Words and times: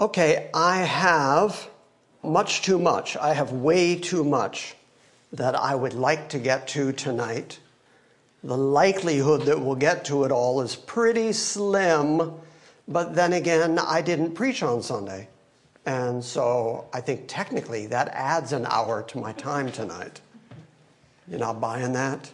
Okay, 0.00 0.48
I 0.54 0.78
have 0.78 1.68
much 2.22 2.62
too 2.62 2.78
much. 2.78 3.18
I 3.18 3.34
have 3.34 3.52
way 3.52 3.96
too 3.96 4.24
much 4.24 4.74
that 5.30 5.54
I 5.54 5.74
would 5.74 5.92
like 5.92 6.30
to 6.30 6.38
get 6.38 6.68
to 6.68 6.92
tonight. 6.92 7.58
The 8.42 8.56
likelihood 8.56 9.42
that 9.42 9.60
we'll 9.60 9.74
get 9.74 10.06
to 10.06 10.24
it 10.24 10.32
all 10.32 10.62
is 10.62 10.74
pretty 10.74 11.34
slim, 11.34 12.32
but 12.88 13.14
then 13.14 13.34
again, 13.34 13.78
I 13.78 14.00
didn't 14.00 14.32
preach 14.32 14.62
on 14.62 14.82
Sunday. 14.82 15.28
And 15.84 16.24
so 16.24 16.86
I 16.94 17.02
think 17.02 17.24
technically 17.28 17.86
that 17.88 18.08
adds 18.08 18.52
an 18.52 18.64
hour 18.70 19.02
to 19.02 19.18
my 19.18 19.32
time 19.32 19.70
tonight. 19.70 20.22
You're 21.28 21.40
not 21.40 21.60
buying 21.60 21.92
that? 21.92 22.30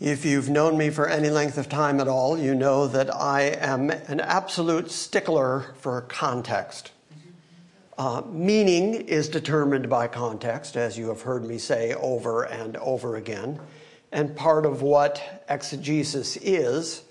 If 0.00 0.24
you've 0.24 0.48
known 0.48 0.78
me 0.78 0.88
for 0.88 1.06
any 1.06 1.28
length 1.28 1.58
of 1.58 1.68
time 1.68 2.00
at 2.00 2.08
all, 2.08 2.38
you 2.38 2.54
know 2.54 2.86
that 2.86 3.14
I 3.14 3.42
am 3.42 3.90
an 3.90 4.18
absolute 4.18 4.90
stickler 4.90 5.74
for 5.78 6.00
context. 6.00 6.92
Uh, 7.98 8.22
meaning 8.30 8.94
is 8.94 9.28
determined 9.28 9.90
by 9.90 10.08
context, 10.08 10.74
as 10.74 10.96
you 10.96 11.08
have 11.08 11.20
heard 11.20 11.44
me 11.44 11.58
say 11.58 11.92
over 11.92 12.44
and 12.44 12.78
over 12.78 13.16
again. 13.16 13.60
And 14.10 14.34
part 14.34 14.64
of 14.64 14.80
what 14.80 15.44
exegesis 15.50 16.38
is, 16.38 17.02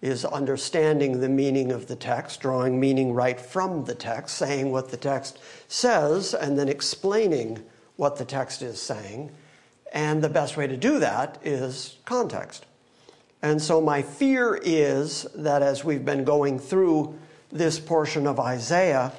is 0.00 0.24
understanding 0.24 1.18
the 1.18 1.28
meaning 1.28 1.72
of 1.72 1.88
the 1.88 1.96
text, 1.96 2.40
drawing 2.40 2.78
meaning 2.78 3.12
right 3.12 3.40
from 3.40 3.86
the 3.86 3.94
text, 3.96 4.36
saying 4.38 4.70
what 4.70 4.90
the 4.90 4.96
text 4.96 5.40
says, 5.66 6.32
and 6.32 6.56
then 6.56 6.68
explaining 6.68 7.60
what 7.96 8.18
the 8.18 8.24
text 8.24 8.62
is 8.62 8.80
saying. 8.80 9.32
And 9.92 10.22
the 10.22 10.28
best 10.28 10.56
way 10.56 10.66
to 10.66 10.76
do 10.76 10.98
that 10.98 11.38
is 11.44 11.96
context. 12.04 12.66
And 13.42 13.60
so 13.62 13.80
my 13.80 14.02
fear 14.02 14.58
is 14.60 15.26
that 15.34 15.62
as 15.62 15.84
we've 15.84 16.04
been 16.04 16.24
going 16.24 16.58
through 16.58 17.18
this 17.52 17.78
portion 17.78 18.26
of 18.26 18.40
Isaiah, 18.40 19.12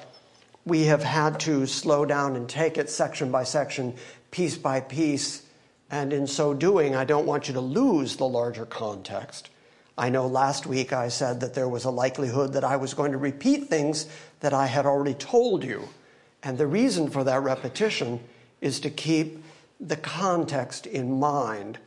we 0.65 0.83
have 0.85 1.03
had 1.03 1.39
to 1.41 1.65
slow 1.65 2.05
down 2.05 2.35
and 2.35 2.49
take 2.49 2.77
it 2.77 2.89
section 2.89 3.31
by 3.31 3.43
section, 3.43 3.95
piece 4.31 4.57
by 4.57 4.81
piece. 4.81 5.43
And 5.89 6.11
in 6.11 6.27
so 6.27 6.53
doing, 6.53 6.95
I 6.95 7.05
don't 7.05 7.25
want 7.25 7.47
you 7.47 7.53
to 7.53 7.61
lose 7.61 8.17
the 8.17 8.27
larger 8.27 8.65
context. 8.65 9.49
I 9.97 10.09
know 10.09 10.27
last 10.27 10.67
week 10.67 10.91
I 10.93 11.07
said 11.07 11.39
that 11.39 11.53
there 11.53 11.69
was 11.69 11.85
a 11.85 11.89
likelihood 11.89 12.53
that 12.53 12.63
I 12.63 12.75
was 12.75 12.93
going 12.93 13.13
to 13.13 13.17
repeat 13.17 13.69
things 13.69 14.07
that 14.41 14.53
I 14.53 14.67
had 14.67 14.85
already 14.85 15.13
told 15.13 15.63
you. 15.63 15.87
And 16.43 16.57
the 16.57 16.67
reason 16.67 17.09
for 17.09 17.23
that 17.23 17.41
repetition 17.41 18.19
is 18.61 18.79
to 18.81 18.89
keep 18.89 19.43
the 19.79 19.95
context 19.95 20.85
in 20.85 21.19
mind 21.19 21.77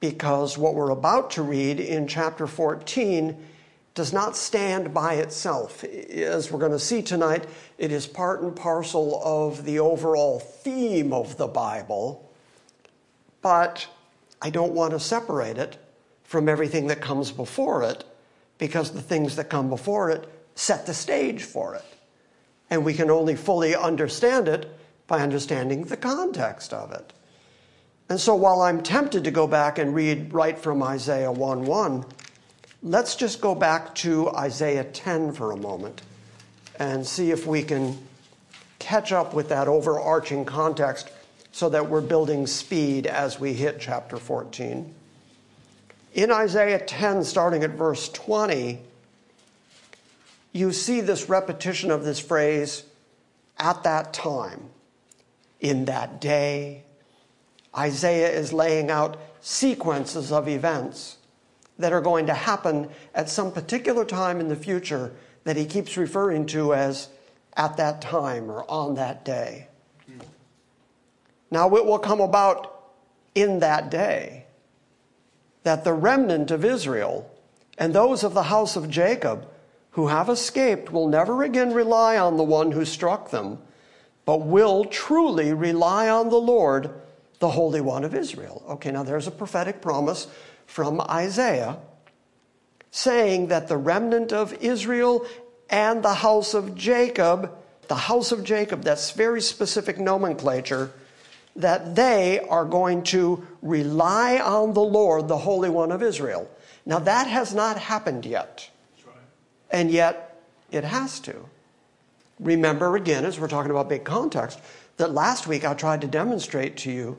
because 0.00 0.58
what 0.58 0.74
we're 0.74 0.90
about 0.90 1.30
to 1.30 1.42
read 1.42 1.80
in 1.80 2.06
chapter 2.06 2.46
14 2.46 3.36
does 3.94 4.12
not 4.12 4.36
stand 4.36 4.92
by 4.92 5.14
itself. 5.14 5.84
As 5.84 6.50
we're 6.50 6.58
going 6.58 6.72
to 6.72 6.78
see 6.78 7.00
tonight, 7.00 7.46
it 7.78 7.92
is 7.92 8.06
part 8.06 8.42
and 8.42 8.54
parcel 8.54 9.22
of 9.24 9.64
the 9.64 9.78
overall 9.78 10.40
theme 10.40 11.12
of 11.12 11.36
the 11.36 11.46
Bible, 11.46 12.28
but 13.40 13.86
I 14.42 14.50
don't 14.50 14.72
want 14.72 14.92
to 14.92 15.00
separate 15.00 15.58
it 15.58 15.78
from 16.24 16.48
everything 16.48 16.88
that 16.88 17.00
comes 17.00 17.30
before 17.30 17.84
it 17.84 18.04
because 18.58 18.90
the 18.90 19.00
things 19.00 19.36
that 19.36 19.48
come 19.48 19.68
before 19.68 20.10
it 20.10 20.28
set 20.54 20.86
the 20.86 20.94
stage 20.94 21.42
for 21.42 21.74
it. 21.76 21.84
And 22.68 22.84
we 22.84 22.94
can 22.94 23.10
only 23.10 23.36
fully 23.36 23.76
understand 23.76 24.48
it 24.48 24.68
by 25.06 25.20
understanding 25.20 25.84
the 25.84 25.96
context 25.96 26.72
of 26.72 26.92
it. 26.92 27.12
And 28.08 28.20
so 28.20 28.34
while 28.34 28.62
I'm 28.62 28.82
tempted 28.82 29.24
to 29.24 29.30
go 29.30 29.46
back 29.46 29.78
and 29.78 29.94
read 29.94 30.32
right 30.32 30.58
from 30.58 30.82
Isaiah 30.82 31.32
1 31.32 31.64
1, 31.64 32.04
let's 32.82 33.16
just 33.16 33.40
go 33.40 33.54
back 33.54 33.94
to 33.96 34.28
Isaiah 34.30 34.84
10 34.84 35.32
for 35.32 35.52
a 35.52 35.56
moment 35.56 36.02
and 36.78 37.06
see 37.06 37.30
if 37.30 37.46
we 37.46 37.62
can 37.62 37.96
catch 38.78 39.12
up 39.12 39.32
with 39.32 39.48
that 39.48 39.68
overarching 39.68 40.44
context 40.44 41.10
so 41.52 41.68
that 41.70 41.88
we're 41.88 42.00
building 42.00 42.46
speed 42.46 43.06
as 43.06 43.40
we 43.40 43.54
hit 43.54 43.80
chapter 43.80 44.16
14. 44.16 44.92
In 46.12 46.30
Isaiah 46.30 46.78
10, 46.78 47.24
starting 47.24 47.64
at 47.64 47.70
verse 47.70 48.08
20, 48.10 48.80
you 50.52 50.72
see 50.72 51.00
this 51.00 51.28
repetition 51.28 51.90
of 51.90 52.04
this 52.04 52.20
phrase, 52.20 52.84
at 53.58 53.82
that 53.84 54.12
time 54.12 54.68
in 55.64 55.86
that 55.86 56.20
day. 56.20 56.84
Isaiah 57.76 58.30
is 58.30 58.52
laying 58.52 58.90
out 58.90 59.18
sequences 59.40 60.30
of 60.30 60.46
events 60.46 61.16
that 61.78 61.92
are 61.92 62.02
going 62.02 62.26
to 62.26 62.34
happen 62.34 62.90
at 63.14 63.30
some 63.30 63.50
particular 63.50 64.04
time 64.04 64.40
in 64.40 64.48
the 64.48 64.56
future 64.56 65.12
that 65.44 65.56
he 65.56 65.64
keeps 65.64 65.96
referring 65.96 66.44
to 66.46 66.74
as 66.74 67.08
at 67.56 67.78
that 67.78 68.02
time 68.02 68.50
or 68.50 68.70
on 68.70 68.94
that 68.94 69.24
day. 69.24 69.68
Now, 71.50 71.74
it 71.76 71.86
will 71.86 71.98
come 71.98 72.20
about 72.20 72.90
in 73.34 73.60
that 73.60 73.90
day 73.90 74.44
that 75.62 75.82
the 75.82 75.94
remnant 75.94 76.50
of 76.50 76.64
Israel 76.64 77.30
and 77.78 77.94
those 77.94 78.22
of 78.22 78.34
the 78.34 78.44
house 78.44 78.76
of 78.76 78.90
Jacob 78.90 79.48
who 79.92 80.08
have 80.08 80.28
escaped 80.28 80.92
will 80.92 81.08
never 81.08 81.42
again 81.42 81.72
rely 81.72 82.18
on 82.18 82.36
the 82.36 82.44
one 82.44 82.72
who 82.72 82.84
struck 82.84 83.30
them 83.30 83.58
but 84.24 84.38
will 84.38 84.84
truly 84.84 85.52
rely 85.52 86.08
on 86.08 86.30
the 86.30 86.40
Lord, 86.40 86.90
the 87.38 87.50
Holy 87.50 87.80
One 87.80 88.04
of 88.04 88.14
Israel. 88.14 88.62
Okay, 88.68 88.90
now 88.90 89.02
there's 89.02 89.26
a 89.26 89.32
prophetic 89.32 89.82
promise 89.82 90.26
from 90.66 91.00
Isaiah 91.02 91.78
saying 92.90 93.48
that 93.48 93.68
the 93.68 93.76
remnant 93.76 94.32
of 94.32 94.52
Israel 94.62 95.26
and 95.68 96.02
the 96.02 96.14
house 96.14 96.54
of 96.54 96.74
Jacob, 96.74 97.52
the 97.88 97.94
house 97.94 98.32
of 98.32 98.44
Jacob, 98.44 98.82
that's 98.82 99.10
very 99.10 99.40
specific 99.40 99.98
nomenclature, 99.98 100.92
that 101.56 101.94
they 101.94 102.40
are 102.40 102.64
going 102.64 103.02
to 103.02 103.46
rely 103.62 104.38
on 104.38 104.74
the 104.74 104.82
Lord, 104.82 105.28
the 105.28 105.38
Holy 105.38 105.68
One 105.68 105.92
of 105.92 106.02
Israel. 106.02 106.50
Now 106.86 106.98
that 106.98 107.26
has 107.26 107.54
not 107.54 107.78
happened 107.78 108.26
yet. 108.26 108.70
Right. 109.06 109.16
And 109.70 109.90
yet 109.90 110.40
it 110.70 110.84
has 110.84 111.20
to. 111.20 111.48
Remember 112.40 112.96
again, 112.96 113.24
as 113.24 113.38
we're 113.38 113.48
talking 113.48 113.70
about 113.70 113.88
big 113.88 114.04
context, 114.04 114.60
that 114.96 115.12
last 115.12 115.46
week 115.46 115.64
I 115.64 115.74
tried 115.74 116.00
to 116.00 116.06
demonstrate 116.06 116.76
to 116.78 116.90
you 116.90 117.18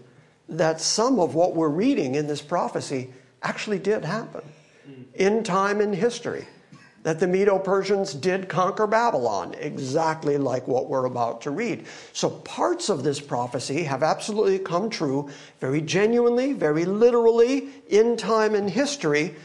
that 0.50 0.82
some 0.82 1.20
of 1.20 1.36
what 1.36 1.56
we're 1.56 1.70
reading 1.70 2.16
in 2.16 2.28
this 2.28 2.42
prophecy 2.42 3.14
actually 3.42 3.80
did 3.80 4.04
happen 4.06 4.42
in 5.14 5.44
time 5.44 5.82
in 5.82 5.94
history. 5.94 6.46
That 7.04 7.20
the 7.20 7.28
Medo 7.28 7.60
Persians 7.60 8.16
did 8.16 8.50
conquer 8.50 8.88
Babylon, 8.88 9.54
exactly 9.60 10.38
like 10.38 10.68
what 10.68 10.90
we're 10.90 11.06
about 11.06 11.42
to 11.42 11.52
read. 11.52 11.86
So 12.14 12.32
parts 12.32 12.90
of 12.90 13.04
this 13.04 13.20
prophecy 13.20 13.84
have 13.84 14.02
absolutely 14.02 14.58
come 14.58 14.90
true, 14.90 15.30
very 15.60 15.82
genuinely, 15.82 16.54
very 16.54 16.84
literally, 16.84 17.70
in 17.90 18.18
time 18.18 18.56
in 18.56 18.68
history. 18.68 19.36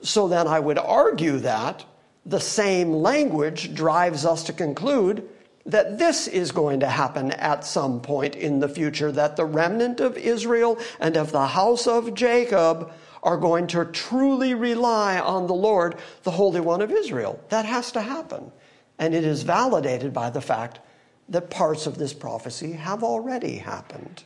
So 0.00 0.28
then 0.28 0.48
I 0.48 0.60
would 0.60 0.78
argue 0.78 1.38
that 1.40 1.84
the 2.26 2.40
same 2.40 2.92
language 2.92 3.74
drives 3.74 4.24
us 4.24 4.44
to 4.44 4.52
conclude 4.52 5.28
that 5.66 5.98
this 5.98 6.26
is 6.26 6.52
going 6.52 6.80
to 6.80 6.88
happen 6.88 7.32
at 7.32 7.64
some 7.64 8.00
point 8.00 8.34
in 8.34 8.60
the 8.60 8.68
future, 8.68 9.12
that 9.12 9.36
the 9.36 9.44
remnant 9.44 10.00
of 10.00 10.16
Israel 10.16 10.78
and 10.98 11.16
of 11.16 11.32
the 11.32 11.46
house 11.48 11.86
of 11.86 12.14
Jacob 12.14 12.92
are 13.22 13.36
going 13.36 13.66
to 13.66 13.84
truly 13.86 14.54
rely 14.54 15.18
on 15.18 15.46
the 15.46 15.54
Lord, 15.54 15.96
the 16.22 16.30
Holy 16.30 16.60
One 16.60 16.80
of 16.80 16.90
Israel. 16.90 17.38
That 17.50 17.66
has 17.66 17.92
to 17.92 18.00
happen. 18.00 18.50
And 18.98 19.14
it 19.14 19.24
is 19.24 19.42
validated 19.42 20.12
by 20.12 20.30
the 20.30 20.40
fact 20.40 20.80
that 21.28 21.50
parts 21.50 21.86
of 21.86 21.98
this 21.98 22.12
prophecy 22.12 22.72
have 22.72 23.02
already 23.02 23.56
happened. 23.56 24.24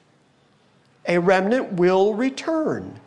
A 1.07 1.19
remnant 1.19 1.75
will 1.75 2.15
return, 2.15 2.99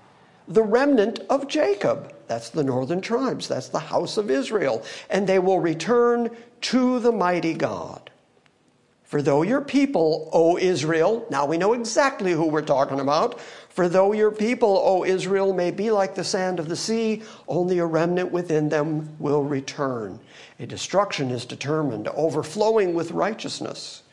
the 0.48 0.64
remnant 0.64 1.20
of 1.30 1.48
Jacob. 1.48 2.14
That's 2.28 2.50
the 2.50 2.64
northern 2.64 3.02
tribes. 3.02 3.48
That's 3.48 3.70
the 3.70 3.80
house 3.80 4.18
of 4.18 4.30
Israel. 4.30 4.84
And 5.10 5.28
they 5.28 5.40
will 5.40 5.60
return 5.60 6.30
to 6.62 7.00
the 7.00 7.12
mighty 7.12 7.54
God. 7.54 8.10
For 9.08 9.22
though 9.22 9.42
your 9.42 9.62
people, 9.62 10.30
O 10.34 10.58
Israel, 10.58 11.26
now 11.30 11.46
we 11.46 11.58
know 11.58 11.72
exactly 11.72 12.34
who 12.34 12.48
we're 12.48 12.62
talking 12.62 13.00
about. 13.00 13.40
For 13.70 13.88
though 13.88 14.12
your 14.12 14.32
people, 14.32 14.82
O 14.84 15.06
Israel, 15.06 15.54
may 15.54 15.72
be 15.72 15.92
like 15.92 16.14
the 16.14 16.26
sand 16.26 16.60
of 16.60 16.68
the 16.68 16.76
sea, 16.76 17.24
only 17.48 17.80
a 17.80 17.86
remnant 17.86 18.34
within 18.34 18.68
them 18.68 19.16
will 19.18 19.44
return. 19.44 20.20
A 20.60 20.66
destruction 20.66 21.32
is 21.32 21.46
determined, 21.46 22.10
overflowing 22.10 22.94
with 22.94 23.12
righteousness. 23.12 24.04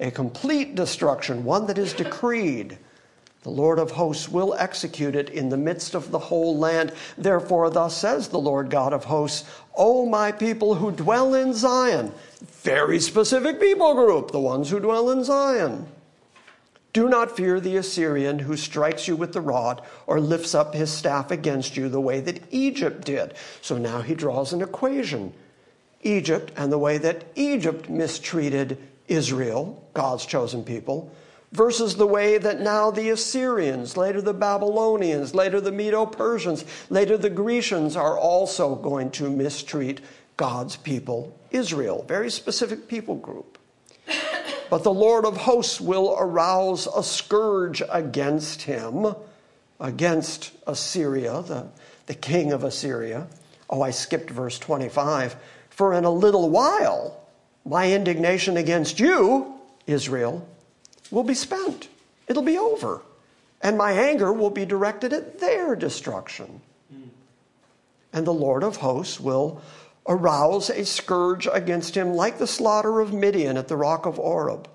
A 0.00 0.10
complete 0.10 0.74
destruction, 0.74 1.44
one 1.44 1.66
that 1.66 1.78
is 1.78 1.92
decreed. 1.92 2.76
The 3.42 3.50
Lord 3.50 3.78
of 3.78 3.92
hosts 3.92 4.28
will 4.28 4.54
execute 4.54 5.16
it 5.16 5.30
in 5.30 5.48
the 5.48 5.56
midst 5.56 5.94
of 5.94 6.10
the 6.10 6.18
whole 6.18 6.58
land. 6.58 6.92
Therefore, 7.16 7.70
thus 7.70 7.96
says 7.96 8.28
the 8.28 8.38
Lord 8.38 8.68
God 8.68 8.92
of 8.92 9.04
hosts, 9.04 9.48
O 9.74 10.04
my 10.04 10.30
people 10.30 10.74
who 10.74 10.90
dwell 10.92 11.34
in 11.34 11.54
Zion, 11.54 12.12
very 12.62 13.00
specific 13.00 13.58
people 13.58 13.94
group, 13.94 14.30
the 14.30 14.40
ones 14.40 14.68
who 14.68 14.78
dwell 14.78 15.10
in 15.10 15.24
Zion. 15.24 15.86
Do 16.92 17.08
not 17.08 17.34
fear 17.34 17.60
the 17.60 17.76
Assyrian 17.76 18.40
who 18.40 18.56
strikes 18.56 19.08
you 19.08 19.16
with 19.16 19.32
the 19.32 19.40
rod 19.40 19.80
or 20.06 20.20
lifts 20.20 20.54
up 20.54 20.74
his 20.74 20.90
staff 20.90 21.30
against 21.30 21.76
you 21.76 21.88
the 21.88 22.00
way 22.00 22.20
that 22.20 22.42
Egypt 22.50 23.06
did. 23.06 23.34
So 23.62 23.78
now 23.78 24.02
he 24.02 24.14
draws 24.14 24.52
an 24.52 24.60
equation 24.60 25.32
Egypt 26.02 26.52
and 26.56 26.72
the 26.72 26.78
way 26.78 26.98
that 26.98 27.24
Egypt 27.36 27.88
mistreated 27.88 28.76
Israel, 29.06 29.82
God's 29.94 30.26
chosen 30.26 30.64
people 30.64 31.10
versus 31.52 31.96
the 31.96 32.06
way 32.06 32.38
that 32.38 32.60
now 32.60 32.90
the 32.90 33.10
Assyrians, 33.10 33.96
later 33.96 34.20
the 34.20 34.34
Babylonians, 34.34 35.34
later 35.34 35.60
the 35.60 35.72
Medo 35.72 36.06
Persians, 36.06 36.64
later 36.90 37.16
the 37.16 37.30
Grecians 37.30 37.96
are 37.96 38.16
also 38.16 38.76
going 38.76 39.10
to 39.12 39.28
mistreat 39.28 40.00
God's 40.36 40.76
people, 40.76 41.36
Israel. 41.50 42.04
Very 42.06 42.30
specific 42.30 42.88
people 42.88 43.16
group. 43.16 43.58
But 44.70 44.84
the 44.84 44.94
Lord 44.94 45.24
of 45.24 45.36
hosts 45.36 45.80
will 45.80 46.16
arouse 46.18 46.86
a 46.86 47.02
scourge 47.02 47.82
against 47.90 48.62
him, 48.62 49.14
against 49.80 50.52
Assyria, 50.66 51.42
the, 51.42 51.66
the 52.06 52.14
king 52.14 52.52
of 52.52 52.62
Assyria. 52.62 53.26
Oh, 53.68 53.82
I 53.82 53.90
skipped 53.90 54.30
verse 54.30 54.58
25. 54.60 55.34
For 55.70 55.94
in 55.94 56.04
a 56.04 56.10
little 56.10 56.50
while, 56.50 57.20
my 57.64 57.92
indignation 57.92 58.56
against 58.56 59.00
you, 59.00 59.54
Israel, 59.88 60.46
will 61.10 61.24
be 61.24 61.34
spent. 61.34 61.88
It'll 62.26 62.42
be 62.42 62.58
over. 62.58 63.02
And 63.62 63.76
my 63.76 63.92
anger 63.92 64.32
will 64.32 64.50
be 64.50 64.64
directed 64.64 65.12
at 65.12 65.40
their 65.40 65.76
destruction. 65.76 66.60
Hmm. 66.92 67.08
And 68.12 68.26
the 68.26 68.32
Lord 68.32 68.62
of 68.62 68.76
hosts 68.76 69.20
will 69.20 69.60
arouse 70.08 70.70
a 70.70 70.84
scourge 70.84 71.46
against 71.52 71.96
him 71.96 72.14
like 72.14 72.38
the 72.38 72.46
slaughter 72.46 73.00
of 73.00 73.12
Midian 73.12 73.56
at 73.56 73.68
the 73.68 73.76
rock 73.76 74.06
of 74.06 74.18
Oreb. 74.18 74.68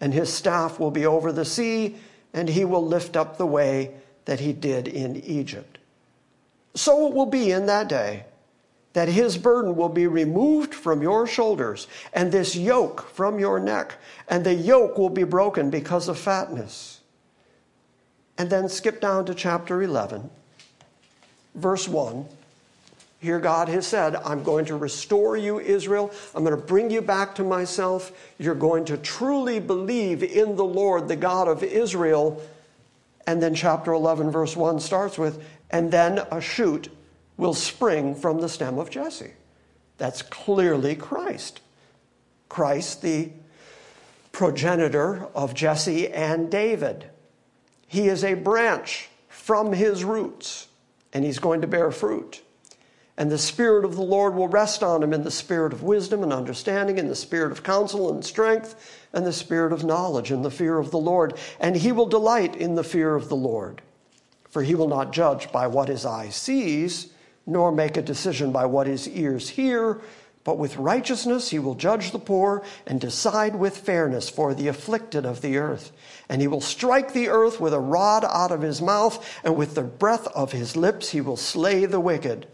And 0.00 0.14
his 0.14 0.32
staff 0.32 0.80
will 0.80 0.90
be 0.90 1.06
over 1.06 1.30
the 1.30 1.44
sea, 1.44 1.96
and 2.32 2.48
he 2.48 2.64
will 2.64 2.84
lift 2.84 3.16
up 3.16 3.36
the 3.36 3.46
way 3.46 3.94
that 4.24 4.40
he 4.40 4.52
did 4.52 4.88
in 4.88 5.16
Egypt. 5.16 5.78
So 6.74 7.06
it 7.06 7.14
will 7.14 7.26
be 7.26 7.50
in 7.50 7.66
that 7.66 7.88
day 7.88 8.24
that 8.92 9.08
his 9.08 9.38
burden 9.38 9.76
will 9.76 9.88
be 9.88 10.06
removed 10.06 10.74
from 10.74 11.02
your 11.02 11.26
shoulders 11.26 11.86
and 12.12 12.30
this 12.30 12.54
yoke 12.54 13.08
from 13.10 13.38
your 13.38 13.58
neck, 13.58 13.94
and 14.28 14.44
the 14.44 14.54
yoke 14.54 14.98
will 14.98 15.10
be 15.10 15.24
broken 15.24 15.70
because 15.70 16.08
of 16.08 16.18
fatness. 16.18 17.00
And 18.38 18.50
then 18.50 18.68
skip 18.68 19.00
down 19.00 19.26
to 19.26 19.34
chapter 19.34 19.82
11, 19.82 20.28
verse 21.54 21.88
1. 21.88 22.26
Here, 23.20 23.38
God 23.38 23.68
has 23.68 23.86
said, 23.86 24.16
I'm 24.16 24.42
going 24.42 24.64
to 24.64 24.76
restore 24.76 25.36
you, 25.36 25.60
Israel. 25.60 26.12
I'm 26.34 26.42
going 26.42 26.56
to 26.56 26.66
bring 26.66 26.90
you 26.90 27.00
back 27.00 27.36
to 27.36 27.44
myself. 27.44 28.10
You're 28.36 28.56
going 28.56 28.84
to 28.86 28.96
truly 28.96 29.60
believe 29.60 30.24
in 30.24 30.56
the 30.56 30.64
Lord, 30.64 31.06
the 31.06 31.14
God 31.14 31.46
of 31.46 31.62
Israel. 31.62 32.42
And 33.28 33.40
then, 33.40 33.54
chapter 33.54 33.92
11, 33.92 34.32
verse 34.32 34.56
1 34.56 34.80
starts 34.80 35.18
with, 35.18 35.44
and 35.70 35.92
then 35.92 36.18
a 36.32 36.40
shoot 36.40 36.88
will 37.36 37.54
spring 37.54 38.14
from 38.14 38.40
the 38.40 38.48
stem 38.48 38.78
of 38.78 38.90
Jesse. 38.90 39.32
That's 39.98 40.22
clearly 40.22 40.94
Christ. 40.94 41.60
Christ, 42.48 43.02
the 43.02 43.30
progenitor 44.32 45.26
of 45.34 45.54
Jesse 45.54 46.08
and 46.08 46.50
David. 46.50 47.06
He 47.86 48.08
is 48.08 48.24
a 48.24 48.34
branch 48.34 49.08
from 49.28 49.72
his 49.72 50.04
roots, 50.04 50.68
and 51.12 51.24
he's 51.24 51.38
going 51.38 51.60
to 51.60 51.66
bear 51.66 51.90
fruit. 51.90 52.42
And 53.18 53.30
the 53.30 53.38
Spirit 53.38 53.84
of 53.84 53.94
the 53.94 54.02
Lord 54.02 54.34
will 54.34 54.48
rest 54.48 54.82
on 54.82 55.02
him 55.02 55.12
in 55.12 55.22
the 55.22 55.30
spirit 55.30 55.74
of 55.74 55.82
wisdom 55.82 56.22
and 56.22 56.32
understanding, 56.32 56.96
in 56.96 57.08
the 57.08 57.14
spirit 57.14 57.52
of 57.52 57.62
counsel 57.62 58.10
and 58.10 58.24
strength, 58.24 58.74
and 59.12 59.26
the 59.26 59.32
spirit 59.32 59.72
of 59.72 59.84
knowledge 59.84 60.30
and 60.30 60.42
the 60.42 60.50
fear 60.50 60.78
of 60.78 60.90
the 60.90 60.98
Lord. 60.98 61.34
And 61.60 61.76
he 61.76 61.92
will 61.92 62.06
delight 62.06 62.56
in 62.56 62.74
the 62.74 62.82
fear 62.82 63.14
of 63.14 63.28
the 63.28 63.36
Lord. 63.36 63.82
For 64.48 64.62
he 64.62 64.74
will 64.74 64.88
not 64.88 65.12
judge 65.12 65.52
by 65.52 65.66
what 65.66 65.88
his 65.88 66.06
eye 66.06 66.30
sees, 66.30 67.11
nor 67.46 67.72
make 67.72 67.96
a 67.96 68.02
decision 68.02 68.52
by 68.52 68.66
what 68.66 68.86
his 68.86 69.08
ears 69.08 69.48
hear, 69.50 70.00
but 70.44 70.58
with 70.58 70.76
righteousness 70.76 71.50
he 71.50 71.58
will 71.58 71.74
judge 71.74 72.10
the 72.10 72.18
poor 72.18 72.64
and 72.86 73.00
decide 73.00 73.54
with 73.54 73.76
fairness 73.76 74.28
for 74.28 74.54
the 74.54 74.68
afflicted 74.68 75.24
of 75.24 75.40
the 75.40 75.56
earth. 75.56 75.92
And 76.28 76.40
he 76.40 76.48
will 76.48 76.60
strike 76.60 77.12
the 77.12 77.28
earth 77.28 77.60
with 77.60 77.72
a 77.72 77.80
rod 77.80 78.24
out 78.24 78.50
of 78.50 78.62
his 78.62 78.82
mouth, 78.82 79.40
and 79.44 79.56
with 79.56 79.74
the 79.74 79.82
breath 79.82 80.26
of 80.28 80.52
his 80.52 80.76
lips 80.76 81.10
he 81.10 81.20
will 81.20 81.36
slay 81.36 81.84
the 81.86 82.00
wicked. 82.00 82.46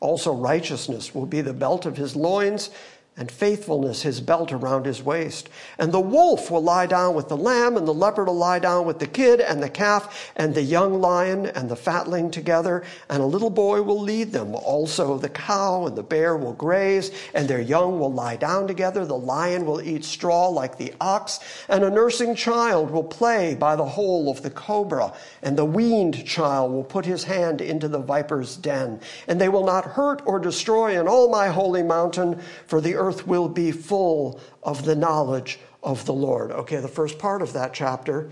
Also, 0.00 0.32
righteousness 0.34 1.14
will 1.14 1.26
be 1.26 1.40
the 1.40 1.52
belt 1.52 1.84
of 1.84 1.96
his 1.96 2.16
loins, 2.16 2.70
and 3.20 3.30
faithfulness 3.30 4.00
his 4.00 4.18
belt 4.18 4.50
around 4.50 4.86
his 4.86 5.02
waist. 5.02 5.50
And 5.78 5.92
the 5.92 6.00
wolf 6.00 6.50
will 6.50 6.62
lie 6.62 6.86
down 6.86 7.14
with 7.14 7.28
the 7.28 7.36
lamb, 7.36 7.76
and 7.76 7.86
the 7.86 7.92
leopard 7.92 8.28
will 8.28 8.34
lie 8.34 8.58
down 8.58 8.86
with 8.86 8.98
the 8.98 9.06
kid 9.06 9.42
and 9.42 9.62
the 9.62 9.68
calf, 9.68 10.32
and 10.36 10.54
the 10.54 10.62
young 10.62 11.02
lion 11.02 11.44
and 11.44 11.68
the 11.68 11.76
fatling 11.76 12.30
together, 12.30 12.82
and 13.10 13.22
a 13.22 13.26
little 13.26 13.50
boy 13.50 13.82
will 13.82 14.00
lead 14.00 14.32
them. 14.32 14.54
Also 14.54 15.18
the 15.18 15.28
cow 15.28 15.84
and 15.84 15.96
the 15.96 16.02
bear 16.02 16.34
will 16.34 16.54
graze, 16.54 17.10
and 17.34 17.46
their 17.46 17.60
young 17.60 18.00
will 18.00 18.10
lie 18.10 18.36
down 18.36 18.66
together. 18.66 19.04
The 19.04 19.18
lion 19.18 19.66
will 19.66 19.82
eat 19.82 20.06
straw 20.06 20.48
like 20.48 20.78
the 20.78 20.94
ox, 20.98 21.40
and 21.68 21.84
a 21.84 21.90
nursing 21.90 22.34
child 22.34 22.90
will 22.90 23.04
play 23.04 23.54
by 23.54 23.76
the 23.76 23.84
hole 23.84 24.30
of 24.30 24.40
the 24.40 24.50
cobra, 24.50 25.12
and 25.42 25.58
the 25.58 25.66
weaned 25.66 26.24
child 26.24 26.72
will 26.72 26.84
put 26.84 27.04
his 27.04 27.24
hand 27.24 27.60
into 27.60 27.86
the 27.86 27.98
viper's 27.98 28.56
den. 28.56 28.98
And 29.28 29.38
they 29.38 29.50
will 29.50 29.66
not 29.66 29.84
hurt 29.84 30.22
or 30.24 30.38
destroy 30.38 30.98
in 30.98 31.06
all 31.06 31.28
my 31.28 31.48
holy 31.48 31.82
mountain, 31.82 32.40
for 32.66 32.80
the 32.80 32.94
earth 32.94 33.09
will 33.26 33.48
be 33.48 33.72
full 33.72 34.40
of 34.62 34.84
the 34.84 34.96
knowledge 34.96 35.58
of 35.82 36.04
the 36.04 36.12
Lord. 36.12 36.50
Okay, 36.50 36.76
the 36.76 36.88
first 36.88 37.18
part 37.18 37.42
of 37.42 37.52
that 37.52 37.72
chapter, 37.72 38.30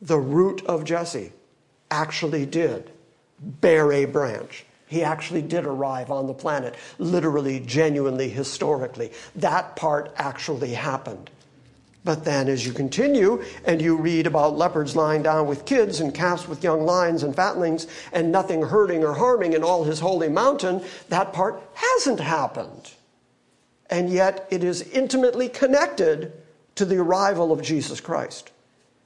the 0.00 0.18
root 0.18 0.64
of 0.66 0.84
Jesse 0.84 1.32
actually 1.90 2.46
did 2.46 2.90
bear 3.38 3.92
a 3.92 4.04
branch. 4.04 4.64
He 4.86 5.02
actually 5.02 5.42
did 5.42 5.64
arrive 5.64 6.10
on 6.10 6.26
the 6.26 6.34
planet, 6.34 6.74
literally, 6.98 7.60
genuinely, 7.60 8.28
historically. 8.28 9.10
That 9.34 9.76
part 9.76 10.12
actually 10.16 10.74
happened. 10.74 11.30
But 12.04 12.24
then, 12.24 12.48
as 12.48 12.66
you 12.66 12.72
continue 12.72 13.42
and 13.64 13.80
you 13.80 13.96
read 13.96 14.26
about 14.26 14.58
leopards 14.58 14.94
lying 14.94 15.22
down 15.22 15.46
with 15.46 15.64
kids 15.64 16.00
and 16.00 16.14
calves 16.14 16.46
with 16.46 16.62
young 16.62 16.84
lions 16.84 17.22
and 17.22 17.34
fatlings 17.34 17.86
and 18.12 18.30
nothing 18.30 18.60
hurting 18.60 19.02
or 19.02 19.14
harming 19.14 19.54
in 19.54 19.64
all 19.64 19.84
his 19.84 20.00
holy 20.00 20.28
mountain, 20.28 20.84
that 21.08 21.32
part 21.32 21.62
hasn't 21.72 22.20
happened 22.20 22.92
and 23.90 24.10
yet 24.10 24.46
it 24.50 24.64
is 24.64 24.82
intimately 24.82 25.48
connected 25.48 26.32
to 26.74 26.84
the 26.84 26.96
arrival 26.96 27.52
of 27.52 27.62
Jesus 27.62 28.00
Christ. 28.00 28.50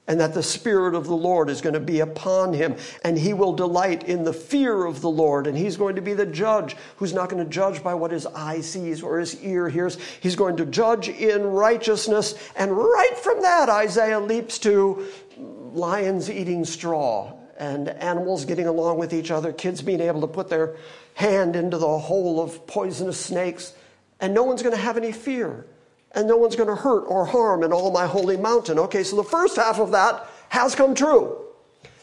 And 0.07 0.19
that 0.19 0.33
the 0.33 0.41
Spirit 0.41 0.95
of 0.95 1.05
the 1.05 1.15
Lord 1.15 1.51
is 1.51 1.61
going 1.61 1.75
to 1.75 1.79
be 1.79 1.99
upon 1.99 2.53
him, 2.53 2.77
and 3.03 3.15
he 3.15 3.31
will 3.31 3.53
delight 3.53 4.05
in 4.05 4.23
the 4.23 4.33
fear 4.33 4.85
of 4.85 5.01
the 5.01 5.09
Lord, 5.09 5.45
and 5.45 5.55
he's 5.55 5.77
going 5.77 5.97
to 5.97 6.01
be 6.01 6.15
the 6.15 6.25
judge 6.25 6.75
who's 6.95 7.13
not 7.13 7.29
going 7.29 7.43
to 7.43 7.49
judge 7.49 7.83
by 7.83 7.93
what 7.93 8.09
his 8.09 8.25
eye 8.25 8.61
sees 8.61 9.03
or 9.03 9.19
his 9.19 9.39
ear 9.43 9.69
hears. 9.69 9.99
He's 10.19 10.35
going 10.35 10.57
to 10.57 10.65
judge 10.65 11.09
in 11.09 11.43
righteousness. 11.43 12.33
And 12.55 12.75
right 12.75 13.15
from 13.17 13.43
that, 13.43 13.69
Isaiah 13.69 14.19
leaps 14.19 14.57
to 14.59 15.05
lions 15.37 16.31
eating 16.31 16.65
straw 16.65 17.33
and 17.59 17.89
animals 17.89 18.45
getting 18.45 18.65
along 18.65 18.97
with 18.97 19.13
each 19.13 19.29
other, 19.29 19.53
kids 19.53 19.83
being 19.83 20.01
able 20.01 20.21
to 20.21 20.27
put 20.27 20.49
their 20.49 20.75
hand 21.13 21.55
into 21.55 21.77
the 21.77 21.99
hole 21.99 22.41
of 22.41 22.65
poisonous 22.65 23.19
snakes 23.19 23.73
and 24.19 24.33
no 24.33 24.43
one's 24.43 24.61
going 24.61 24.75
to 24.75 24.81
have 24.81 24.97
any 24.97 25.11
fear, 25.11 25.65
and 26.11 26.27
no 26.27 26.37
one's 26.37 26.55
going 26.55 26.69
to 26.69 26.75
hurt 26.75 27.05
or 27.05 27.25
harm 27.25 27.63
in 27.63 27.71
all 27.71 27.91
my 27.91 28.05
holy 28.05 28.37
mountain. 28.37 28.79
Okay, 28.79 29.03
so 29.03 29.15
the 29.15 29.23
first 29.23 29.55
half 29.55 29.79
of 29.79 29.91
that 29.91 30.27
has 30.49 30.75
come 30.75 30.95
true. 30.95 31.37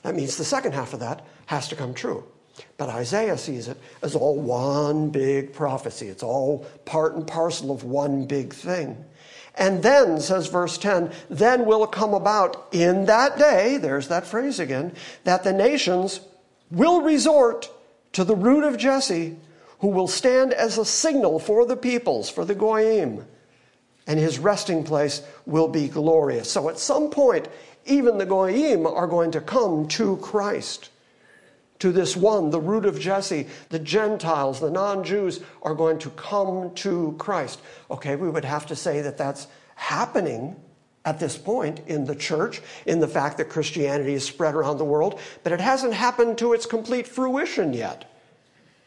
That 0.02 0.14
means 0.14 0.36
the 0.36 0.44
second 0.44 0.72
half 0.72 0.94
of 0.94 1.00
that 1.00 1.26
has 1.46 1.68
to 1.68 1.76
come 1.76 1.94
true. 1.94 2.24
But 2.78 2.88
Isaiah 2.88 3.36
sees 3.36 3.68
it 3.68 3.76
as 4.02 4.14
all 4.14 4.38
one 4.38 5.10
big 5.10 5.52
prophecy. 5.52 6.08
It's 6.08 6.22
all 6.22 6.66
part 6.84 7.14
and 7.14 7.26
parcel 7.26 7.70
of 7.70 7.84
one 7.84 8.26
big 8.26 8.52
thing. 8.54 9.04
And 9.56 9.82
then, 9.82 10.20
says 10.20 10.48
verse 10.48 10.76
10, 10.76 11.10
then 11.30 11.64
will 11.64 11.86
come 11.86 12.12
about 12.12 12.68
in 12.72 13.06
that 13.06 13.38
day, 13.38 13.78
there's 13.78 14.08
that 14.08 14.26
phrase 14.26 14.58
again, 14.58 14.92
that 15.24 15.44
the 15.44 15.52
nations 15.52 16.20
will 16.70 17.00
resort 17.00 17.70
to 18.12 18.24
the 18.24 18.36
root 18.36 18.64
of 18.64 18.76
Jesse 18.76 19.36
who 19.80 19.88
will 19.88 20.08
stand 20.08 20.52
as 20.52 20.78
a 20.78 20.84
signal 20.84 21.38
for 21.38 21.66
the 21.66 21.76
peoples, 21.76 22.30
for 22.30 22.44
the 22.44 22.54
Goyim. 22.54 23.26
and 24.08 24.20
his 24.20 24.38
resting 24.38 24.84
place 24.84 25.22
will 25.46 25.66
be 25.66 25.88
glorious. 25.88 26.50
So 26.50 26.68
at 26.68 26.78
some 26.78 27.10
point, 27.10 27.48
even 27.86 28.18
the 28.18 28.26
Goyim 28.26 28.86
are 28.86 29.08
going 29.08 29.32
to 29.32 29.40
come 29.40 29.88
to 29.88 30.16
Christ, 30.18 30.90
to 31.80 31.92
this 31.92 32.16
one, 32.16 32.50
the 32.50 32.60
root 32.60 32.86
of 32.86 32.98
Jesse. 32.98 33.48
The 33.68 33.78
Gentiles, 33.78 34.60
the 34.60 34.70
non 34.70 35.04
Jews, 35.04 35.40
are 35.62 35.74
going 35.74 35.98
to 35.98 36.10
come 36.10 36.72
to 36.76 37.14
Christ. 37.18 37.60
Okay, 37.90 38.16
we 38.16 38.30
would 38.30 38.44
have 38.44 38.66
to 38.66 38.76
say 38.76 39.02
that 39.02 39.18
that's 39.18 39.46
happening 39.74 40.56
at 41.04 41.20
this 41.20 41.36
point 41.36 41.80
in 41.86 42.04
the 42.04 42.16
church, 42.16 42.60
in 42.86 42.98
the 42.98 43.08
fact 43.08 43.38
that 43.38 43.48
Christianity 43.48 44.14
is 44.14 44.24
spread 44.24 44.54
around 44.54 44.78
the 44.78 44.84
world, 44.84 45.20
but 45.44 45.52
it 45.52 45.60
hasn't 45.60 45.94
happened 45.94 46.38
to 46.38 46.52
its 46.52 46.66
complete 46.66 47.06
fruition 47.06 47.72
yet. 47.72 48.10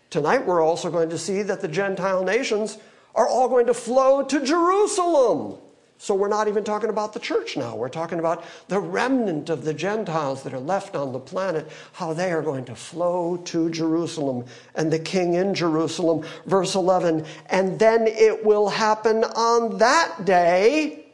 Tonight, 0.09 0.45
we're 0.45 0.61
also 0.61 0.89
going 0.89 1.09
to 1.09 1.17
see 1.17 1.43
that 1.43 1.61
the 1.61 1.67
Gentile 1.67 2.23
nations 2.23 2.77
are 3.13 3.27
all 3.27 3.47
going 3.47 3.67
to 3.67 3.73
flow 3.73 4.23
to 4.23 4.43
Jerusalem. 4.43 5.59
So 6.01 6.15
we're 6.15 6.29
not 6.29 6.47
even 6.47 6.63
talking 6.63 6.89
about 6.89 7.11
the 7.13 7.19
church 7.19 7.57
now. 7.57 7.75
We're 7.75 7.89
talking 7.89 8.19
about 8.19 8.45
the 8.69 8.79
remnant 8.79 9.49
of 9.49 9.65
the 9.65 9.73
Gentiles 9.73 10.43
that 10.43 10.53
are 10.53 10.59
left 10.59 10.95
on 10.95 11.11
the 11.11 11.19
planet, 11.19 11.69
how 11.91 12.13
they 12.13 12.31
are 12.31 12.41
going 12.41 12.63
to 12.65 12.75
flow 12.75 13.35
to 13.45 13.69
Jerusalem 13.69 14.45
and 14.75 14.91
the 14.91 14.97
king 14.97 15.33
in 15.33 15.53
Jerusalem. 15.53 16.25
Verse 16.45 16.73
11, 16.73 17.25
and 17.47 17.77
then 17.77 18.07
it 18.07 18.45
will 18.45 18.69
happen 18.69 19.25
on 19.25 19.77
that 19.79 20.23
day, 20.23 21.05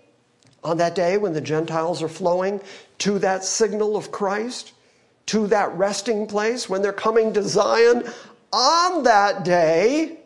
on 0.63 0.77
that 0.77 0.93
day 0.93 1.17
when 1.17 1.33
the 1.33 1.41
Gentiles 1.41 2.03
are 2.03 2.07
flowing 2.07 2.61
to 2.99 3.17
that 3.19 3.43
signal 3.43 3.97
of 3.97 4.11
Christ, 4.11 4.73
to 5.25 5.47
that 5.47 5.73
resting 5.73 6.27
place, 6.27 6.69
when 6.69 6.83
they're 6.83 6.93
coming 6.93 7.33
to 7.33 7.41
Zion, 7.41 8.03
on 8.55 9.03
that 9.03 9.43
day, 9.43 10.17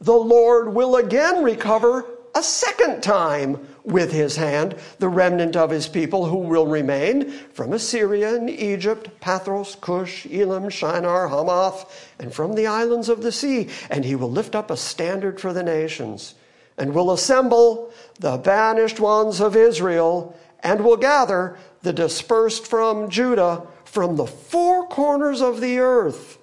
the 0.00 0.12
Lord 0.12 0.74
will 0.74 0.96
again 0.96 1.44
recover 1.44 2.04
a 2.34 2.42
second 2.42 3.00
time 3.00 3.68
with 3.84 4.12
his 4.12 4.34
hand 4.34 4.76
the 4.98 5.08
remnant 5.08 5.54
of 5.54 5.70
his 5.70 5.86
people 5.86 6.26
who 6.26 6.38
will 6.38 6.66
remain 6.66 7.30
from 7.30 7.72
Assyria 7.72 8.34
and 8.34 8.50
Egypt, 8.50 9.08
Pathros, 9.20 9.80
Cush, 9.80 10.26
Elam, 10.26 10.68
Shinar, 10.68 11.28
Hamath, 11.28 12.10
and 12.18 12.34
from 12.34 12.54
the 12.54 12.66
islands 12.66 13.08
of 13.08 13.22
the 13.22 13.32
sea. 13.32 13.68
And 13.88 14.04
he 14.04 14.16
will 14.16 14.30
lift 14.30 14.56
up 14.56 14.70
a 14.70 14.76
standard 14.76 15.40
for 15.40 15.52
the 15.52 15.62
nations 15.62 16.34
and 16.76 16.92
will 16.92 17.12
assemble 17.12 17.92
the 18.18 18.36
banished 18.36 18.98
ones 18.98 19.40
of 19.40 19.54
Israel 19.54 20.36
and 20.64 20.84
will 20.84 20.96
gather 20.96 21.56
the 21.82 21.92
dispersed 21.92 22.66
from 22.66 23.08
Judah 23.08 23.64
from 23.84 24.16
the 24.16 24.26
four 24.26 24.88
corners 24.88 25.40
of 25.40 25.60
the 25.60 25.78
earth. 25.78 26.37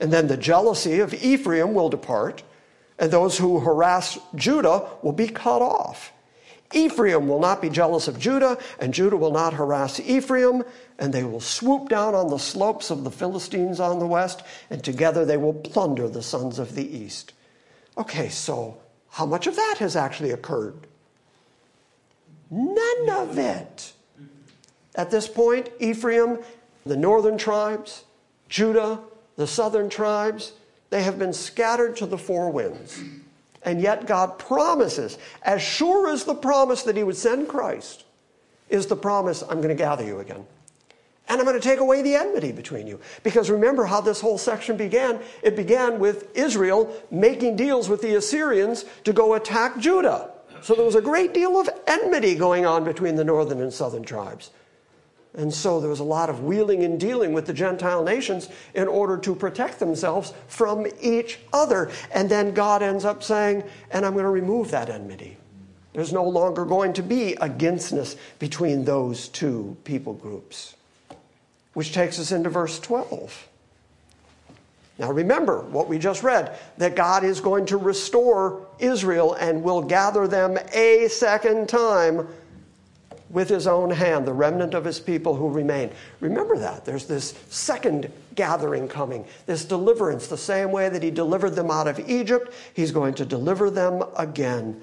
And 0.00 0.12
then 0.12 0.28
the 0.28 0.36
jealousy 0.36 1.00
of 1.00 1.14
Ephraim 1.14 1.74
will 1.74 1.88
depart 1.88 2.42
and 3.00 3.10
those 3.10 3.38
who 3.38 3.58
harass 3.58 4.18
Judah 4.34 4.86
will 5.02 5.12
be 5.12 5.26
cut 5.26 5.62
off. 5.62 6.12
Ephraim 6.72 7.26
will 7.26 7.40
not 7.40 7.60
be 7.60 7.68
jealous 7.68 8.06
of 8.06 8.20
Judah, 8.20 8.58
and 8.78 8.94
Judah 8.94 9.16
will 9.16 9.32
not 9.32 9.54
harass 9.54 9.98
Ephraim, 9.98 10.62
and 10.98 11.12
they 11.12 11.24
will 11.24 11.40
swoop 11.40 11.88
down 11.88 12.14
on 12.14 12.28
the 12.28 12.38
slopes 12.38 12.90
of 12.90 13.02
the 13.02 13.10
Philistines 13.10 13.80
on 13.80 13.98
the 13.98 14.06
west, 14.06 14.42
and 14.68 14.84
together 14.84 15.24
they 15.24 15.38
will 15.38 15.54
plunder 15.54 16.08
the 16.08 16.22
sons 16.22 16.60
of 16.60 16.76
the 16.76 16.96
east. 16.96 17.32
Okay, 17.98 18.28
so 18.28 18.78
how 19.08 19.26
much 19.26 19.48
of 19.48 19.56
that 19.56 19.76
has 19.78 19.96
actually 19.96 20.30
occurred? 20.30 20.86
None 22.50 23.10
of 23.10 23.38
it. 23.38 23.94
At 24.94 25.10
this 25.10 25.26
point, 25.26 25.70
Ephraim, 25.80 26.38
the 26.84 26.96
northern 26.96 27.38
tribes, 27.38 28.04
Judah, 28.48 29.00
the 29.36 29.46
southern 29.46 29.88
tribes, 29.88 30.52
they 30.90 31.02
have 31.02 31.18
been 31.18 31.32
scattered 31.32 31.96
to 31.96 32.06
the 32.06 32.18
four 32.18 32.50
winds. 32.50 33.02
And 33.62 33.80
yet 33.80 34.06
God 34.06 34.38
promises, 34.38 35.18
as 35.42 35.62
sure 35.62 36.08
as 36.08 36.24
the 36.24 36.34
promise 36.34 36.82
that 36.84 36.96
He 36.96 37.02
would 37.02 37.16
send 37.16 37.48
Christ, 37.48 38.04
is 38.68 38.86
the 38.86 38.96
promise, 38.96 39.42
I'm 39.42 39.58
going 39.58 39.68
to 39.68 39.74
gather 39.74 40.04
you 40.04 40.20
again. 40.20 40.46
And 41.28 41.38
I'm 41.38 41.46
going 41.46 41.60
to 41.60 41.68
take 41.68 41.78
away 41.78 42.02
the 42.02 42.16
enmity 42.16 42.50
between 42.50 42.88
you. 42.88 42.98
Because 43.22 43.50
remember 43.50 43.84
how 43.84 44.00
this 44.00 44.20
whole 44.20 44.38
section 44.38 44.76
began? 44.76 45.20
It 45.42 45.54
began 45.54 46.00
with 46.00 46.36
Israel 46.36 46.92
making 47.10 47.54
deals 47.54 47.88
with 47.88 48.02
the 48.02 48.16
Assyrians 48.16 48.84
to 49.04 49.12
go 49.12 49.34
attack 49.34 49.78
Judah. 49.78 50.32
So 50.62 50.74
there 50.74 50.84
was 50.84 50.96
a 50.96 51.00
great 51.00 51.32
deal 51.32 51.58
of 51.58 51.70
enmity 51.86 52.34
going 52.34 52.66
on 52.66 52.82
between 52.84 53.14
the 53.14 53.24
northern 53.24 53.60
and 53.60 53.72
southern 53.72 54.02
tribes. 54.02 54.50
And 55.34 55.52
so 55.54 55.80
there 55.80 55.90
was 55.90 56.00
a 56.00 56.04
lot 56.04 56.28
of 56.28 56.42
wheeling 56.42 56.82
and 56.82 56.98
dealing 56.98 57.32
with 57.32 57.46
the 57.46 57.52
Gentile 57.52 58.02
nations 58.02 58.48
in 58.74 58.88
order 58.88 59.16
to 59.18 59.34
protect 59.34 59.78
themselves 59.78 60.34
from 60.48 60.86
each 61.00 61.38
other. 61.52 61.90
And 62.12 62.28
then 62.28 62.52
God 62.52 62.82
ends 62.82 63.04
up 63.04 63.22
saying, 63.22 63.62
and 63.92 64.04
I'm 64.04 64.14
going 64.14 64.24
to 64.24 64.30
remove 64.30 64.72
that 64.72 64.90
enmity. 64.90 65.36
There's 65.92 66.12
no 66.12 66.24
longer 66.24 66.64
going 66.64 66.92
to 66.94 67.02
be 67.02 67.34
againstness 67.34 68.16
between 68.38 68.84
those 68.84 69.28
two 69.28 69.76
people 69.84 70.14
groups. 70.14 70.74
Which 71.74 71.92
takes 71.92 72.18
us 72.18 72.32
into 72.32 72.50
verse 72.50 72.80
12. 72.80 73.48
Now 74.98 75.12
remember 75.12 75.62
what 75.62 75.88
we 75.88 75.98
just 75.98 76.22
read 76.22 76.58
that 76.76 76.94
God 76.94 77.24
is 77.24 77.40
going 77.40 77.66
to 77.66 77.78
restore 77.78 78.66
Israel 78.78 79.34
and 79.34 79.62
will 79.62 79.80
gather 79.80 80.28
them 80.28 80.58
a 80.74 81.08
second 81.08 81.68
time 81.68 82.28
with 83.30 83.48
his 83.48 83.66
own 83.66 83.90
hand 83.90 84.26
the 84.26 84.32
remnant 84.32 84.74
of 84.74 84.84
his 84.84 85.00
people 85.00 85.34
who 85.34 85.48
remain. 85.48 85.90
Remember 86.20 86.58
that. 86.58 86.84
There's 86.84 87.06
this 87.06 87.34
second 87.48 88.10
gathering 88.34 88.88
coming, 88.88 89.24
this 89.46 89.64
deliverance, 89.64 90.26
the 90.26 90.36
same 90.36 90.72
way 90.72 90.88
that 90.88 91.02
he 91.02 91.10
delivered 91.10 91.50
them 91.50 91.70
out 91.70 91.88
of 91.88 92.00
Egypt, 92.08 92.52
he's 92.74 92.92
going 92.92 93.14
to 93.14 93.24
deliver 93.24 93.70
them 93.70 94.02
again. 94.16 94.80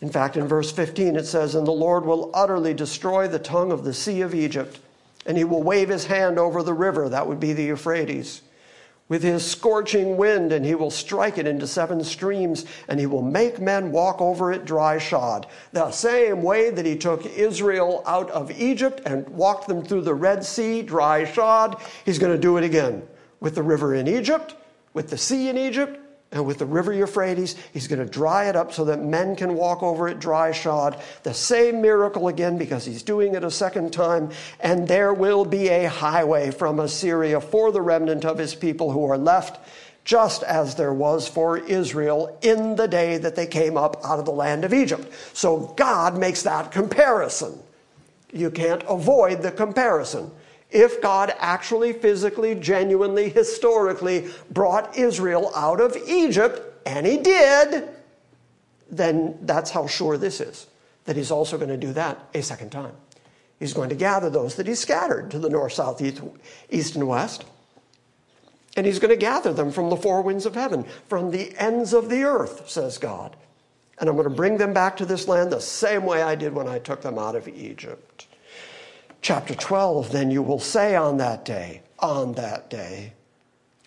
In 0.00 0.10
fact, 0.10 0.36
in 0.36 0.46
verse 0.46 0.70
15 0.70 1.16
it 1.16 1.24
says, 1.26 1.54
And 1.54 1.66
the 1.66 1.72
Lord 1.72 2.04
will 2.04 2.30
utterly 2.34 2.74
destroy 2.74 3.26
the 3.26 3.38
tongue 3.38 3.72
of 3.72 3.84
the 3.84 3.94
sea 3.94 4.20
of 4.20 4.34
Egypt, 4.34 4.78
and 5.26 5.36
he 5.36 5.44
will 5.44 5.62
wave 5.62 5.88
his 5.88 6.06
hand 6.06 6.38
over 6.38 6.62
the 6.62 6.74
river, 6.74 7.08
that 7.08 7.26
would 7.26 7.40
be 7.40 7.52
the 7.52 7.64
Euphrates 7.64 8.42
with 9.08 9.22
his 9.22 9.44
scorching 9.44 10.16
wind, 10.16 10.52
and 10.52 10.64
he 10.64 10.74
will 10.74 10.90
strike 10.90 11.36
it 11.36 11.46
into 11.46 11.66
seven 11.66 12.02
streams, 12.02 12.64
and 12.88 12.98
he 12.98 13.06
will 13.06 13.22
make 13.22 13.60
men 13.60 13.92
walk 13.92 14.20
over 14.20 14.52
it 14.52 14.64
dry 14.64 14.98
shod. 14.98 15.46
The 15.72 15.90
same 15.90 16.42
way 16.42 16.70
that 16.70 16.86
he 16.86 16.96
took 16.96 17.26
Israel 17.26 18.02
out 18.06 18.30
of 18.30 18.50
Egypt 18.50 19.02
and 19.04 19.28
walked 19.28 19.68
them 19.68 19.84
through 19.84 20.02
the 20.02 20.14
Red 20.14 20.44
Sea 20.44 20.82
dry 20.82 21.24
shod, 21.24 21.80
he's 22.04 22.18
going 22.18 22.32
to 22.32 22.38
do 22.38 22.56
it 22.56 22.64
again 22.64 23.02
with 23.40 23.54
the 23.54 23.62
river 23.62 23.94
in 23.94 24.08
Egypt, 24.08 24.54
with 24.94 25.10
the 25.10 25.18
sea 25.18 25.48
in 25.48 25.58
Egypt, 25.58 26.00
and 26.34 26.44
with 26.44 26.58
the 26.58 26.66
river 26.66 26.92
Euphrates, 26.92 27.54
he's 27.72 27.86
going 27.86 28.04
to 28.04 28.12
dry 28.12 28.48
it 28.48 28.56
up 28.56 28.72
so 28.72 28.84
that 28.86 29.00
men 29.00 29.36
can 29.36 29.54
walk 29.54 29.84
over 29.84 30.08
it 30.08 30.18
dry 30.18 30.50
shod. 30.50 31.00
The 31.22 31.32
same 31.32 31.80
miracle 31.80 32.26
again 32.26 32.58
because 32.58 32.84
he's 32.84 33.04
doing 33.04 33.36
it 33.36 33.44
a 33.44 33.52
second 33.52 33.92
time. 33.92 34.30
And 34.58 34.88
there 34.88 35.14
will 35.14 35.44
be 35.44 35.68
a 35.68 35.88
highway 35.88 36.50
from 36.50 36.80
Assyria 36.80 37.40
for 37.40 37.70
the 37.70 37.80
remnant 37.80 38.24
of 38.24 38.36
his 38.36 38.52
people 38.52 38.90
who 38.90 39.08
are 39.08 39.16
left, 39.16 39.60
just 40.04 40.42
as 40.42 40.74
there 40.74 40.92
was 40.92 41.28
for 41.28 41.56
Israel 41.56 42.36
in 42.42 42.74
the 42.74 42.88
day 42.88 43.16
that 43.16 43.36
they 43.36 43.46
came 43.46 43.76
up 43.76 44.04
out 44.04 44.18
of 44.18 44.24
the 44.24 44.32
land 44.32 44.64
of 44.64 44.74
Egypt. 44.74 45.12
So 45.34 45.72
God 45.76 46.18
makes 46.18 46.42
that 46.42 46.72
comparison. 46.72 47.56
You 48.32 48.50
can't 48.50 48.82
avoid 48.88 49.40
the 49.40 49.52
comparison 49.52 50.32
if 50.74 51.00
God 51.00 51.32
actually, 51.38 51.92
physically, 51.92 52.56
genuinely, 52.56 53.30
historically 53.30 54.28
brought 54.50 54.98
Israel 54.98 55.52
out 55.54 55.80
of 55.80 55.96
Egypt, 56.06 56.60
and 56.84 57.06
He 57.06 57.16
did, 57.16 57.88
then 58.90 59.38
that's 59.42 59.70
how 59.70 59.86
sure 59.86 60.18
this 60.18 60.40
is 60.40 60.66
that 61.04 61.16
He's 61.16 61.30
also 61.30 61.56
going 61.56 61.70
to 61.70 61.76
do 61.76 61.92
that 61.92 62.18
a 62.34 62.42
second 62.42 62.70
time. 62.70 62.94
He's 63.60 63.72
going 63.72 63.88
to 63.90 63.94
gather 63.94 64.28
those 64.28 64.56
that 64.56 64.66
He 64.66 64.74
scattered 64.74 65.30
to 65.30 65.38
the 65.38 65.48
north, 65.48 65.74
south, 65.74 66.02
east, 66.02 66.20
east 66.68 66.96
and 66.96 67.06
west. 67.06 67.44
And 68.76 68.84
He's 68.84 68.98
going 68.98 69.10
to 69.10 69.16
gather 69.16 69.52
them 69.52 69.70
from 69.70 69.90
the 69.90 69.96
four 69.96 70.22
winds 70.22 70.44
of 70.44 70.56
heaven, 70.56 70.84
from 71.08 71.30
the 71.30 71.56
ends 71.56 71.92
of 71.92 72.10
the 72.10 72.24
earth, 72.24 72.68
says 72.68 72.98
God. 72.98 73.36
And 73.98 74.08
I'm 74.08 74.16
going 74.16 74.28
to 74.28 74.34
bring 74.34 74.56
them 74.56 74.72
back 74.72 74.96
to 74.96 75.06
this 75.06 75.28
land 75.28 75.52
the 75.52 75.60
same 75.60 76.04
way 76.04 76.20
I 76.20 76.34
did 76.34 76.52
when 76.52 76.66
I 76.66 76.80
took 76.80 77.00
them 77.00 77.16
out 77.16 77.36
of 77.36 77.46
Egypt 77.46 78.26
chapter 79.24 79.54
12, 79.54 80.12
then 80.12 80.30
you 80.30 80.42
will 80.42 80.58
say 80.60 80.94
on 80.94 81.16
that 81.16 81.46
day, 81.46 81.80
on 81.98 82.34
that 82.34 82.68
day, 82.68 83.14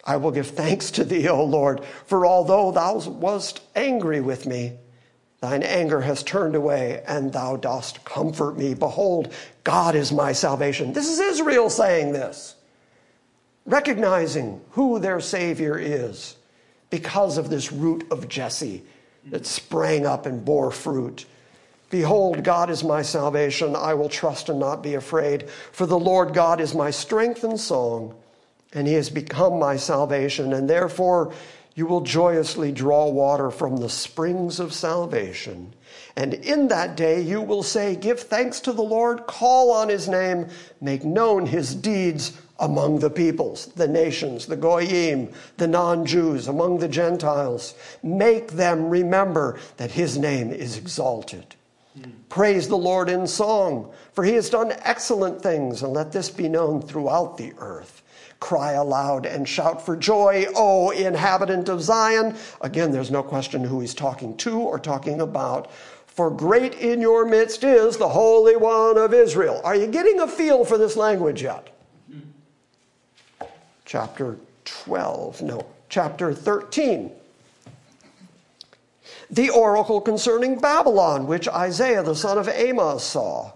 I 0.03 0.17
will 0.17 0.31
give 0.31 0.47
thanks 0.47 0.89
to 0.91 1.05
thee, 1.05 1.29
O 1.29 1.43
Lord, 1.43 1.85
for 2.07 2.25
although 2.25 2.71
thou 2.71 2.97
wast 2.97 3.61
angry 3.75 4.19
with 4.19 4.47
me, 4.47 4.73
thine 5.39 5.61
anger 5.61 6.01
has 6.01 6.23
turned 6.23 6.55
away, 6.55 7.03
and 7.07 7.31
thou 7.31 7.55
dost 7.55 8.03
comfort 8.03 8.57
me. 8.57 8.73
Behold, 8.73 9.31
God 9.63 9.93
is 9.93 10.11
my 10.11 10.31
salvation. 10.31 10.91
This 10.91 11.07
is 11.07 11.19
Israel 11.19 11.69
saying 11.69 12.13
this, 12.13 12.55
recognizing 13.67 14.59
who 14.71 14.97
their 14.97 15.19
Savior 15.19 15.77
is 15.77 16.35
because 16.89 17.37
of 17.37 17.51
this 17.51 17.71
root 17.71 18.07
of 18.09 18.27
Jesse 18.27 18.81
that 19.27 19.45
sprang 19.45 20.07
up 20.07 20.25
and 20.25 20.43
bore 20.43 20.71
fruit. 20.71 21.25
Behold, 21.89 22.43
God 22.43 22.69
is 22.69 22.83
my 22.83 23.01
salvation. 23.01 23.75
I 23.75 23.93
will 23.93 24.09
trust 24.09 24.49
and 24.49 24.59
not 24.59 24.83
be 24.83 24.95
afraid. 24.95 25.49
For 25.49 25.85
the 25.85 25.99
Lord 25.99 26.33
God 26.33 26.59
is 26.59 26.75
my 26.75 26.91
strength 26.91 27.43
and 27.43 27.59
song, 27.59 28.15
and 28.73 28.87
he 28.87 28.93
has 28.95 29.09
become 29.09 29.57
my 29.57 29.77
salvation. 29.77 30.53
And 30.53 30.69
therefore, 30.69 31.33
You 31.77 31.85
will 31.85 32.01
joyously 32.01 32.71
draw 32.71 33.07
water 33.07 33.51
from 33.51 33.77
the 33.77 33.87
springs 33.87 34.59
of 34.59 34.73
salvation. 34.73 35.75
And 36.15 36.33
in 36.33 36.69
that 36.69 36.97
day 36.97 37.21
you 37.21 37.39
will 37.39 37.61
say, 37.61 37.95
Give 37.95 38.19
thanks 38.19 38.59
to 38.61 38.73
the 38.73 38.81
Lord, 38.81 39.27
call 39.27 39.69
on 39.69 39.87
his 39.87 40.09
name, 40.09 40.47
make 40.81 41.05
known 41.05 41.45
his 41.45 41.75
deeds 41.75 42.35
among 42.59 42.97
the 42.97 43.11
peoples, 43.11 43.67
the 43.75 43.87
nations, 43.87 44.47
the 44.47 44.55
Goyim, 44.55 45.31
the 45.57 45.67
non 45.67 46.03
Jews, 46.03 46.47
among 46.47 46.79
the 46.79 46.87
Gentiles. 46.87 47.75
Make 48.01 48.53
them 48.53 48.89
remember 48.89 49.59
that 49.77 49.91
his 49.91 50.17
name 50.17 50.51
is 50.51 50.79
exalted. 50.79 51.56
Praise 52.29 52.67
the 52.67 52.77
Lord 52.77 53.09
in 53.09 53.25
song, 53.25 53.91
for 54.13 54.23
he 54.23 54.33
has 54.33 54.49
done 54.49 54.73
excellent 54.83 55.41
things, 55.41 55.81
and 55.83 55.93
let 55.93 56.11
this 56.11 56.29
be 56.29 56.47
known 56.47 56.81
throughout 56.81 57.37
the 57.37 57.53
earth. 57.57 58.03
Cry 58.39 58.73
aloud 58.73 59.25
and 59.25 59.47
shout 59.47 59.83
for 59.83 59.95
joy, 59.95 60.45
O 60.55 60.91
inhabitant 60.91 61.69
of 61.69 61.81
Zion. 61.81 62.35
Again, 62.61 62.91
there's 62.91 63.09
no 63.09 63.23
question 63.23 63.63
who 63.63 63.79
he's 63.79 63.95
talking 63.95 64.37
to 64.37 64.59
or 64.59 64.77
talking 64.77 65.21
about. 65.21 65.71
For 66.05 66.29
great 66.29 66.75
in 66.75 67.01
your 67.01 67.25
midst 67.25 67.63
is 67.63 67.97
the 67.97 68.09
Holy 68.09 68.55
One 68.55 68.97
of 68.97 69.13
Israel. 69.13 69.61
Are 69.63 69.75
you 69.75 69.87
getting 69.87 70.19
a 70.19 70.27
feel 70.27 70.65
for 70.65 70.77
this 70.77 70.95
language 70.95 71.41
yet? 71.41 71.69
Chapter 73.85 74.37
12, 74.65 75.41
no, 75.43 75.65
chapter 75.89 76.33
13. 76.33 77.11
The 79.29 79.49
oracle 79.49 80.01
concerning 80.01 80.59
Babylon, 80.59 81.27
which 81.27 81.47
Isaiah 81.47 82.03
the 82.03 82.15
son 82.15 82.37
of 82.37 82.47
Amos 82.47 83.03
saw. 83.03 83.51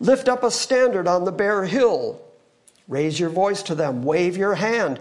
Lift 0.00 0.28
up 0.28 0.42
a 0.42 0.50
standard 0.50 1.06
on 1.06 1.24
the 1.24 1.32
bare 1.32 1.64
hill 1.64 2.20
Raise 2.86 3.18
your 3.18 3.30
voice 3.30 3.62
to 3.64 3.74
them, 3.74 4.02
wave 4.02 4.36
your 4.36 4.56
hand, 4.56 5.00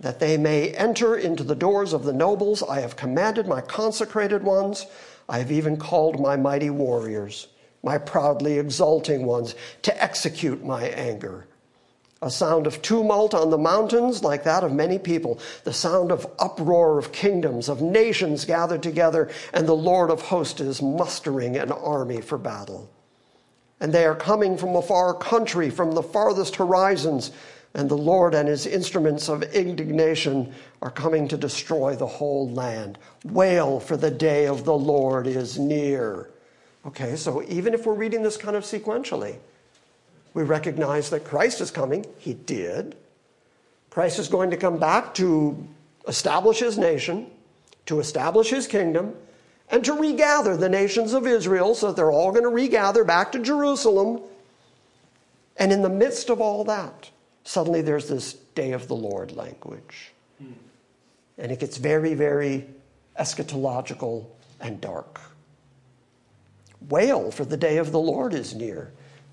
that 0.00 0.18
they 0.18 0.36
may 0.36 0.70
enter 0.70 1.16
into 1.16 1.44
the 1.44 1.54
doors 1.54 1.92
of 1.92 2.02
the 2.02 2.12
nobles. 2.12 2.62
I 2.62 2.80
have 2.80 2.96
commanded 2.96 3.46
my 3.46 3.60
consecrated 3.60 4.42
ones. 4.42 4.86
I 5.28 5.38
have 5.38 5.52
even 5.52 5.76
called 5.76 6.20
my 6.20 6.36
mighty 6.36 6.70
warriors, 6.70 7.46
my 7.84 7.98
proudly 7.98 8.58
exulting 8.58 9.24
ones, 9.24 9.54
to 9.82 10.02
execute 10.02 10.64
my 10.64 10.88
anger. 10.88 11.46
A 12.22 12.30
sound 12.30 12.66
of 12.66 12.80
tumult 12.80 13.34
on 13.34 13.50
the 13.50 13.58
mountains, 13.58 14.22
like 14.22 14.44
that 14.44 14.64
of 14.64 14.72
many 14.72 14.98
people, 14.98 15.38
the 15.64 15.72
sound 15.72 16.10
of 16.10 16.26
uproar 16.38 16.98
of 16.98 17.12
kingdoms, 17.12 17.68
of 17.68 17.82
nations 17.82 18.44
gathered 18.44 18.82
together, 18.82 19.28
and 19.52 19.66
the 19.66 19.74
Lord 19.74 20.10
of 20.10 20.22
hosts 20.22 20.60
is 20.60 20.80
mustering 20.80 21.56
an 21.56 21.72
army 21.72 22.20
for 22.20 22.38
battle 22.38 22.88
and 23.82 23.92
they 23.92 24.06
are 24.06 24.14
coming 24.14 24.56
from 24.56 24.76
a 24.76 24.80
far 24.80 25.12
country, 25.12 25.68
from 25.68 25.90
the 25.90 26.04
farthest 26.04 26.54
horizons. 26.54 27.32
And 27.74 27.88
the 27.88 27.96
Lord 27.96 28.32
and 28.32 28.48
his 28.48 28.64
instruments 28.64 29.28
of 29.28 29.42
indignation 29.42 30.54
are 30.80 30.90
coming 30.90 31.26
to 31.28 31.36
destroy 31.36 31.96
the 31.96 32.06
whole 32.06 32.48
land. 32.50 32.96
Wail, 33.24 33.80
for 33.80 33.96
the 33.96 34.10
day 34.10 34.46
of 34.46 34.64
the 34.64 34.76
Lord 34.76 35.26
is 35.26 35.58
near. 35.58 36.30
Okay, 36.86 37.16
so 37.16 37.42
even 37.48 37.74
if 37.74 37.84
we're 37.84 37.94
reading 37.94 38.22
this 38.22 38.36
kind 38.36 38.54
of 38.54 38.62
sequentially, 38.62 39.38
we 40.34 40.42
recognize 40.42 41.10
that 41.10 41.24
Christ 41.24 41.60
is 41.60 41.70
coming. 41.70 42.06
He 42.18 42.34
did. 42.34 42.96
Christ 43.90 44.18
is 44.18 44.28
going 44.28 44.50
to 44.50 44.56
come 44.56 44.78
back 44.78 45.14
to 45.14 45.68
establish 46.08 46.60
his 46.60 46.78
nation, 46.78 47.30
to 47.86 48.00
establish 48.00 48.50
his 48.50 48.66
kingdom, 48.66 49.14
and 49.70 49.84
to 49.84 49.92
regather 49.92 50.56
the 50.56 50.68
nations 50.68 51.12
of 51.12 51.26
Israel 51.26 51.74
so 51.74 51.88
that 51.88 51.96
they're 51.96 52.10
all 52.10 52.30
going 52.30 52.44
to 52.44 52.48
regather 52.48 53.04
back 53.04 53.32
to 53.32 53.38
Jerusalem. 53.38 54.20
And 55.56 55.72
in 55.72 55.82
the 55.82 55.90
midst 55.90 56.30
of 56.30 56.40
all 56.40 56.64
that, 56.64 57.10
suddenly 57.44 57.82
there's 57.82 58.08
this 58.08 58.34
day 58.54 58.72
of 58.72 58.88
the 58.88 58.96
Lord 58.96 59.32
language. 59.32 60.12
And 61.38 61.50
it 61.50 61.60
gets 61.60 61.76
very, 61.76 62.14
very 62.14 62.66
eschatological 63.18 64.26
and 64.60 64.80
dark. 64.80 65.20
Wail, 66.88 67.30
for 67.30 67.44
the 67.44 67.56
day 67.56 67.78
of 67.78 67.92
the 67.92 67.98
Lord 67.98 68.34
is 68.34 68.54
near. 68.54 68.92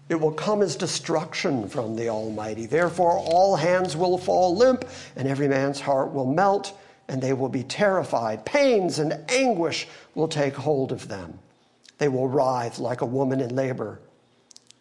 It 0.10 0.20
will 0.20 0.32
come 0.32 0.62
as 0.62 0.76
destruction 0.76 1.70
from 1.70 1.96
the 1.96 2.10
Almighty. 2.10 2.66
Therefore, 2.66 3.18
all 3.18 3.56
hands 3.56 3.96
will 3.96 4.18
fall 4.18 4.56
limp, 4.56 4.86
and 5.16 5.28
every 5.28 5.48
man's 5.48 5.80
heart 5.80 6.12
will 6.12 6.26
melt 6.26 6.74
and 7.10 7.22
they 7.22 7.34
will 7.34 7.50
be 7.50 7.64
terrified. 7.64 8.46
Pains 8.46 9.00
and 9.00 9.20
anguish 9.30 9.88
will 10.16 10.28
take 10.28 10.54
hold 10.54 10.92
of 10.92 11.08
them. 11.08 11.40
They 11.98 12.08
will 12.08 12.28
writhe 12.28 12.78
like 12.78 13.02
a 13.02 13.06
woman 13.06 13.42
in 13.42 13.56
labor. 13.56 14.00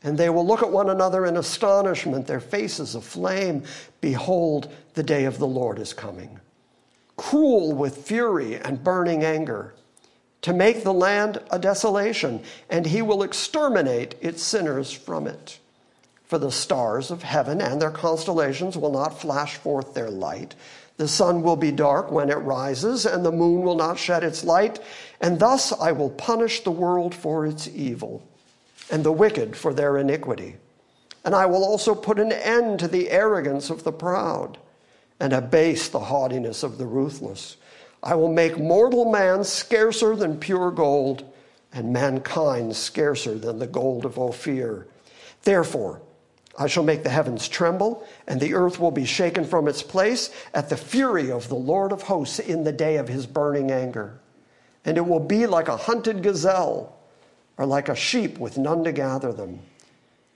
And 0.05 0.17
they 0.17 0.31
will 0.31 0.47
look 0.47 0.63
at 0.63 0.71
one 0.71 0.91
another 0.91 1.27
in 1.27 1.39
astonishment, 1.39 2.27
their 2.27 2.39
faces 2.39 2.95
aflame. 2.95 3.65
Behold, 4.01 4.73
the 4.95 5.03
day 5.03 5.25
of 5.25 5.39
the 5.39 5.47
Lord 5.47 5.79
is 5.81 5.93
coming. 5.93 6.39
Cruel 7.17 7.73
with 7.73 8.07
fury 8.07 8.57
and 8.57 8.85
burning 8.85 9.25
anger, 9.25 9.75
to 10.43 10.53
make 10.53 10.85
the 10.85 10.95
land 10.95 11.41
a 11.51 11.59
desolation, 11.59 12.43
and 12.71 12.87
he 12.87 13.03
will 13.03 13.23
exterminate 13.23 14.15
its 14.21 14.43
sinners 14.43 14.93
from 14.93 15.27
it. 15.27 15.59
For 16.27 16.39
the 16.39 16.53
stars 16.53 17.11
of 17.11 17.23
heaven 17.23 17.61
and 17.61 17.81
their 17.81 17.91
constellations 17.91 18.77
will 18.77 18.93
not 18.93 19.21
flash 19.21 19.57
forth 19.57 19.95
their 19.95 20.11
light 20.11 20.55
the 20.99 21.09
sun 21.09 21.43
will 21.43 21.57
be 21.57 21.71
dark 21.71 22.11
when 22.11 22.29
it 22.29 22.35
rises, 22.35 23.07
and 23.07 23.25
the 23.25 23.33
moon 23.33 23.63
will 23.63 23.77
not 23.77 23.99
shed 23.99 24.25
its 24.25 24.43
light. 24.43 24.81
And 25.21 25.39
thus 25.39 25.73
I 25.73 25.93
will 25.93 26.11
punish 26.11 26.63
the 26.63 26.73
world 26.73 27.15
for 27.15 27.47
its 27.47 27.69
evil, 27.69 28.23
and 28.91 29.05
the 29.05 29.13
wicked 29.13 29.57
for 29.57 29.73
their 29.73 29.97
iniquity. 29.97 30.57
And 31.25 31.37
I 31.37 31.47
will 31.47 31.65
also 31.65 31.95
put 31.95 32.19
an 32.19 32.33
end 32.33 32.81
to 32.81 32.89
the 32.89 33.11
arrogance 33.11 33.71
of 33.71 33.85
the 33.85 33.93
proud, 33.93 34.59
and 35.21 35.33
abase 35.33 35.89
the 35.89 36.01
haughtiness 36.01 36.65
of 36.65 36.79
the 36.79 36.87
ruthless. 36.87 37.57
I 38.03 38.15
will 38.15 38.33
make 38.33 38.59
mortal 38.59 39.11
man 39.11 39.45
scarcer 39.45 40.15
than 40.15 40.39
pure 40.39 40.71
gold, 40.71 41.25
and 41.73 41.93
mankind 41.93 42.75
scarcer 42.77 43.35
than 43.35 43.59
the 43.59 43.67
gold 43.67 44.05
of 44.05 44.19
Ophir. 44.19 44.87
Therefore, 45.43 46.01
I 46.59 46.67
shall 46.67 46.83
make 46.83 47.05
the 47.05 47.11
heavens 47.11 47.49
tremble, 47.49 48.07
and 48.27 48.41
the 48.41 48.55
earth 48.55 48.81
will 48.81 48.91
be 48.91 49.05
shaken 49.05 49.45
from 49.45 49.69
its 49.69 49.83
place 49.83 50.31
at 50.55 50.69
the 50.69 50.77
fury 50.77 51.31
of 51.31 51.49
the 51.49 51.55
Lord 51.55 51.93
of 51.93 52.03
hosts 52.03 52.41
in 52.41 52.65
the 52.65 52.73
day 52.73 52.97
of 52.97 53.09
his 53.09 53.27
burning 53.27 53.71
anger. 53.71 54.19
And 54.85 54.97
it 54.97 55.07
will 55.07 55.21
be 55.21 55.47
like 55.47 55.69
a 55.69 55.77
hunted 55.77 56.23
gazelle, 56.23 56.97
or 57.57 57.67
like 57.67 57.89
a 57.89 57.95
sheep 57.95 58.39
with 58.39 58.59
none 58.59 58.83
to 58.85 58.93
gather 58.93 59.33
them. 59.33 59.61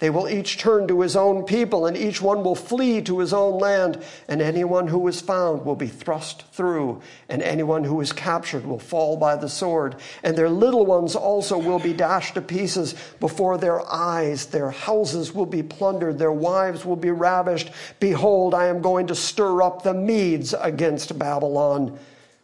They 0.02 0.10
will 0.10 0.28
each 0.28 0.58
turn 0.58 0.88
to 0.88 1.02
his 1.02 1.14
own 1.14 1.44
people, 1.44 1.86
and 1.86 1.96
each 1.96 2.20
one 2.20 2.42
will 2.42 2.56
flee 2.56 3.02
to 3.02 3.20
his 3.20 3.32
own 3.32 3.60
land, 3.60 4.02
and 4.26 4.42
anyone 4.42 4.88
who 4.88 5.06
is 5.06 5.20
found 5.20 5.64
will 5.64 5.76
be 5.76 5.86
thrust 5.86 6.42
through, 6.50 7.00
and 7.28 7.40
anyone 7.40 7.84
who 7.84 8.00
is 8.00 8.12
captured 8.12 8.66
will 8.66 8.80
fall 8.80 9.16
by 9.16 9.36
the 9.36 9.48
sword, 9.48 9.94
and 10.24 10.36
their 10.36 10.50
little 10.50 10.84
ones 10.84 11.14
also 11.14 11.56
will 11.56 11.78
be 11.78 11.92
dashed 11.92 12.34
to 12.34 12.40
pieces 12.40 12.96
before 13.20 13.58
their 13.58 13.80
eyes. 13.92 14.46
Their 14.46 14.72
houses 14.72 15.32
will 15.32 15.46
be 15.46 15.62
plundered, 15.62 16.18
their 16.18 16.32
wives 16.32 16.84
will 16.84 16.96
be 16.96 17.12
ravished. 17.12 17.70
Behold, 18.00 18.54
I 18.54 18.66
am 18.66 18.82
going 18.82 19.06
to 19.06 19.14
stir 19.14 19.62
up 19.62 19.84
the 19.84 19.94
Medes 19.94 20.52
against 20.52 21.16
Babylon 21.16 21.96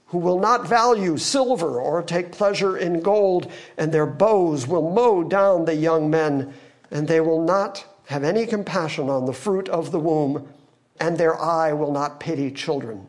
who 0.07 0.19
will 0.19 0.39
not 0.39 0.67
value 0.67 1.19
silver 1.19 1.81
or 1.81 2.03
take 2.03 2.31
pleasure 2.33 2.79
in 2.79 3.01
gold, 3.01 3.51
and 3.77 3.93
their 3.93 4.07
bows 4.07 4.67
will 4.67 4.91
mow 4.91 5.23
down 5.25 5.65
the 5.65 5.75
young 5.75 6.09
men 6.09 6.55
and 6.91 7.07
they 7.07 7.21
will 7.21 7.43
not 7.43 7.85
have 8.07 8.25
any 8.25 8.47
compassion 8.47 9.11
on 9.11 9.27
the 9.27 9.33
fruit 9.33 9.69
of 9.69 9.93
the 9.93 10.01
womb, 10.01 10.49
and 10.99 11.17
their 11.17 11.41
eye 11.41 11.73
will 11.73 11.93
not 11.93 12.21
pity 12.21 12.51
children. 12.51 13.07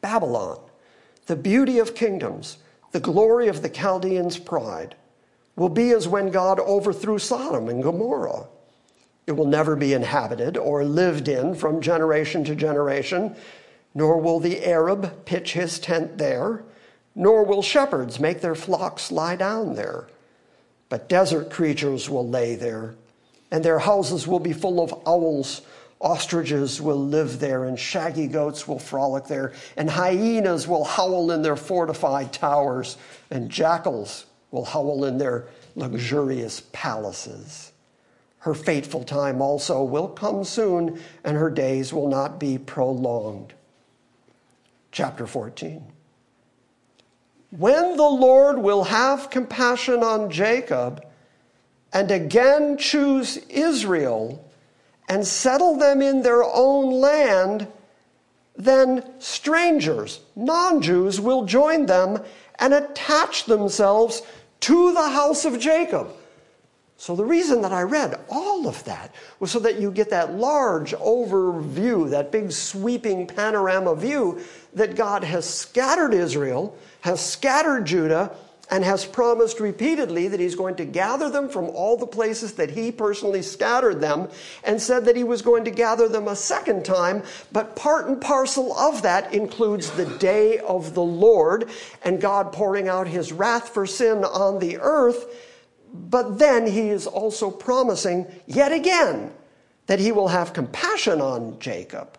Babylon, 0.00 0.60
the 1.26 1.36
beauty 1.36 1.78
of 1.78 1.94
kingdoms, 1.94 2.58
the 2.92 3.00
glory 3.00 3.48
of 3.48 3.62
the 3.62 3.68
Chaldeans' 3.68 4.38
pride, 4.38 4.94
will 5.56 5.68
be 5.68 5.90
as 5.90 6.06
when 6.06 6.30
God 6.30 6.60
overthrew 6.60 7.18
Sodom 7.18 7.68
and 7.68 7.82
Gomorrah. 7.82 8.46
It 9.26 9.32
will 9.32 9.46
never 9.46 9.76
be 9.76 9.92
inhabited 9.92 10.56
or 10.56 10.84
lived 10.84 11.28
in 11.28 11.54
from 11.54 11.80
generation 11.80 12.44
to 12.44 12.54
generation, 12.54 13.34
nor 13.94 14.20
will 14.20 14.40
the 14.40 14.64
Arab 14.64 15.24
pitch 15.24 15.54
his 15.54 15.78
tent 15.78 16.18
there, 16.18 16.62
nor 17.14 17.44
will 17.44 17.62
shepherds 17.62 18.20
make 18.20 18.40
their 18.40 18.54
flocks 18.54 19.10
lie 19.10 19.36
down 19.36 19.74
there. 19.74 20.06
But 20.88 21.08
desert 21.08 21.50
creatures 21.50 22.08
will 22.08 22.26
lay 22.26 22.54
there, 22.54 22.94
and 23.50 23.64
their 23.64 23.78
houses 23.78 24.26
will 24.26 24.40
be 24.40 24.52
full 24.52 24.80
of 24.80 24.92
owls. 25.06 25.62
Ostriches 26.00 26.80
will 26.80 27.04
live 27.04 27.40
there, 27.40 27.64
and 27.64 27.78
shaggy 27.78 28.26
goats 28.26 28.68
will 28.68 28.78
frolic 28.78 29.24
there, 29.24 29.52
and 29.76 29.90
hyenas 29.90 30.68
will 30.68 30.84
howl 30.84 31.30
in 31.30 31.42
their 31.42 31.56
fortified 31.56 32.32
towers, 32.32 32.96
and 33.30 33.50
jackals 33.50 34.26
will 34.50 34.64
howl 34.64 35.04
in 35.04 35.18
their 35.18 35.46
luxurious 35.74 36.62
palaces. 36.72 37.72
Her 38.38 38.54
fateful 38.54 39.04
time 39.04 39.42
also 39.42 39.82
will 39.82 40.08
come 40.08 40.44
soon, 40.44 41.00
and 41.24 41.36
her 41.36 41.50
days 41.50 41.92
will 41.92 42.08
not 42.08 42.38
be 42.38 42.56
prolonged. 42.56 43.52
Chapter 44.92 45.26
14. 45.26 45.84
When 47.50 47.96
the 47.96 48.08
Lord 48.08 48.58
will 48.58 48.84
have 48.84 49.30
compassion 49.30 50.02
on 50.02 50.30
Jacob 50.30 51.04
and 51.92 52.10
again 52.10 52.76
choose 52.76 53.38
Israel 53.48 54.44
and 55.08 55.26
settle 55.26 55.76
them 55.76 56.02
in 56.02 56.22
their 56.22 56.44
own 56.44 57.00
land, 57.00 57.66
then 58.56 59.02
strangers, 59.18 60.20
non 60.36 60.82
Jews, 60.82 61.20
will 61.20 61.46
join 61.46 61.86
them 61.86 62.22
and 62.58 62.74
attach 62.74 63.46
themselves 63.46 64.22
to 64.60 64.92
the 64.92 65.08
house 65.08 65.44
of 65.44 65.58
Jacob. 65.58 66.10
So, 67.00 67.14
the 67.14 67.24
reason 67.24 67.62
that 67.62 67.72
I 67.72 67.82
read 67.82 68.18
all 68.28 68.66
of 68.66 68.82
that 68.84 69.14
was 69.38 69.52
so 69.52 69.60
that 69.60 69.80
you 69.80 69.92
get 69.92 70.10
that 70.10 70.34
large 70.34 70.92
overview, 70.94 72.10
that 72.10 72.32
big 72.32 72.50
sweeping 72.50 73.26
panorama 73.26 73.94
view 73.94 74.40
that 74.74 74.96
God 74.96 75.22
has 75.22 75.48
scattered 75.48 76.12
Israel, 76.12 76.76
has 77.00 77.24
scattered 77.24 77.86
Judah, 77.86 78.34
and 78.70 78.84
has 78.84 79.06
promised 79.06 79.60
repeatedly 79.60 80.28
that 80.28 80.40
he's 80.40 80.54
going 80.54 80.76
to 80.76 80.84
gather 80.84 81.30
them 81.30 81.48
from 81.48 81.64
all 81.70 81.96
the 81.96 82.06
places 82.06 82.52
that 82.54 82.70
he 82.70 82.92
personally 82.92 83.40
scattered 83.40 84.00
them, 84.00 84.28
and 84.62 84.80
said 84.80 85.06
that 85.06 85.16
he 85.16 85.24
was 85.24 85.40
going 85.40 85.64
to 85.64 85.70
gather 85.70 86.06
them 86.06 86.28
a 86.28 86.36
second 86.36 86.84
time. 86.84 87.22
But 87.50 87.76
part 87.76 88.08
and 88.08 88.20
parcel 88.20 88.76
of 88.76 89.02
that 89.02 89.32
includes 89.32 89.90
the 89.92 90.04
day 90.18 90.58
of 90.58 90.92
the 90.94 91.02
Lord 91.02 91.70
and 92.04 92.20
God 92.20 92.52
pouring 92.52 92.88
out 92.88 93.06
his 93.06 93.32
wrath 93.32 93.70
for 93.70 93.86
sin 93.86 94.22
on 94.24 94.58
the 94.58 94.76
earth. 94.78 95.46
But 95.94 96.38
then 96.38 96.66
he 96.66 96.90
is 96.90 97.06
also 97.06 97.50
promising 97.50 98.26
yet 98.46 98.72
again 98.72 99.32
that 99.86 99.98
he 99.98 100.12
will 100.12 100.28
have 100.28 100.52
compassion 100.52 101.22
on 101.22 101.58
Jacob. 101.58 102.18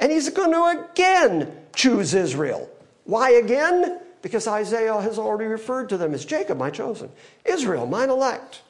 And 0.00 0.10
he's 0.10 0.28
going 0.30 0.50
to 0.50 0.90
again 0.90 1.56
choose 1.76 2.12
Israel. 2.12 2.68
Why 3.04 3.30
again? 3.30 4.00
Because 4.26 4.48
Isaiah 4.48 5.00
has 5.00 5.20
already 5.20 5.44
referred 5.44 5.88
to 5.88 5.96
them 5.96 6.12
as 6.12 6.24
Jacob, 6.24 6.58
my 6.58 6.68
chosen, 6.68 7.08
Israel, 7.44 7.86
mine 7.86 8.10
elect. 8.10 8.62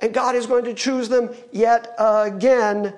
And 0.00 0.12
God 0.12 0.34
is 0.34 0.44
going 0.44 0.64
to 0.64 0.74
choose 0.74 1.08
them 1.08 1.30
yet 1.52 1.94
again. 1.96 2.92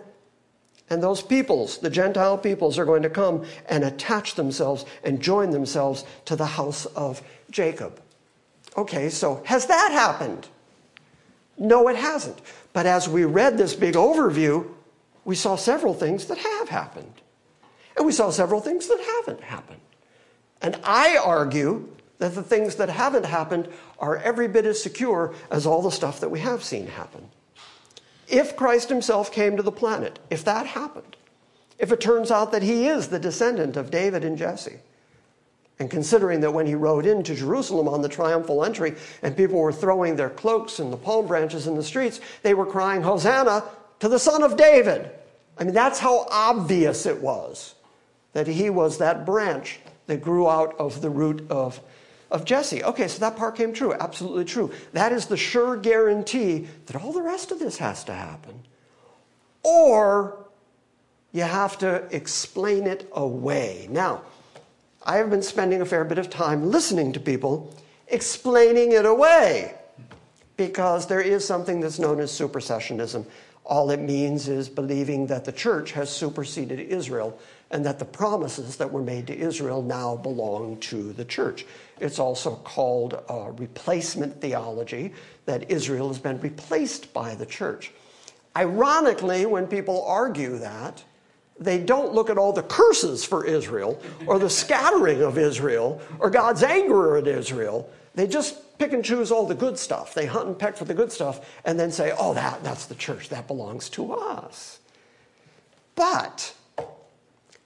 And 0.88 1.02
those 1.02 1.20
peoples, 1.20 1.76
the 1.76 1.90
Gentile 1.90 2.38
peoples, 2.38 2.78
are 2.78 2.86
going 2.86 3.02
to 3.02 3.10
come 3.10 3.44
and 3.68 3.84
attach 3.84 4.34
themselves 4.34 4.86
and 5.04 5.20
join 5.20 5.50
themselves 5.50 6.06
to 6.24 6.36
the 6.36 6.46
house 6.46 6.86
of 6.86 7.20
Jacob. 7.50 8.00
Okay, 8.78 9.10
so 9.10 9.42
has 9.44 9.66
that 9.66 9.90
happened? 9.92 10.48
No, 11.58 11.86
it 11.88 11.96
hasn't. 11.96 12.40
But 12.72 12.86
as 12.86 13.10
we 13.10 13.26
read 13.26 13.58
this 13.58 13.74
big 13.74 13.94
overview, 13.94 14.66
we 15.26 15.34
saw 15.36 15.54
several 15.54 15.92
things 15.92 16.24
that 16.28 16.38
have 16.38 16.70
happened. 16.70 17.12
And 17.94 18.06
we 18.06 18.12
saw 18.12 18.30
several 18.30 18.62
things 18.62 18.86
that 18.86 19.00
haven't 19.00 19.44
happened. 19.44 19.82
And 20.62 20.78
I 20.84 21.16
argue 21.16 21.88
that 22.18 22.34
the 22.34 22.42
things 22.42 22.76
that 22.76 22.90
haven't 22.90 23.24
happened 23.24 23.68
are 23.98 24.18
every 24.18 24.46
bit 24.46 24.66
as 24.66 24.82
secure 24.82 25.34
as 25.50 25.66
all 25.66 25.82
the 25.82 25.90
stuff 25.90 26.20
that 26.20 26.30
we 26.30 26.40
have 26.40 26.62
seen 26.62 26.86
happen. 26.86 27.28
If 28.28 28.56
Christ 28.56 28.88
himself 28.88 29.32
came 29.32 29.56
to 29.56 29.62
the 29.62 29.72
planet, 29.72 30.18
if 30.28 30.44
that 30.44 30.66
happened, 30.66 31.16
if 31.78 31.90
it 31.90 32.00
turns 32.00 32.30
out 32.30 32.52
that 32.52 32.62
he 32.62 32.86
is 32.86 33.08
the 33.08 33.18
descendant 33.18 33.76
of 33.76 33.90
David 33.90 34.22
and 34.22 34.36
Jesse, 34.36 34.80
and 35.78 35.90
considering 35.90 36.40
that 36.40 36.52
when 36.52 36.66
he 36.66 36.74
rode 36.74 37.06
into 37.06 37.34
Jerusalem 37.34 37.88
on 37.88 38.02
the 38.02 38.08
triumphal 38.08 38.64
entry 38.64 38.94
and 39.22 39.34
people 39.34 39.58
were 39.58 39.72
throwing 39.72 40.14
their 40.14 40.28
cloaks 40.28 40.78
and 40.78 40.92
the 40.92 40.96
palm 40.98 41.26
branches 41.26 41.66
in 41.66 41.74
the 41.74 41.82
streets, 41.82 42.20
they 42.42 42.52
were 42.52 42.66
crying, 42.66 43.00
Hosanna 43.00 43.64
to 44.00 44.08
the 44.08 44.18
Son 44.18 44.42
of 44.42 44.58
David. 44.58 45.10
I 45.58 45.64
mean, 45.64 45.72
that's 45.72 45.98
how 45.98 46.26
obvious 46.30 47.06
it 47.06 47.20
was 47.20 47.74
that 48.34 48.46
he 48.46 48.68
was 48.68 48.98
that 48.98 49.24
branch 49.24 49.80
that 50.10 50.20
grew 50.20 50.50
out 50.50 50.74
of 50.80 51.00
the 51.02 51.08
root 51.08 51.46
of, 51.50 51.80
of 52.32 52.44
Jesse. 52.44 52.82
Okay, 52.82 53.06
so 53.06 53.20
that 53.20 53.36
part 53.36 53.54
came 53.54 53.72
true. 53.72 53.94
Absolutely 53.94 54.44
true. 54.44 54.72
That 54.92 55.12
is 55.12 55.26
the 55.26 55.36
sure 55.36 55.76
guarantee 55.76 56.66
that 56.86 56.96
all 56.96 57.12
the 57.12 57.22
rest 57.22 57.52
of 57.52 57.60
this 57.60 57.78
has 57.78 58.02
to 58.04 58.12
happen. 58.12 58.64
Or 59.62 60.46
you 61.30 61.42
have 61.42 61.78
to 61.78 62.08
explain 62.10 62.88
it 62.88 63.08
away. 63.12 63.86
Now, 63.88 64.22
I 65.04 65.18
have 65.18 65.30
been 65.30 65.42
spending 65.42 65.80
a 65.80 65.86
fair 65.86 66.04
bit 66.04 66.18
of 66.18 66.28
time 66.28 66.72
listening 66.72 67.12
to 67.12 67.20
people 67.20 67.72
explaining 68.08 68.90
it 68.90 69.06
away 69.06 69.76
because 70.56 71.06
there 71.06 71.20
is 71.20 71.46
something 71.46 71.78
that's 71.78 72.00
known 72.00 72.18
as 72.18 72.32
supersessionism. 72.32 73.24
All 73.64 73.92
it 73.92 74.00
means 74.00 74.48
is 74.48 74.68
believing 74.68 75.28
that 75.28 75.44
the 75.44 75.52
church 75.52 75.92
has 75.92 76.10
superseded 76.10 76.80
Israel 76.80 77.38
and 77.70 77.84
that 77.86 77.98
the 77.98 78.04
promises 78.04 78.76
that 78.76 78.90
were 78.90 79.02
made 79.02 79.26
to 79.28 79.36
Israel 79.36 79.82
now 79.82 80.16
belong 80.16 80.76
to 80.78 81.12
the 81.12 81.24
church. 81.24 81.64
It's 82.00 82.18
also 82.18 82.56
called 82.56 83.22
uh, 83.28 83.50
replacement 83.52 84.40
theology, 84.40 85.12
that 85.46 85.70
Israel 85.70 86.08
has 86.08 86.18
been 86.18 86.40
replaced 86.40 87.12
by 87.12 87.34
the 87.34 87.46
church. 87.46 87.92
Ironically, 88.56 89.46
when 89.46 89.66
people 89.66 90.04
argue 90.04 90.58
that, 90.58 91.04
they 91.60 91.78
don't 91.78 92.14
look 92.14 92.30
at 92.30 92.38
all 92.38 92.52
the 92.52 92.62
curses 92.62 93.24
for 93.24 93.44
Israel 93.44 94.00
or 94.26 94.38
the 94.38 94.50
scattering 94.50 95.22
of 95.22 95.36
Israel 95.36 96.00
or 96.18 96.30
God's 96.30 96.62
anger 96.62 97.18
at 97.18 97.26
Israel. 97.26 97.88
They 98.14 98.26
just 98.26 98.78
pick 98.78 98.94
and 98.94 99.04
choose 99.04 99.30
all 99.30 99.46
the 99.46 99.54
good 99.54 99.78
stuff. 99.78 100.14
They 100.14 100.24
hunt 100.24 100.46
and 100.48 100.58
peck 100.58 100.76
for 100.76 100.86
the 100.86 100.94
good 100.94 101.12
stuff 101.12 101.60
and 101.66 101.78
then 101.78 101.92
say, 101.92 102.12
oh, 102.18 102.32
that, 102.32 102.64
that's 102.64 102.86
the 102.86 102.94
church. 102.94 103.28
That 103.28 103.46
belongs 103.46 103.90
to 103.90 104.14
us. 104.14 104.80
But 105.94 106.54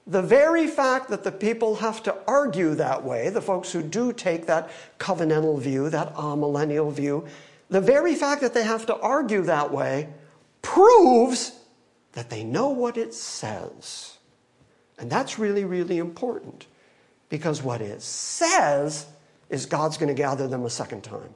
the 0.07 0.23
very 0.23 0.67
fact 0.67 1.09
that 1.09 1.25
the 1.25 1.33
people 1.33 1.77
have 1.77 2.03
to 2.03 2.15
argue 2.27 2.75
that 2.75 3.03
way, 3.03 3.31
the 3.31 3.41
folks 3.41 3.73
who 3.73 3.83
do 3.83 4.13
take 4.13 4.47
that 4.47 4.71
covenantal 4.99 5.59
view, 5.59 5.89
that 5.91 6.15
amillennial 6.15 6.93
view, 6.93 7.27
the 7.71 7.81
very 7.81 8.15
fact 8.15 8.43
that 8.43 8.53
they 8.53 8.65
have 8.65 8.85
to 8.87 8.97
argue 8.97 9.43
that 9.43 9.73
way 9.73 10.09
proves 10.61 11.59
that 12.13 12.31
they 12.31 12.45
know 12.45 12.69
what 12.69 12.97
it 12.97 13.15
says. 13.15 14.19
And 14.99 15.11
that's 15.11 15.39
really, 15.39 15.65
really 15.65 15.99
important 15.99 16.67
because 17.29 17.63
what 17.63 17.81
it 17.81 18.03
says 18.03 19.07
is 19.49 19.67
God's 19.67 19.97
going 19.97 20.09
to 20.09 20.15
gather 20.15 20.47
them 20.47 20.65
a 20.65 20.71
second 20.71 21.03
time. 21.03 21.35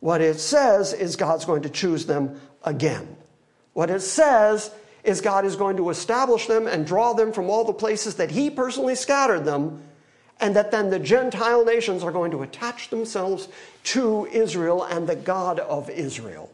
What 0.00 0.20
it 0.20 0.38
says 0.38 0.92
is 0.92 1.16
God's 1.16 1.44
going 1.44 1.62
to 1.62 1.70
choose 1.70 2.06
them 2.06 2.40
again. 2.64 3.16
What 3.72 3.90
it 3.90 4.00
says 4.00 4.70
is 5.04 5.20
God 5.20 5.44
is 5.44 5.56
going 5.56 5.76
to 5.76 5.90
establish 5.90 6.46
them 6.46 6.66
and 6.66 6.86
draw 6.86 7.12
them 7.12 7.32
from 7.32 7.48
all 7.48 7.64
the 7.64 7.72
places 7.72 8.16
that 8.16 8.30
He 8.30 8.50
personally 8.50 8.94
scattered 8.94 9.44
them, 9.44 9.82
and 10.40 10.54
that 10.56 10.70
then 10.70 10.90
the 10.90 10.98
Gentile 10.98 11.64
nations 11.64 12.02
are 12.02 12.12
going 12.12 12.30
to 12.30 12.42
attach 12.42 12.90
themselves 12.90 13.48
to 13.84 14.26
Israel 14.26 14.84
and 14.84 15.08
the 15.08 15.16
God 15.16 15.58
of 15.60 15.90
Israel. 15.90 16.52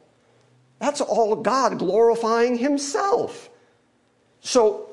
That's 0.78 1.00
all 1.00 1.36
God 1.36 1.78
glorifying 1.78 2.58
Himself. 2.58 3.50
So 4.40 4.90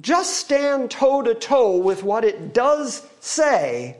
just 0.00 0.36
stand 0.36 0.90
toe 0.90 1.22
to 1.22 1.34
toe 1.34 1.76
with 1.76 2.02
what 2.02 2.24
it 2.24 2.54
does 2.54 3.06
say, 3.20 3.96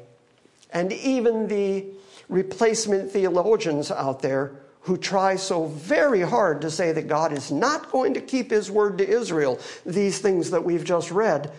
and 0.70 0.92
even 0.92 1.48
the 1.48 1.86
replacement 2.28 3.10
theologians 3.10 3.90
out 3.90 4.22
there 4.22 4.52
who 4.82 4.96
try 4.96 5.36
so 5.36 5.66
very 5.66 6.20
hard 6.20 6.60
to 6.60 6.70
say 6.70 6.92
that 6.92 7.06
God 7.06 7.32
is 7.32 7.50
not 7.52 7.90
going 7.92 8.14
to 8.14 8.20
keep 8.20 8.50
his 8.50 8.70
word 8.70 8.98
to 8.98 9.08
Israel, 9.08 9.60
these 9.86 10.18
things 10.18 10.50
that 10.50 10.64
we've 10.64 10.84
just 10.84 11.10
read, 11.10 11.52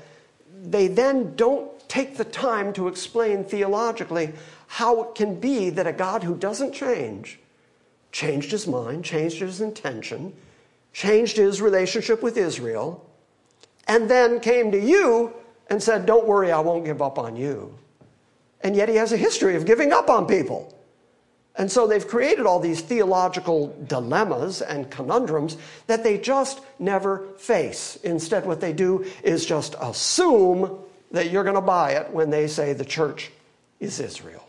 they 0.61 0.87
then 0.87 1.35
don't 1.35 1.69
take 1.87 2.17
the 2.17 2.25
time 2.25 2.73
to 2.73 2.87
explain 2.87 3.43
theologically 3.43 4.33
how 4.67 5.03
it 5.03 5.15
can 5.15 5.39
be 5.39 5.69
that 5.69 5.87
a 5.87 5.93
God 5.93 6.23
who 6.23 6.35
doesn't 6.35 6.73
change 6.73 7.39
changed 8.11 8.51
his 8.51 8.67
mind, 8.67 9.03
changed 9.03 9.39
his 9.39 9.59
intention, 9.59 10.33
changed 10.93 11.37
his 11.37 11.61
relationship 11.61 12.21
with 12.21 12.37
Israel, 12.37 13.03
and 13.87 14.09
then 14.09 14.39
came 14.39 14.71
to 14.71 14.79
you 14.79 15.33
and 15.69 15.81
said, 15.81 16.05
Don't 16.05 16.25
worry, 16.25 16.51
I 16.51 16.59
won't 16.59 16.85
give 16.85 17.01
up 17.01 17.17
on 17.17 17.35
you. 17.35 17.73
And 18.61 18.75
yet 18.75 18.87
he 18.87 18.95
has 18.95 19.11
a 19.11 19.17
history 19.17 19.55
of 19.55 19.65
giving 19.65 19.91
up 19.91 20.09
on 20.09 20.25
people. 20.25 20.73
And 21.55 21.71
so 21.71 21.85
they've 21.85 22.07
created 22.07 22.45
all 22.45 22.59
these 22.59 22.81
theological 22.81 23.75
dilemmas 23.87 24.61
and 24.61 24.89
conundrums 24.89 25.57
that 25.85 26.03
they 26.03 26.17
just 26.17 26.61
never 26.79 27.27
face. 27.37 27.97
Instead, 28.03 28.45
what 28.45 28.59
they 28.59 28.73
do 28.73 29.05
is 29.23 29.45
just 29.45 29.75
assume 29.79 30.79
that 31.11 31.29
you're 31.29 31.43
going 31.43 31.55
to 31.55 31.61
buy 31.61 31.91
it 31.91 32.09
when 32.11 32.31
they 32.31 32.47
say 32.47 32.73
the 32.73 32.83
church 32.83 33.31
is 33.79 33.99
Israel. 33.99 34.47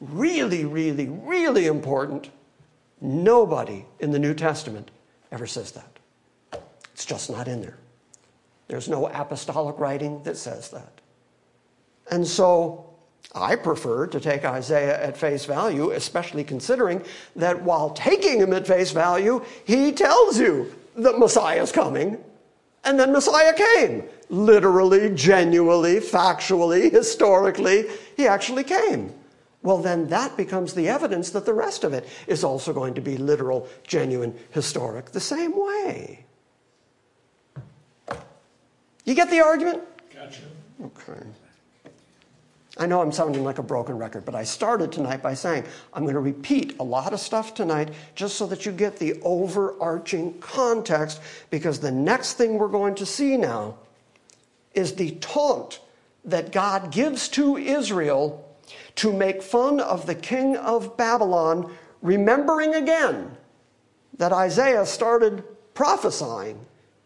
Really, 0.00 0.64
really, 0.64 1.08
really 1.08 1.66
important. 1.66 2.30
Nobody 3.00 3.84
in 4.00 4.12
the 4.12 4.18
New 4.18 4.32
Testament 4.32 4.90
ever 5.30 5.46
says 5.46 5.72
that. 5.72 5.98
It's 6.94 7.04
just 7.04 7.30
not 7.30 7.48
in 7.48 7.60
there. 7.60 7.76
There's 8.68 8.88
no 8.88 9.06
apostolic 9.06 9.78
writing 9.78 10.22
that 10.22 10.38
says 10.38 10.70
that. 10.70 11.00
And 12.10 12.26
so 12.26 12.85
I 13.34 13.56
prefer 13.56 14.06
to 14.06 14.18
take 14.18 14.44
Isaiah 14.44 15.02
at 15.02 15.16
face 15.16 15.44
value, 15.44 15.90
especially 15.90 16.42
considering 16.42 17.04
that 17.36 17.62
while 17.62 17.90
taking 17.90 18.40
him 18.40 18.52
at 18.54 18.66
face 18.66 18.92
value, 18.92 19.44
he 19.64 19.92
tells 19.92 20.38
you 20.38 20.72
that 20.96 21.18
Messiah 21.18 21.62
is 21.62 21.70
coming. 21.70 22.18
And 22.84 22.98
then 22.98 23.12
Messiah 23.12 23.52
came. 23.52 24.04
Literally, 24.30 25.14
genuinely, 25.14 25.96
factually, 25.96 26.90
historically, 26.90 27.86
he 28.16 28.26
actually 28.26 28.64
came. 28.64 29.12
Well, 29.62 29.78
then 29.78 30.06
that 30.08 30.36
becomes 30.36 30.74
the 30.74 30.88
evidence 30.88 31.30
that 31.30 31.44
the 31.44 31.52
rest 31.52 31.84
of 31.84 31.92
it 31.92 32.08
is 32.26 32.44
also 32.44 32.72
going 32.72 32.94
to 32.94 33.00
be 33.00 33.16
literal, 33.16 33.68
genuine, 33.86 34.34
historic, 34.50 35.10
the 35.10 35.20
same 35.20 35.52
way. 35.56 36.24
You 39.04 39.14
get 39.14 39.28
the 39.30 39.40
argument? 39.40 39.82
Gotcha. 40.14 40.42
Okay. 40.84 41.20
I 42.78 42.86
know 42.86 43.00
I'm 43.00 43.12
sounding 43.12 43.42
like 43.42 43.58
a 43.58 43.62
broken 43.62 43.96
record, 43.96 44.26
but 44.26 44.34
I 44.34 44.44
started 44.44 44.92
tonight 44.92 45.22
by 45.22 45.32
saying 45.32 45.64
I'm 45.94 46.02
going 46.02 46.14
to 46.14 46.20
repeat 46.20 46.76
a 46.78 46.82
lot 46.82 47.14
of 47.14 47.20
stuff 47.20 47.54
tonight 47.54 47.94
just 48.14 48.36
so 48.36 48.46
that 48.48 48.66
you 48.66 48.72
get 48.72 48.98
the 48.98 49.18
overarching 49.22 50.38
context 50.40 51.20
because 51.48 51.80
the 51.80 51.90
next 51.90 52.34
thing 52.34 52.58
we're 52.58 52.68
going 52.68 52.94
to 52.96 53.06
see 53.06 53.38
now 53.38 53.76
is 54.74 54.94
the 54.94 55.12
taunt 55.12 55.80
that 56.24 56.52
God 56.52 56.92
gives 56.92 57.28
to 57.30 57.56
Israel 57.56 58.46
to 58.96 59.12
make 59.12 59.42
fun 59.42 59.80
of 59.80 60.06
the 60.06 60.14
king 60.14 60.56
of 60.56 60.96
Babylon, 60.96 61.74
remembering 62.02 62.74
again 62.74 63.36
that 64.18 64.32
Isaiah 64.32 64.84
started 64.84 65.44
prophesying 65.72 66.58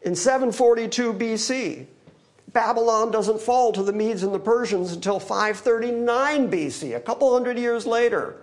in 0.03 0.17
742 0.17 1.13
BC. 1.13 1.87
Babylon 2.53 3.11
doesn't 3.11 3.41
fall 3.41 3.73
to 3.73 3.83
the 3.83 3.93
Medes 3.93 4.23
and 4.23 4.35
the 4.35 4.39
Persians 4.39 4.93
until 4.93 5.21
539 5.21 6.51
BC, 6.51 6.97
a 6.97 7.01
couple 7.01 7.33
hundred 7.33 7.59
years 7.59 7.87
later. 7.87 8.37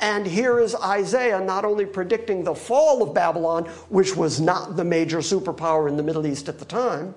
And 0.00 0.26
here 0.26 0.58
is 0.58 0.74
Isaiah 0.74 1.40
not 1.40 1.64
only 1.64 1.86
predicting 1.86 2.44
the 2.44 2.54
fall 2.54 3.02
of 3.02 3.14
Babylon, 3.14 3.64
which 3.88 4.16
was 4.16 4.40
not 4.40 4.76
the 4.76 4.84
major 4.84 5.18
superpower 5.18 5.88
in 5.88 5.96
the 5.96 6.02
Middle 6.02 6.26
East 6.26 6.48
at 6.48 6.58
the 6.58 6.64
time, 6.64 7.14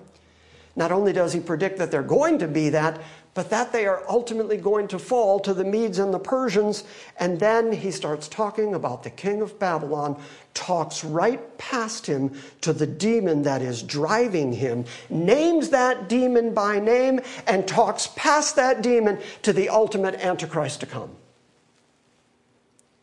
not 0.77 0.91
only 0.91 1.11
does 1.11 1.33
he 1.33 1.39
predict 1.39 1.79
that 1.79 1.89
they're 1.89 2.03
going 2.03 2.37
to 2.37 2.47
be 2.47 2.69
that, 2.69 3.01
but 3.33 3.49
that 3.49 3.71
they 3.71 3.85
are 3.85 4.03
ultimately 4.07 4.57
going 4.57 4.87
to 4.87 4.99
fall 4.99 5.39
to 5.39 5.53
the 5.53 5.63
Medes 5.63 5.97
and 5.97 6.13
the 6.13 6.19
Persians. 6.19 6.83
And 7.19 7.39
then 7.39 7.71
he 7.71 7.89
starts 7.89 8.27
talking 8.27 8.75
about 8.75 9.03
the 9.03 9.09
king 9.09 9.41
of 9.41 9.59
Babylon, 9.59 10.21
talks 10.53 11.03
right 11.03 11.57
past 11.57 12.05
him 12.05 12.31
to 12.61 12.73
the 12.73 12.85
demon 12.85 13.41
that 13.43 13.63
is 13.63 13.81
driving 13.81 14.53
him, 14.53 14.85
names 15.09 15.69
that 15.69 16.07
demon 16.07 16.53
by 16.53 16.79
name, 16.79 17.19
and 17.47 17.67
talks 17.67 18.07
past 18.15 18.55
that 18.55 18.83
demon 18.83 19.19
to 19.41 19.53
the 19.53 19.69
ultimate 19.69 20.15
Antichrist 20.15 20.79
to 20.81 20.85
come. 20.85 21.09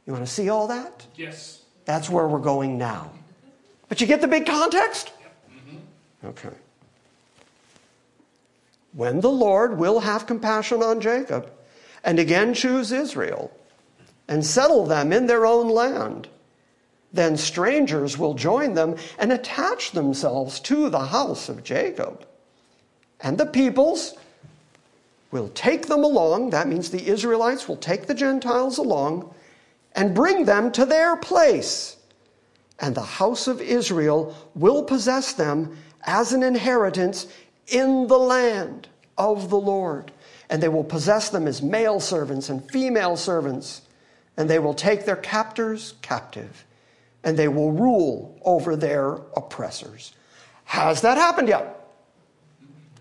You 0.07 0.13
want 0.13 0.25
to 0.25 0.33
see 0.33 0.49
all 0.49 0.69
that? 0.69 1.07
Yes. 1.17 1.63
That's 1.87 2.09
where 2.09 2.27
we're 2.29 2.39
going 2.39 2.79
now. 2.79 3.11
But 3.89 4.01
you 4.01 4.07
get 4.07 4.21
the 4.21 4.29
big 4.29 4.47
context? 4.47 5.13
Yep. 5.21 5.37
Mm-hmm. 5.51 6.27
Okay 6.29 6.57
when 8.95 9.21
the 9.21 9.31
Lord 9.31 9.77
will 9.77 10.01
have 10.01 10.27
compassion 10.27 10.83
on 10.83 11.01
Jacob 11.01 11.51
and 12.03 12.19
again 12.19 12.55
choose 12.55 12.93
Israel 12.93 13.51
and 14.29 14.45
settle 14.45 14.87
them 14.87 15.13
in 15.13 15.27
their 15.27 15.45
own 15.45 15.69
land, 15.69 16.29
then 17.13 17.37
strangers 17.37 18.19
will 18.19 18.35
join 18.35 18.75
them 18.75 18.97
and 19.19 19.33
attach 19.33 19.93
themselves 19.93 20.61
to 20.61 20.89
the 20.89 21.07
house 21.07 21.49
of 21.49 21.65
Jacob. 21.65 22.27
And 23.21 23.39
the 23.39 23.47
peoples 23.47 24.15
will 25.31 25.49
take 25.51 25.87
them 25.87 26.05
along, 26.05 26.51
that 26.51 26.69
means 26.69 26.91
the 26.91 27.09
Israelites 27.09 27.69
will 27.69 27.77
take 27.77 28.07
the 28.07 28.15
Gentiles 28.15 28.79
along 28.79 29.35
and 29.93 30.15
bring 30.15 30.45
them 30.45 30.71
to 30.73 30.85
their 30.85 31.17
place. 31.17 31.97
And 32.79 32.95
the 32.95 33.03
house 33.03 33.47
of 33.47 33.61
Israel 33.61 34.35
will 34.55 34.85
possess 34.85 35.33
them 35.33 35.77
as 36.05 36.33
an 36.33 36.43
inheritance 36.43 37.27
in 37.69 38.07
the 38.07 38.19
land 38.19 38.89
of 39.17 39.51
the 39.51 39.59
Lord. 39.59 40.13
And 40.51 40.63
they 40.63 40.69
will 40.69 40.85
possess 40.85 41.31
them 41.31 41.47
as 41.47 41.63
male 41.63 42.01
servants 42.01 42.49
and 42.49 42.71
female 42.71 43.17
servants. 43.17 43.83
And 44.37 44.49
they 44.49 44.59
will 44.59 44.75
take 44.75 45.05
their 45.05 45.17
captors 45.17 45.95
captive. 46.03 46.65
And 47.23 47.37
they 47.37 47.49
will 47.49 47.73
rule 47.73 48.39
over 48.45 48.77
their 48.77 49.15
oppressors. 49.37 50.13
Has 50.65 51.01
that 51.03 51.17
happened 51.17 51.49
yet? 51.49 51.89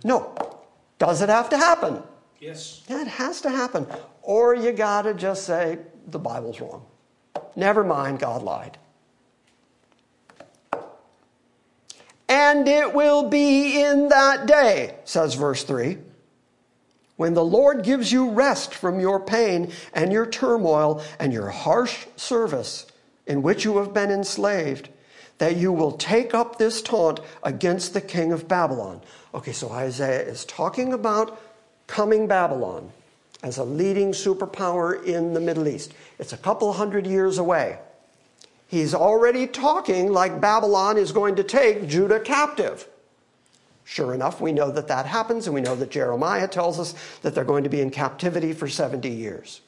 No. 0.04 0.60
Does 1.00 1.22
it 1.22 1.30
have 1.30 1.50
to 1.50 1.58
happen? 1.58 2.02
Yes. 2.40 2.84
Yeah, 2.88 3.02
it 3.02 3.08
has 3.08 3.42
to 3.42 3.50
happen. 3.50 3.88
Or 4.22 4.56
you 4.56 4.72
got 4.72 5.04
to 5.04 5.14
just 5.14 5.46
say, 5.46 5.80
the 6.08 6.20
Bible's 6.20 6.60
wrong. 6.60 6.86
Never 7.56 7.84
mind, 7.84 8.20
God 8.20 8.44
lied. 8.44 8.78
And 12.34 12.68
it 12.68 12.96
will 12.96 13.30
be 13.30 13.80
in 13.80 14.10
that 14.10 14.48
day, 14.48 14.96
says 15.06 15.36
verse 15.36 15.64
3, 15.64 16.00
when 17.16 17.36
the 17.36 17.46
Lord 17.46 17.84
gives 17.84 18.12
you 18.12 18.32
rest 18.32 18.74
from 18.74 19.00
your 19.00 19.20
pain 19.20 19.72
and 19.94 20.12
your 20.12 20.26
turmoil 20.26 21.04
and 21.20 21.32
your 21.32 21.52
harsh 21.52 22.08
service 22.16 22.88
in 23.28 23.44
which 23.44 23.64
you 23.64 23.78
have 23.78 23.94
been 23.94 24.10
enslaved, 24.10 24.90
that 25.38 25.58
you 25.58 25.72
will 25.72 25.92
take 25.92 26.34
up 26.34 26.58
this 26.58 26.82
taunt 26.82 27.20
against 27.44 27.94
the 27.94 28.02
king 28.02 28.32
of 28.32 28.48
Babylon. 28.48 29.02
Okay, 29.36 29.52
so 29.52 29.72
Isaiah 29.72 30.24
is 30.24 30.44
talking 30.46 30.92
about 30.92 31.40
coming 31.86 32.26
Babylon 32.26 32.92
as 33.44 33.60
a 33.60 33.64
leading 33.64 34.12
superpower 34.12 35.04
in 35.04 35.36
the 35.36 35.40
Middle 35.40 35.68
East. 35.68 35.94
It's 36.18 36.34
a 36.34 36.38
couple 36.38 36.74
hundred 36.74 37.06
years 37.06 37.38
away. 37.38 37.78
He's 38.74 38.96
already 38.96 39.46
talking 39.46 40.12
like 40.12 40.42
Babylon 40.42 40.98
is 40.98 41.12
going 41.12 41.36
to 41.36 41.44
take 41.44 41.88
Judah 41.88 42.20
captive. 42.20 42.88
Sure 43.84 44.16
enough, 44.16 44.42
we 44.42 44.52
know 44.52 44.72
that 44.72 44.88
that 44.88 45.06
happens, 45.06 45.46
and 45.46 45.54
we 45.54 45.62
know 45.62 45.76
that 45.76 45.92
Jeremiah 45.92 46.48
tells 46.48 46.80
us 46.80 46.96
that 47.22 47.36
they're 47.36 47.44
going 47.44 47.66
to 47.66 47.70
be 47.70 47.82
in 47.82 47.92
captivity 47.92 48.52
for 48.52 48.68
70 48.68 49.08
years. 49.08 49.62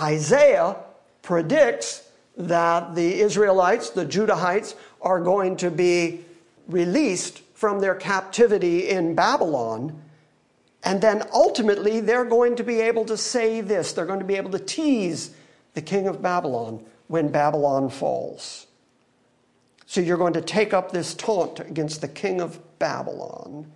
Isaiah 0.00 0.78
predicts 1.22 2.10
that 2.36 2.96
the 2.96 3.20
Israelites, 3.20 3.90
the 3.90 4.04
Judahites, 4.04 4.74
are 5.00 5.20
going 5.20 5.56
to 5.58 5.70
be 5.70 6.24
released 6.66 7.38
from 7.54 7.78
their 7.78 7.94
captivity 7.94 8.88
in 8.88 9.14
Babylon. 9.14 10.02
And 10.82 11.00
then 11.00 11.22
ultimately, 11.32 12.00
they're 12.00 12.24
going 12.24 12.56
to 12.56 12.64
be 12.64 12.80
able 12.80 13.04
to 13.04 13.16
say 13.16 13.60
this. 13.60 13.92
They're 13.92 14.06
going 14.06 14.18
to 14.18 14.24
be 14.24 14.38
able 14.38 14.50
to 14.50 14.58
tease 14.58 15.36
the 15.74 15.82
king 15.82 16.08
of 16.08 16.20
Babylon 16.20 16.84
when 17.12 17.28
Babylon 17.28 17.90
falls. 17.90 18.66
So 19.84 20.00
you're 20.00 20.16
going 20.16 20.32
to 20.32 20.40
take 20.40 20.72
up 20.72 20.92
this 20.92 21.12
taunt 21.12 21.60
against 21.60 22.00
the 22.00 22.08
king 22.08 22.40
of 22.40 22.58
Babylon 22.78 23.70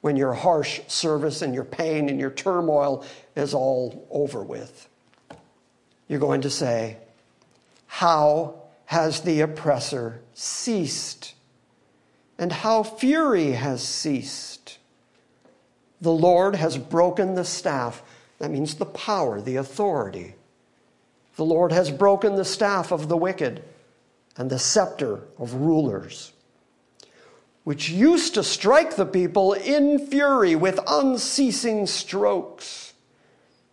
when 0.00 0.16
your 0.16 0.32
harsh 0.32 0.80
service 0.88 1.40
and 1.40 1.54
your 1.54 1.62
pain 1.62 2.08
and 2.08 2.18
your 2.18 2.32
turmoil 2.32 3.04
is 3.36 3.54
all 3.54 4.08
over 4.10 4.42
with. 4.42 4.88
You're 6.08 6.18
going 6.18 6.40
to 6.40 6.50
say, 6.50 6.96
How 7.86 8.56
has 8.86 9.20
the 9.20 9.42
oppressor 9.42 10.20
ceased? 10.34 11.34
And 12.40 12.50
how 12.50 12.82
fury 12.82 13.52
has 13.52 13.84
ceased? 13.84 14.78
The 16.00 16.10
Lord 16.10 16.56
has 16.56 16.76
broken 16.76 17.36
the 17.36 17.44
staff. 17.44 18.02
That 18.40 18.50
means 18.50 18.74
the 18.74 18.84
power, 18.84 19.40
the 19.40 19.54
authority 19.54 20.34
the 21.36 21.44
Lord 21.44 21.72
has 21.72 21.90
broken 21.90 22.36
the 22.36 22.44
staff 22.44 22.92
of 22.92 23.08
the 23.08 23.16
wicked 23.16 23.62
and 24.36 24.50
the 24.50 24.58
scepter 24.58 25.20
of 25.38 25.54
rulers, 25.54 26.32
which 27.64 27.88
used 27.88 28.34
to 28.34 28.42
strike 28.42 28.96
the 28.96 29.06
people 29.06 29.52
in 29.52 30.06
fury 30.06 30.54
with 30.54 30.78
unceasing 30.86 31.86
strokes, 31.86 32.92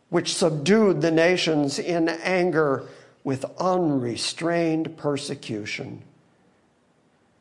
which 0.10 0.34
subdued 0.34 1.02
the 1.02 1.12
nations 1.12 1.80
in 1.80 2.10
anger 2.10 2.88
with 3.24 3.45
unrestrained 3.60 4.97
persecution. 4.97 6.04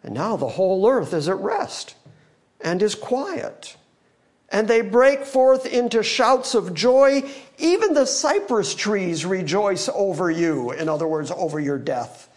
And 0.03 0.15
now 0.15 0.37
the 0.37 0.49
whole 0.49 0.89
earth 0.89 1.13
is 1.13 1.29
at 1.29 1.37
rest 1.37 1.95
and 2.61 2.83
is 2.83 2.95
quiet 2.95 3.77
and 4.51 4.67
they 4.67 4.81
break 4.81 5.25
forth 5.25 5.65
into 5.67 6.03
shouts 6.03 6.55
of 6.55 6.75
joy. 6.75 7.23
Even 7.59 7.95
the 7.95 8.07
cypress 8.07 8.75
trees 8.75 9.25
rejoice 9.25 9.89
over 9.95 10.31
you, 10.31 10.73
in 10.73 10.89
other 10.89 11.07
words, 11.07 11.31
over 11.31 11.61
your 11.61 11.79
death. 11.79 12.29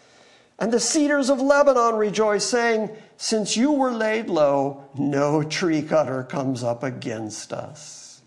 And 0.58 0.72
the 0.72 0.80
cedars 0.80 1.30
of 1.30 1.40
Lebanon 1.40 1.96
rejoice, 1.96 2.44
saying, 2.44 2.90
Since 3.16 3.56
you 3.56 3.72
were 3.72 3.90
laid 3.90 4.28
low, 4.28 4.84
no 4.96 5.42
tree 5.42 5.82
cutter 5.82 6.22
comes 6.22 6.62
up 6.62 6.84
against 6.84 7.52
us. 7.52 8.22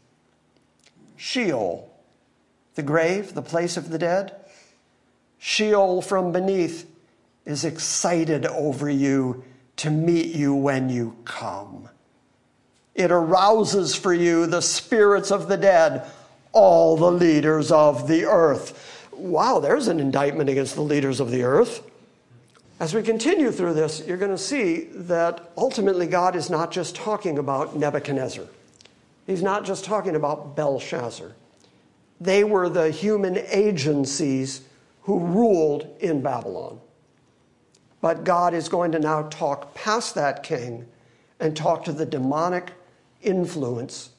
Sheol, 1.15 1.89
the 2.75 2.83
grave, 2.83 3.33
the 3.33 3.41
place 3.41 3.77
of 3.77 3.89
the 3.89 3.97
dead, 3.97 4.35
Sheol 5.39 6.01
from 6.01 6.31
beneath 6.31 6.89
is 7.45 7.63
excited 7.63 8.45
over 8.45 8.89
you 8.89 9.43
to 9.77 9.89
meet 9.89 10.35
you 10.35 10.53
when 10.53 10.89
you 10.89 11.15
come. 11.23 11.87
It 12.97 13.11
arouses 13.11 13.93
for 13.93 14.11
you 14.11 14.47
the 14.47 14.61
spirits 14.61 15.31
of 15.31 15.47
the 15.47 15.55
dead, 15.55 16.09
all 16.51 16.97
the 16.97 17.11
leaders 17.11 17.71
of 17.71 18.07
the 18.07 18.25
earth. 18.25 19.07
Wow, 19.13 19.59
there's 19.59 19.87
an 19.87 19.99
indictment 19.99 20.49
against 20.49 20.73
the 20.73 20.81
leaders 20.81 21.19
of 21.19 21.29
the 21.29 21.43
earth. 21.43 21.83
As 22.79 22.95
we 22.95 23.03
continue 23.03 23.51
through 23.51 23.75
this, 23.75 24.03
you're 24.05 24.17
going 24.17 24.31
to 24.31 24.37
see 24.37 24.85
that 24.93 25.51
ultimately 25.55 26.07
God 26.07 26.35
is 26.35 26.49
not 26.49 26.71
just 26.71 26.95
talking 26.95 27.37
about 27.37 27.75
Nebuchadnezzar. 27.75 28.45
He's 29.27 29.43
not 29.43 29.63
just 29.63 29.85
talking 29.85 30.15
about 30.15 30.55
Belshazzar. 30.55 31.33
They 32.19 32.43
were 32.43 32.67
the 32.67 32.89
human 32.89 33.37
agencies 33.49 34.61
who 35.03 35.19
ruled 35.19 35.87
in 35.99 36.21
Babylon. 36.21 36.79
But 38.01 38.23
God 38.23 38.55
is 38.55 38.69
going 38.69 38.91
to 38.93 38.99
now 38.99 39.23
talk 39.23 39.75
past 39.75 40.15
that 40.15 40.41
king 40.41 40.87
and 41.39 41.55
talk 41.55 41.83
to 41.85 41.91
the 41.91 42.05
demonic 42.05 42.71
influence 43.21 44.09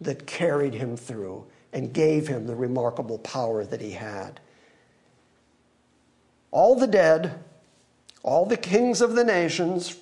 that 0.00 0.26
carried 0.26 0.74
him 0.74 0.96
through 0.96 1.46
and 1.72 1.92
gave 1.92 2.28
him 2.28 2.46
the 2.46 2.54
remarkable 2.54 3.18
power 3.18 3.64
that 3.64 3.80
he 3.80 3.92
had. 3.92 4.40
All 6.50 6.76
the 6.76 6.86
dead, 6.86 7.38
all 8.22 8.46
the 8.46 8.56
kings 8.56 9.00
of 9.00 9.14
the 9.14 9.24
nations 9.24 9.96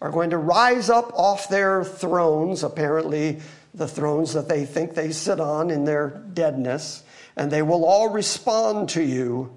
are 0.00 0.10
going 0.10 0.30
to 0.30 0.38
rise 0.38 0.88
up 0.88 1.12
off 1.14 1.48
their 1.48 1.84
thrones, 1.84 2.62
apparently 2.62 3.40
the 3.74 3.86
thrones 3.86 4.32
that 4.32 4.48
they 4.48 4.64
think 4.64 4.94
they 4.94 5.12
sit 5.12 5.38
on 5.38 5.70
in 5.70 5.84
their 5.84 6.22
deadness, 6.32 7.02
and 7.36 7.50
they 7.50 7.62
will 7.62 7.84
all 7.84 8.08
respond 8.08 8.88
to 8.90 9.02
you. 9.02 9.54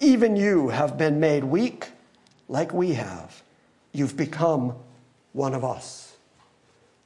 Even 0.00 0.36
you 0.36 0.68
have 0.68 0.98
been 0.98 1.20
made 1.20 1.44
weak 1.44 1.88
like 2.48 2.72
we 2.72 2.94
have. 2.94 3.42
You've 3.92 4.16
become 4.16 4.74
one 5.32 5.54
of 5.54 5.64
us. 5.64 6.03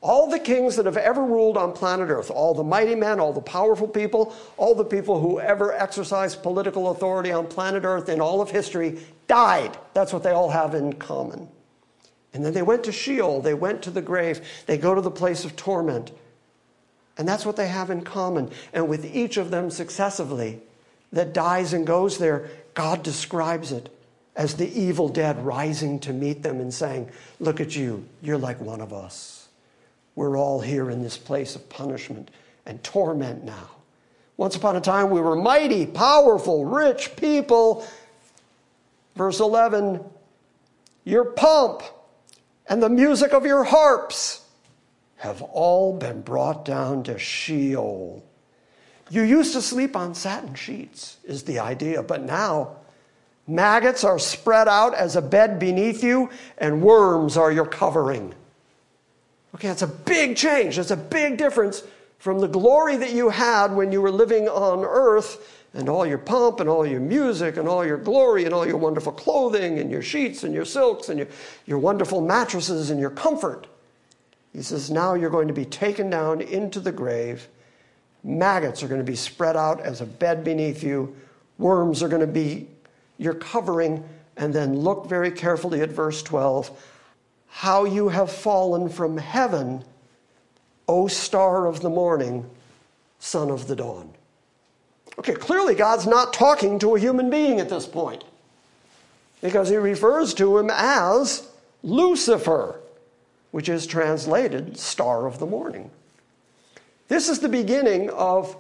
All 0.01 0.31
the 0.31 0.39
kings 0.39 0.77
that 0.77 0.87
have 0.87 0.97
ever 0.97 1.25
ruled 1.25 1.57
on 1.57 1.73
planet 1.73 2.09
Earth, 2.09 2.31
all 2.31 2.55
the 2.55 2.63
mighty 2.63 2.95
men, 2.95 3.19
all 3.19 3.33
the 3.33 3.41
powerful 3.41 3.89
people, 3.89 4.35
all 4.57 4.75
the 4.75 4.85
people 4.85 5.21
who 5.21 5.41
ever 5.41 5.73
exercised 5.73 6.43
political 6.43 6.91
authority 6.91 7.33
on 7.33 7.49
planet 7.49 7.85
Earth 7.85 8.09
in 8.09 8.21
all 8.21 8.41
of 8.41 8.51
history 8.51 9.01
died. 9.27 9.77
That's 9.95 10.13
what 10.13 10.23
they 10.23 10.31
all 10.31 10.51
have 10.51 10.75
in 10.75 10.93
common. 10.95 11.49
And 12.33 12.45
then 12.45 12.53
they 12.53 12.63
went 12.63 12.85
to 12.85 12.93
Sheol, 12.93 13.41
they 13.41 13.55
went 13.55 13.83
to 13.83 13.91
the 13.91 14.03
grave, 14.03 14.41
they 14.67 14.79
go 14.79 14.95
to 14.95 15.01
the 15.01 15.11
place 15.11 15.45
of 15.45 15.57
torment. 15.57 16.13
And 17.17 17.27
that's 17.27 17.45
what 17.45 17.57
they 17.57 17.67
have 17.67 17.91
in 17.91 18.03
common. 18.03 18.51
And 18.73 18.89
with 18.89 19.05
each 19.05 19.37
of 19.37 19.51
them 19.51 19.71
successively 19.71 20.61
that 21.13 21.33
dies 21.33 21.73
and 21.73 21.85
goes 21.85 22.19
there, 22.19 22.49
God 22.75 23.03
describes 23.03 23.73
it 23.73 23.93
as 24.37 24.55
the 24.55 24.81
evil 24.81 25.09
dead 25.09 25.45
rising 25.45 25.99
to 26.01 26.13
meet 26.13 26.45
them 26.45 26.61
and 26.61 26.73
saying, 26.73 27.11
Look 27.41 27.61
at 27.61 27.75
you, 27.75 28.07
you're 28.23 28.39
like 28.39 28.61
one 28.61 28.81
of 28.81 28.93
us. 28.93 29.38
We're 30.19 30.37
all 30.37 30.61
here 30.61 30.91
in 30.91 31.01
this 31.01 31.17
place 31.17 31.55
of 31.55 31.69
punishment 31.69 32.33
and 32.67 32.83
torment 32.83 33.45
now. 33.45 33.71
Once 34.37 34.57
upon 34.57 34.75
a 34.75 34.81
time, 34.81 35.11
we 35.11 35.21
were 35.21 35.37
mighty, 35.37 35.87
powerful, 35.87 36.65
rich 36.65 37.15
people. 37.15 37.87
Verse 39.15 39.39
11, 39.39 40.05
your 41.05 41.25
pomp 41.25 41.85
and 42.67 42.83
the 42.83 42.89
music 42.89 43.33
of 43.33 43.47
your 43.47 43.63
harps 43.63 44.45
have 45.19 45.41
all 45.41 45.97
been 45.97 46.23
brought 46.23 46.65
down 46.65 47.05
to 47.05 47.17
Sheol. 47.17 48.25
You 49.11 49.23
used 49.23 49.53
to 49.53 49.63
sleep 49.63 49.95
on 49.95 50.17
satin 50.17 50.57
sheets, 50.57 51.19
is 51.23 51.45
the 51.45 51.61
idea, 51.61 52.03
but 52.03 52.25
now 52.25 52.79
maggots 53.47 54.03
are 54.03 54.19
spread 54.19 54.67
out 54.67 54.95
as 54.95 55.15
a 55.15 55.23
bed 55.23 55.61
beneath 55.61 56.03
you, 56.03 56.29
and 56.59 56.83
worms 56.83 57.37
are 57.37 57.53
your 57.53 57.67
covering. 57.67 58.35
Okay, 59.55 59.69
that's 59.69 59.83
a 59.83 59.87
big 59.87 60.37
change. 60.37 60.77
That's 60.77 60.91
a 60.91 60.97
big 60.97 61.39
difference 61.39 61.83
from 62.19 62.41
the 62.41 62.49
glory 62.49 62.97
that 62.97 63.13
you 63.13 63.31
had 63.31 63.75
when 63.75 63.93
you 63.93 64.03
were 64.03 64.11
living 64.11 64.49
on 64.49 64.85
earth 64.85 65.65
and 65.75 65.89
all 65.89 66.07
your 66.07 66.19
pomp 66.19 66.61
and 66.61 66.69
all 66.69 66.87
your 66.87 67.01
music 67.01 67.57
and 67.57 67.69
all 67.69 67.85
your 67.85 67.99
glory 67.99 68.45
and 68.45 68.55
all 68.55 68.67
your 68.67 68.77
wonderful 68.77 69.13
clothing 69.13 69.79
and 69.79 69.91
your 69.91 70.03
sheets 70.03 70.45
and 70.45 70.55
your 70.55 70.65
silks 70.65 71.09
and 71.09 71.19
your, 71.19 71.29
your 71.67 71.79
wonderful 71.79 72.21
mattresses 72.21 72.91
and 72.91 72.99
your 72.99 73.11
comfort. 73.11 73.67
He 74.53 74.63
says, 74.63 74.91
now 74.91 75.15
you're 75.15 75.31
going 75.31 75.49
to 75.49 75.55
be 75.55 75.65
taken 75.65 76.11
down 76.11 76.41
into 76.41 76.81
the 76.81 76.93
grave. 76.93 77.49
Maggots 78.25 78.83
are 78.83 78.89
going 78.89 79.01
to 79.01 79.11
be 79.11 79.17
spread 79.17 79.57
out 79.57 79.81
as 79.81 80.01
a 80.01 80.07
bed 80.07 80.43
beneath 80.43 80.83
you. 80.83 81.15
Worms 81.59 82.03
are 82.03 82.09
going 82.09 82.21
to 82.21 82.27
be 82.27 82.69
your 83.19 83.35
covering. 83.35 84.03
And 84.37 84.55
then 84.55 84.79
look 84.79 85.07
very 85.07 85.31
carefully 85.31 85.81
at 85.81 85.91
verse 85.91 86.23
12. 86.23 86.71
How 87.49 87.85
you 87.85 88.09
have 88.09 88.31
fallen 88.31 88.89
from 88.89 89.17
heaven, 89.19 89.85
O 90.87 91.09
star 91.09 91.67
of 91.67 91.81
the 91.81 91.91
morning, 91.91 92.49
son 93.19 93.51
of 93.51 93.67
the 93.67 93.77
dawn. 93.77 94.11
Okay, 95.19 95.35
clearly 95.35 95.75
God's 95.75 96.07
not 96.07 96.33
talking 96.33 96.79
to 96.79 96.95
a 96.95 97.01
human 97.01 97.29
being 97.29 97.59
at 97.59 97.69
this 97.69 97.87
point 97.87 98.25
because 99.41 99.69
he 99.69 99.77
refers 99.77 100.35
to 100.35 100.59
him 100.59 100.71
as 100.73 101.49
Lucifer, 101.83 102.81
which 103.51 103.69
is 103.69 103.87
translated 103.87 104.79
star 104.79 105.27
of 105.27 105.39
the 105.39 105.47
morning. 105.47 105.91
This 107.09 107.29
is 107.29 107.41
the 107.41 107.49
beginning 107.49 108.11
of 108.11 108.57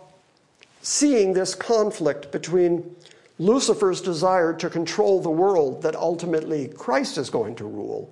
seeing 0.82 1.32
this 1.32 1.54
conflict 1.54 2.32
between 2.32 2.96
Lucifer's 3.38 4.00
desire 4.00 4.52
to 4.54 4.70
control 4.70 5.20
the 5.20 5.30
world 5.30 5.82
that 5.82 5.94
ultimately 5.94 6.68
Christ 6.68 7.18
is 7.18 7.30
going 7.30 7.54
to 7.56 7.64
rule. 7.64 8.10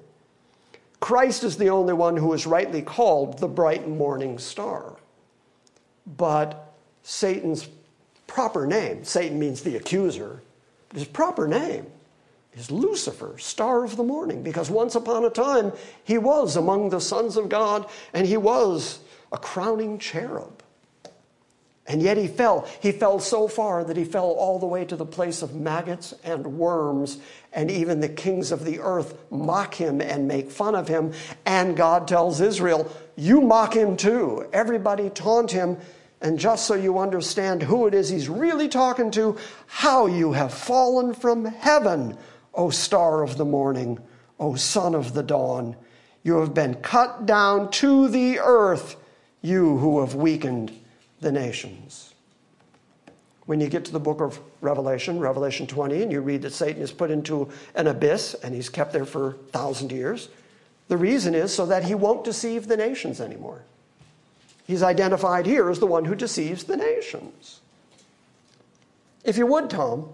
Christ 1.06 1.44
is 1.44 1.56
the 1.56 1.70
only 1.70 1.94
one 1.94 2.16
who 2.16 2.32
is 2.32 2.48
rightly 2.48 2.82
called 2.82 3.38
the 3.38 3.46
bright 3.46 3.86
morning 3.86 4.40
star. 4.40 4.96
But 6.04 6.74
Satan's 7.04 7.68
proper 8.26 8.66
name, 8.66 9.04
Satan 9.04 9.38
means 9.38 9.62
the 9.62 9.76
accuser, 9.76 10.42
his 10.92 11.04
proper 11.04 11.46
name 11.46 11.86
is 12.54 12.72
Lucifer, 12.72 13.38
star 13.38 13.84
of 13.84 13.96
the 13.96 14.02
morning, 14.02 14.42
because 14.42 14.68
once 14.68 14.96
upon 14.96 15.24
a 15.24 15.30
time 15.30 15.70
he 16.02 16.18
was 16.18 16.56
among 16.56 16.88
the 16.88 17.00
sons 17.00 17.36
of 17.36 17.48
God 17.48 17.88
and 18.12 18.26
he 18.26 18.36
was 18.36 18.98
a 19.30 19.38
crowning 19.38 20.00
cherub. 20.00 20.55
And 21.88 22.02
yet 22.02 22.16
he 22.16 22.26
fell. 22.26 22.66
He 22.80 22.90
fell 22.90 23.20
so 23.20 23.46
far 23.46 23.84
that 23.84 23.96
he 23.96 24.04
fell 24.04 24.30
all 24.30 24.58
the 24.58 24.66
way 24.66 24.84
to 24.84 24.96
the 24.96 25.06
place 25.06 25.42
of 25.42 25.54
maggots 25.54 26.14
and 26.24 26.58
worms, 26.58 27.18
and 27.52 27.70
even 27.70 28.00
the 28.00 28.08
kings 28.08 28.50
of 28.50 28.64
the 28.64 28.80
earth 28.80 29.16
mock 29.30 29.74
him 29.74 30.00
and 30.00 30.26
make 30.26 30.50
fun 30.50 30.74
of 30.74 30.88
him. 30.88 31.12
And 31.44 31.76
God 31.76 32.08
tells 32.08 32.40
Israel, 32.40 32.90
You 33.14 33.40
mock 33.40 33.74
him 33.74 33.96
too. 33.96 34.48
Everybody 34.52 35.10
taunt 35.10 35.52
him 35.52 35.78
and 36.20 36.38
just 36.38 36.66
so 36.66 36.74
you 36.74 36.98
understand 36.98 37.62
who 37.62 37.86
it 37.86 37.94
is 37.94 38.08
he's 38.08 38.28
really 38.28 38.68
talking 38.68 39.10
to, 39.12 39.36
how 39.66 40.06
you 40.06 40.32
have 40.32 40.52
fallen 40.52 41.14
from 41.14 41.44
heaven, 41.44 42.16
O 42.54 42.70
star 42.70 43.22
of 43.22 43.36
the 43.36 43.44
morning, 43.44 43.98
O 44.40 44.54
son 44.54 44.94
of 44.94 45.12
the 45.12 45.22
dawn. 45.22 45.76
You 46.22 46.40
have 46.40 46.54
been 46.54 46.76
cut 46.76 47.26
down 47.26 47.70
to 47.72 48.08
the 48.08 48.38
earth, 48.38 48.96
you 49.42 49.76
who 49.78 50.00
have 50.00 50.14
weakened 50.14 50.72
the 51.20 51.32
nations. 51.32 52.14
When 53.46 53.60
you 53.60 53.68
get 53.68 53.84
to 53.84 53.92
the 53.92 54.00
book 54.00 54.20
of 54.20 54.40
Revelation, 54.60 55.20
Revelation 55.20 55.66
20, 55.66 56.02
and 56.02 56.12
you 56.12 56.20
read 56.20 56.42
that 56.42 56.52
Satan 56.52 56.82
is 56.82 56.90
put 56.90 57.10
into 57.10 57.48
an 57.74 57.86
abyss 57.86 58.34
and 58.34 58.54
he's 58.54 58.68
kept 58.68 58.92
there 58.92 59.04
for 59.04 59.28
a 59.28 59.32
thousand 59.32 59.92
years, 59.92 60.28
the 60.88 60.96
reason 60.96 61.34
is 61.34 61.54
so 61.54 61.66
that 61.66 61.84
he 61.84 61.94
won't 61.94 62.24
deceive 62.24 62.66
the 62.66 62.76
nations 62.76 63.20
anymore. 63.20 63.62
He's 64.66 64.82
identified 64.82 65.46
here 65.46 65.70
as 65.70 65.78
the 65.78 65.86
one 65.86 66.04
who 66.04 66.16
deceives 66.16 66.64
the 66.64 66.76
nations. 66.76 67.60
If 69.24 69.38
you 69.38 69.46
would, 69.46 69.70
Tom, 69.70 70.08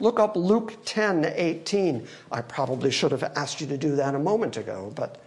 look 0.00 0.20
up 0.20 0.36
Luke 0.36 0.76
10 0.84 1.32
18. 1.34 2.06
I 2.30 2.42
probably 2.42 2.90
should 2.90 3.12
have 3.12 3.22
asked 3.22 3.60
you 3.60 3.66
to 3.68 3.78
do 3.78 3.96
that 3.96 4.14
a 4.14 4.18
moment 4.18 4.58
ago, 4.58 4.92
but 4.94 5.18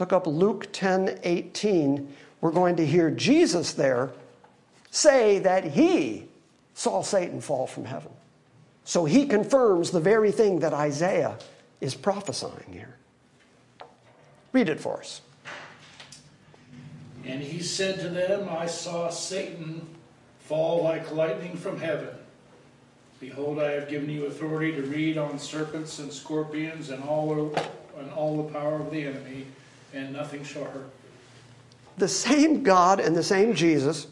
look 0.00 0.12
up 0.12 0.26
Luke 0.26 0.68
10 0.72 1.20
18. 1.22 2.14
We're 2.40 2.50
going 2.50 2.76
to 2.76 2.86
hear 2.86 3.10
Jesus 3.10 3.72
there 3.72 4.10
say 4.94 5.40
that 5.40 5.64
he 5.64 6.28
saw 6.74 7.02
Satan 7.02 7.40
fall 7.40 7.66
from 7.66 7.84
heaven. 7.84 8.12
So 8.84 9.04
he 9.04 9.26
confirms 9.26 9.90
the 9.90 10.00
very 10.00 10.30
thing 10.30 10.60
that 10.60 10.72
Isaiah 10.72 11.36
is 11.80 11.94
prophesying 11.94 12.72
here. 12.72 12.94
Read 14.52 14.68
it 14.68 14.78
for 14.78 14.98
us. 14.98 15.20
And 17.24 17.42
he 17.42 17.60
said 17.60 17.98
to 18.00 18.08
them, 18.08 18.48
I 18.50 18.66
saw 18.66 19.08
Satan 19.10 19.86
fall 20.40 20.84
like 20.84 21.10
lightning 21.12 21.56
from 21.56 21.80
heaven. 21.80 22.10
Behold, 23.18 23.58
I 23.58 23.72
have 23.72 23.88
given 23.88 24.10
you 24.10 24.26
authority 24.26 24.72
to 24.72 24.82
read 24.82 25.16
on 25.16 25.38
serpents 25.38 25.98
and 25.98 26.12
scorpions 26.12 26.90
and 26.90 27.02
all, 27.04 27.54
and 27.98 28.12
all 28.12 28.42
the 28.42 28.52
power 28.52 28.76
of 28.76 28.90
the 28.90 29.06
enemy, 29.06 29.46
and 29.94 30.12
nothing 30.12 30.44
shall 30.44 30.64
hurt. 30.64 30.90
The 31.96 32.08
same 32.08 32.62
God 32.62 33.00
and 33.00 33.16
the 33.16 33.22
same 33.22 33.54
Jesus, 33.54 34.08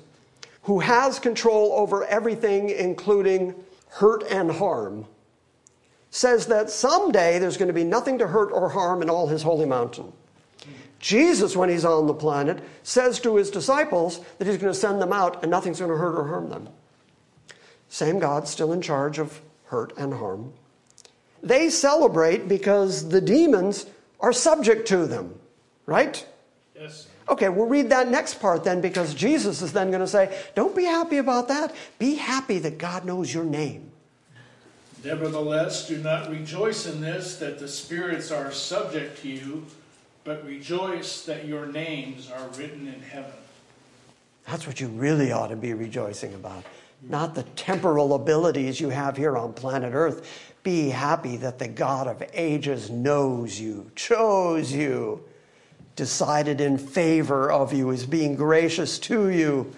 who 0.62 0.80
has 0.80 1.18
control 1.18 1.72
over 1.72 2.04
everything, 2.04 2.70
including 2.70 3.54
hurt 3.88 4.22
and 4.30 4.50
harm, 4.50 5.06
says 6.10 6.46
that 6.46 6.70
someday 6.70 7.38
there's 7.38 7.56
going 7.56 7.68
to 7.68 7.74
be 7.74 7.84
nothing 7.84 8.18
to 8.18 8.26
hurt 8.26 8.52
or 8.52 8.68
harm 8.68 9.02
in 9.02 9.10
all 9.10 9.26
his 9.26 9.42
holy 9.42 9.66
mountain. 9.66 10.12
Jesus, 10.98 11.56
when 11.56 11.68
he's 11.68 11.84
on 11.84 12.06
the 12.06 12.14
planet, 12.14 12.62
says 12.84 13.18
to 13.20 13.36
his 13.36 13.50
disciples 13.50 14.20
that 14.38 14.46
he's 14.46 14.56
going 14.56 14.72
to 14.72 14.78
send 14.78 15.02
them 15.02 15.12
out 15.12 15.42
and 15.42 15.50
nothing's 15.50 15.80
going 15.80 15.90
to 15.90 15.96
hurt 15.96 16.16
or 16.16 16.28
harm 16.28 16.48
them. 16.48 16.68
Same 17.88 18.20
God, 18.20 18.46
still 18.46 18.72
in 18.72 18.80
charge 18.80 19.18
of 19.18 19.40
hurt 19.64 19.92
and 19.98 20.14
harm. 20.14 20.52
They 21.42 21.70
celebrate 21.70 22.46
because 22.46 23.08
the 23.08 23.20
demons 23.20 23.86
are 24.20 24.32
subject 24.32 24.86
to 24.88 25.06
them, 25.06 25.34
right? 25.86 26.24
Yes. 26.76 27.08
Okay, 27.28 27.48
we'll 27.48 27.66
read 27.66 27.90
that 27.90 28.08
next 28.08 28.40
part 28.40 28.64
then 28.64 28.80
because 28.80 29.14
Jesus 29.14 29.62
is 29.62 29.72
then 29.72 29.90
going 29.90 30.00
to 30.00 30.08
say, 30.08 30.36
Don't 30.54 30.74
be 30.74 30.84
happy 30.84 31.18
about 31.18 31.48
that. 31.48 31.74
Be 31.98 32.16
happy 32.16 32.58
that 32.58 32.78
God 32.78 33.04
knows 33.04 33.32
your 33.32 33.44
name. 33.44 33.90
Nevertheless, 35.04 35.88
do 35.88 35.98
not 35.98 36.30
rejoice 36.30 36.86
in 36.86 37.00
this, 37.00 37.36
that 37.36 37.58
the 37.58 37.68
spirits 37.68 38.30
are 38.30 38.52
subject 38.52 39.20
to 39.22 39.28
you 39.28 39.66
but 40.24 40.44
rejoice 40.46 41.24
that 41.24 41.46
your 41.46 41.66
names 41.66 42.30
are 42.30 42.48
written 42.50 42.86
in 42.86 43.00
heaven. 43.02 43.32
That's 44.46 44.66
what 44.66 44.80
you 44.80 44.88
really 44.88 45.32
ought 45.32 45.48
to 45.48 45.56
be 45.56 45.74
rejoicing 45.74 46.34
about, 46.34 46.64
not 47.02 47.34
the 47.34 47.42
temporal 47.42 48.14
abilities 48.14 48.80
you 48.80 48.88
have 48.90 49.16
here 49.16 49.36
on 49.36 49.52
planet 49.52 49.92
Earth. 49.94 50.52
Be 50.62 50.88
happy 50.88 51.36
that 51.38 51.58
the 51.58 51.68
God 51.68 52.06
of 52.06 52.22
ages 52.32 52.90
knows 52.90 53.58
you, 53.58 53.90
chose 53.96 54.72
you, 54.72 55.24
decided 55.96 56.60
in 56.60 56.78
favor 56.78 57.50
of 57.50 57.72
you, 57.72 57.90
is 57.90 58.06
being 58.06 58.34
gracious 58.34 58.98
to 59.00 59.28
you. 59.28 59.74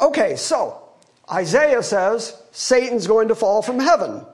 Okay, 0.00 0.36
so 0.36 0.82
Isaiah 1.30 1.82
says 1.82 2.40
Satan's 2.52 3.06
going 3.06 3.28
to 3.28 3.34
fall 3.34 3.62
from 3.62 3.78
heaven. 3.78 4.24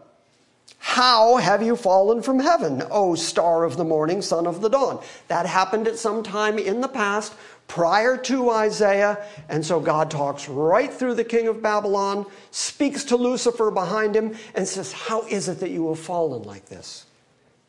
How 0.79 1.37
have 1.37 1.63
you 1.63 1.77
fallen 1.77 2.23
from 2.23 2.41
heaven, 2.41 2.83
O 2.91 3.15
star 3.15 3.65
of 3.65 3.77
the 3.77 3.85
morning, 3.85 4.21
son 4.21 4.47
of 4.47 4.61
the 4.61 4.69
dawn? 4.69 5.03
That 5.29 5.47
happened 5.47 5.87
at 5.87 5.97
some 5.97 6.25
time 6.25 6.59
in 6.59 6.81
the 6.81 6.89
past 6.89 7.35
prior 7.69 8.17
to 8.19 8.51
Isaiah. 8.51 9.25
And 9.49 9.65
so 9.65 9.79
God 9.79 10.11
talks 10.11 10.49
right 10.49 10.93
through 10.93 11.15
the 11.15 11.25
king 11.25 11.47
of 11.47 11.63
Babylon, 11.63 12.27
speaks 12.51 13.05
to 13.05 13.17
Lucifer 13.17 13.71
behind 13.71 14.17
him, 14.17 14.37
and 14.55 14.67
says, 14.67 14.93
How 14.93 15.23
is 15.29 15.49
it 15.49 15.61
that 15.61 15.71
you 15.71 15.89
have 15.89 16.01
fallen 16.01 16.43
like 16.43 16.67
this? 16.67 17.07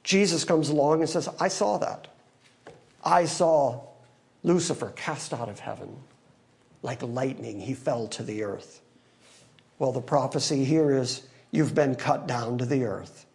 Jesus 0.04 0.44
comes 0.44 0.70
along 0.70 1.02
and 1.02 1.10
says, 1.10 1.30
I 1.40 1.48
saw 1.48 1.78
that. 1.78 2.08
I 3.04 3.26
saw 3.26 3.82
Lucifer 4.44 4.94
cast 4.96 5.34
out 5.34 5.50
of 5.50 5.60
heaven. 5.60 5.96
Like 6.82 7.02
lightning, 7.02 7.60
he 7.62 7.74
fell 7.74 8.08
to 8.10 8.24
the 8.24 8.44
earth. 8.44 8.82
Well, 9.80 9.92
the 9.92 10.02
prophecy 10.02 10.64
here 10.64 10.92
is 10.92 11.24
you've 11.52 11.76
been 11.76 11.96
cut 11.96 12.28
down 12.28 12.58
to 12.60 12.66
the 12.66 12.84
earth. 12.86 13.26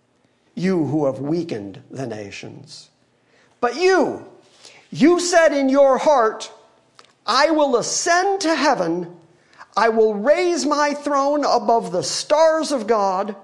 You 0.55 0.85
who 0.87 1.07
have 1.07 1.19
weakened 1.21 1.83
the 1.91 2.07
nations. 2.07 2.91
But 3.61 3.77
you, 3.77 4.27
you 4.91 5.21
said 5.21 5.53
in 5.53 5.69
your 5.69 5.99
heart, 5.99 6.53
I 7.27 7.51
will 7.51 7.77
ascend 7.77 8.41
to 8.43 8.55
heaven. 8.55 9.17
I 9.77 9.91
will 9.91 10.15
raise 10.15 10.65
my 10.65 10.95
throne 10.95 11.45
above 11.45 11.93
the 11.93 12.03
stars 12.03 12.73
of 12.73 12.87
God. 12.87 13.37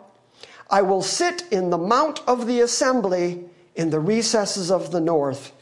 I 0.70 0.82
will 0.82 1.02
sit 1.02 1.44
in 1.50 1.70
the 1.70 1.78
mount 1.78 2.20
of 2.26 2.46
the 2.46 2.60
assembly 2.60 3.44
in 3.74 3.90
the 3.90 4.00
recesses 4.00 4.70
of 4.70 4.90
the 4.90 5.00
north. 5.00 5.52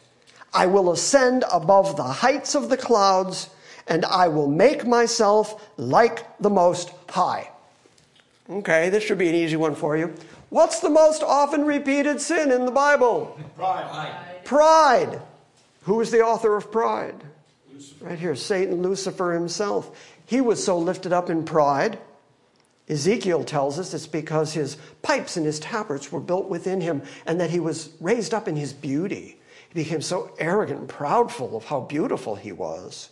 I 0.55 0.67
will 0.67 0.93
ascend 0.93 1.45
above 1.51 1.97
the 1.97 2.03
heights 2.03 2.55
of 2.55 2.69
the 2.69 2.77
clouds, 2.77 3.49
and 3.87 4.05
I 4.05 4.29
will 4.29 4.49
make 4.49 4.87
myself 4.87 5.69
like 5.77 6.39
the 6.39 6.51
Most 6.51 6.91
High. 7.09 7.51
Okay, 8.51 8.91
this 8.91 9.03
should 9.05 9.19
be 9.19 9.29
an 9.29 9.35
easy 9.35 9.57
one 9.57 9.75
for 9.75 9.97
you. 9.97 10.15
What's 10.51 10.81
the 10.81 10.91
most 10.91 11.23
often 11.23 11.65
repeated 11.65 12.21
sin 12.21 12.53
in 12.53 12.67
the 12.67 12.71
Bible? 12.71 13.39
Pride. 13.57 14.45
Pride. 14.45 15.23
Who 15.83 16.01
is 16.01 16.11
the 16.11 16.21
author 16.21 16.57
of 16.57 16.71
pride? 16.71 17.25
Lucifer. 17.73 18.05
Right 18.05 18.19
here, 18.19 18.37
Satan, 18.37 18.83
Lucifer 18.83 19.33
himself. 19.33 20.15
He 20.27 20.41
was 20.41 20.63
so 20.63 20.79
lifted 20.79 21.13
up 21.13 21.31
in 21.31 21.45
pride. 21.45 21.99
Ezekiel 22.89 23.45
tells 23.45 23.79
us 23.79 23.95
it's 23.95 24.07
because 24.07 24.53
his 24.53 24.77
pipes 25.01 25.37
and 25.37 25.47
his 25.47 25.59
tabrets 25.61 26.13
were 26.13 26.21
built 26.21 26.49
within 26.49 26.81
him 26.81 27.03
and 27.25 27.41
that 27.41 27.51
he 27.51 27.61
was 27.61 27.91
raised 28.01 28.35
up 28.35 28.47
in 28.47 28.57
his 28.57 28.73
beauty. 28.73 29.39
He 29.73 29.85
became 29.85 30.03
so 30.03 30.35
arrogant 30.39 30.81
and 30.81 30.89
proudful 30.89 31.55
of 31.55 31.65
how 31.65 31.81
beautiful 31.81 32.35
he 32.35 32.53
was. 32.53 33.09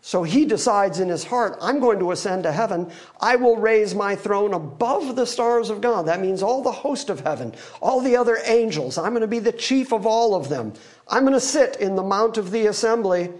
So 0.00 0.22
he 0.22 0.46
decides 0.46 1.00
in 1.00 1.08
his 1.08 1.24
heart, 1.24 1.58
I'm 1.60 1.80
going 1.80 1.98
to 1.98 2.12
ascend 2.12 2.44
to 2.44 2.52
heaven. 2.52 2.90
I 3.20 3.36
will 3.36 3.56
raise 3.56 3.94
my 3.94 4.14
throne 4.14 4.54
above 4.54 5.16
the 5.16 5.26
stars 5.26 5.68
of 5.68 5.80
God. 5.80 6.06
That 6.06 6.20
means 6.20 6.42
all 6.42 6.62
the 6.62 6.70
host 6.70 7.10
of 7.10 7.20
heaven, 7.20 7.52
all 7.82 8.00
the 8.00 8.16
other 8.16 8.38
angels. 8.44 8.96
I'm 8.98 9.10
going 9.10 9.22
to 9.22 9.26
be 9.26 9.40
the 9.40 9.52
chief 9.52 9.92
of 9.92 10.06
all 10.06 10.34
of 10.34 10.48
them. 10.48 10.72
I'm 11.08 11.24
going 11.24 11.34
to 11.34 11.40
sit 11.40 11.76
in 11.76 11.96
the 11.96 12.04
mount 12.04 12.38
of 12.38 12.52
the 12.52 12.66
assembly, 12.66 13.32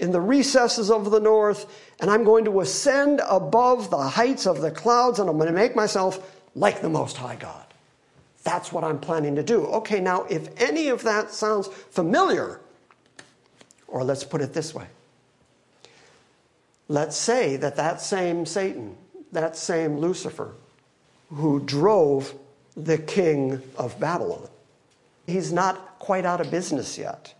in 0.00 0.10
the 0.10 0.20
recesses 0.20 0.90
of 0.90 1.10
the 1.10 1.20
north, 1.20 1.72
and 2.00 2.10
I'm 2.10 2.24
going 2.24 2.44
to 2.46 2.60
ascend 2.60 3.22
above 3.28 3.88
the 3.88 3.96
heights 3.96 4.46
of 4.46 4.60
the 4.60 4.72
clouds, 4.72 5.20
and 5.20 5.30
I'm 5.30 5.36
going 5.38 5.46
to 5.46 5.54
make 5.54 5.76
myself 5.76 6.36
like 6.54 6.82
the 6.82 6.90
Most 6.90 7.16
High 7.16 7.36
God. 7.36 7.67
That's 8.48 8.72
what 8.72 8.82
I'm 8.82 8.98
planning 8.98 9.36
to 9.36 9.42
do. 9.42 9.66
Okay, 9.66 10.00
now, 10.00 10.24
if 10.30 10.48
any 10.58 10.88
of 10.88 11.02
that 11.02 11.30
sounds 11.30 11.66
familiar, 11.66 12.60
or 13.86 14.02
let's 14.02 14.24
put 14.24 14.40
it 14.40 14.54
this 14.54 14.74
way 14.74 14.86
Let's 16.88 17.14
say 17.14 17.56
that 17.56 17.76
that 17.76 18.00
same 18.00 18.46
Satan, 18.46 18.96
that 19.32 19.54
same 19.54 19.98
Lucifer, 19.98 20.54
who 21.28 21.60
drove 21.60 22.32
the 22.74 22.96
king 22.96 23.60
of 23.76 24.00
Babylon, 24.00 24.48
he's 25.26 25.52
not 25.52 25.98
quite 25.98 26.24
out 26.24 26.40
of 26.40 26.50
business 26.50 26.96
yet. 26.96 27.34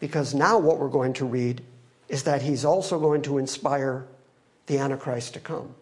Because 0.00 0.34
now 0.34 0.58
what 0.58 0.80
we're 0.80 0.88
going 0.88 1.12
to 1.12 1.24
read 1.24 1.62
is 2.08 2.24
that 2.24 2.42
he's 2.42 2.64
also 2.64 2.98
going 2.98 3.22
to 3.22 3.38
inspire 3.38 4.04
the 4.66 4.78
Antichrist 4.78 5.34
to 5.34 5.38
come. 5.38 5.76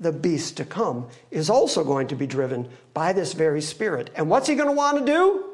The 0.00 0.12
beast 0.12 0.56
to 0.56 0.64
come 0.64 1.06
is 1.30 1.50
also 1.50 1.84
going 1.84 2.08
to 2.08 2.16
be 2.16 2.26
driven 2.26 2.68
by 2.94 3.12
this 3.12 3.34
very 3.34 3.60
spirit. 3.60 4.10
And 4.16 4.30
what's 4.30 4.48
he 4.48 4.54
going 4.54 4.68
to 4.68 4.74
want 4.74 4.98
to 4.98 5.04
do? 5.04 5.44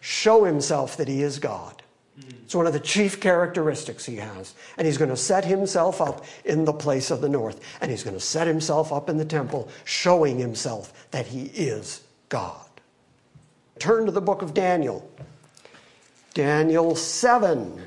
Show 0.00 0.44
himself 0.44 0.96
that 0.96 1.08
he 1.08 1.22
is 1.22 1.38
God. 1.38 1.82
It's 2.18 2.54
one 2.54 2.66
of 2.66 2.72
the 2.72 2.80
chief 2.80 3.20
characteristics 3.20 4.06
he 4.06 4.16
has. 4.16 4.54
And 4.76 4.86
he's 4.86 4.98
going 4.98 5.10
to 5.10 5.16
set 5.16 5.44
himself 5.44 6.00
up 6.00 6.24
in 6.44 6.64
the 6.64 6.72
place 6.72 7.10
of 7.10 7.20
the 7.20 7.28
north. 7.28 7.60
And 7.80 7.90
he's 7.90 8.02
going 8.02 8.16
to 8.16 8.20
set 8.20 8.46
himself 8.46 8.92
up 8.92 9.08
in 9.08 9.16
the 9.16 9.24
temple, 9.24 9.68
showing 9.84 10.38
himself 10.38 11.08
that 11.10 11.26
he 11.26 11.44
is 11.46 12.02
God. 12.28 12.66
Turn 13.78 14.06
to 14.06 14.12
the 14.12 14.20
book 14.20 14.42
of 14.42 14.54
Daniel. 14.54 15.10
Daniel 16.34 16.94
7. 16.94 17.86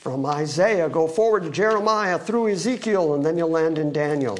From 0.00 0.24
Isaiah, 0.24 0.88
go 0.88 1.06
forward 1.06 1.42
to 1.42 1.50
Jeremiah 1.50 2.18
through 2.18 2.48
Ezekiel, 2.48 3.12
and 3.12 3.24
then 3.24 3.36
you'll 3.36 3.50
land 3.50 3.76
in 3.76 3.92
Daniel. 3.92 4.38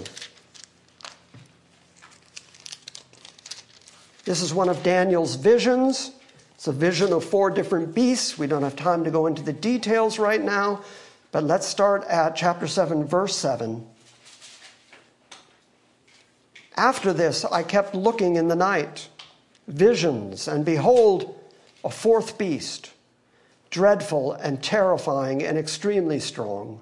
This 4.25 4.41
is 4.41 4.55
one 4.55 4.71
of 4.71 4.83
Daniel's 4.83 5.35
visions. 5.35 6.13
It's 6.55 6.67
a 6.67 6.73
vision 6.73 7.13
of 7.13 7.27
four 7.27 7.51
different 7.51 7.95
beasts. 7.95 8.39
We 8.39 8.47
don't 8.47 8.63
have 8.63 8.75
time 8.75 9.05
to 9.05 9.11
go 9.11 9.27
into 9.27 9.43
the 9.43 9.53
details 9.53 10.19
right 10.19 10.43
now, 10.43 10.83
but 11.31 11.45
let's 11.45 11.67
start 11.67 12.05
at 12.05 12.37
chapter 12.37 12.67
7, 12.67 13.05
verse 13.05 13.37
7. 13.37 13.87
After 16.75 17.13
this, 17.13 17.45
I 17.45 17.65
kept 17.65 17.95
looking 17.95 18.37
in 18.37 18.49
the 18.49 18.57
night, 18.57 19.11
visions, 19.69 20.49
and 20.49 20.65
behold, 20.65 21.39
a 21.85 21.91
fourth 21.91 22.39
beast, 22.39 22.93
dreadful 23.71 24.33
and 24.33 24.63
terrifying 24.63 25.43
and 25.43 25.57
extremely 25.57 26.21
strong. 26.21 26.81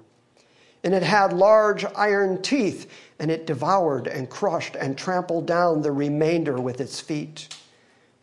And 0.83 0.93
it 0.93 1.03
had 1.03 1.33
large 1.33 1.85
iron 1.95 2.41
teeth, 2.41 2.89
and 3.19 3.29
it 3.29 3.45
devoured 3.45 4.07
and 4.07 4.29
crushed 4.29 4.75
and 4.75 4.97
trampled 4.97 5.45
down 5.45 5.81
the 5.81 5.91
remainder 5.91 6.59
with 6.59 6.81
its 6.81 6.99
feet. 6.99 7.53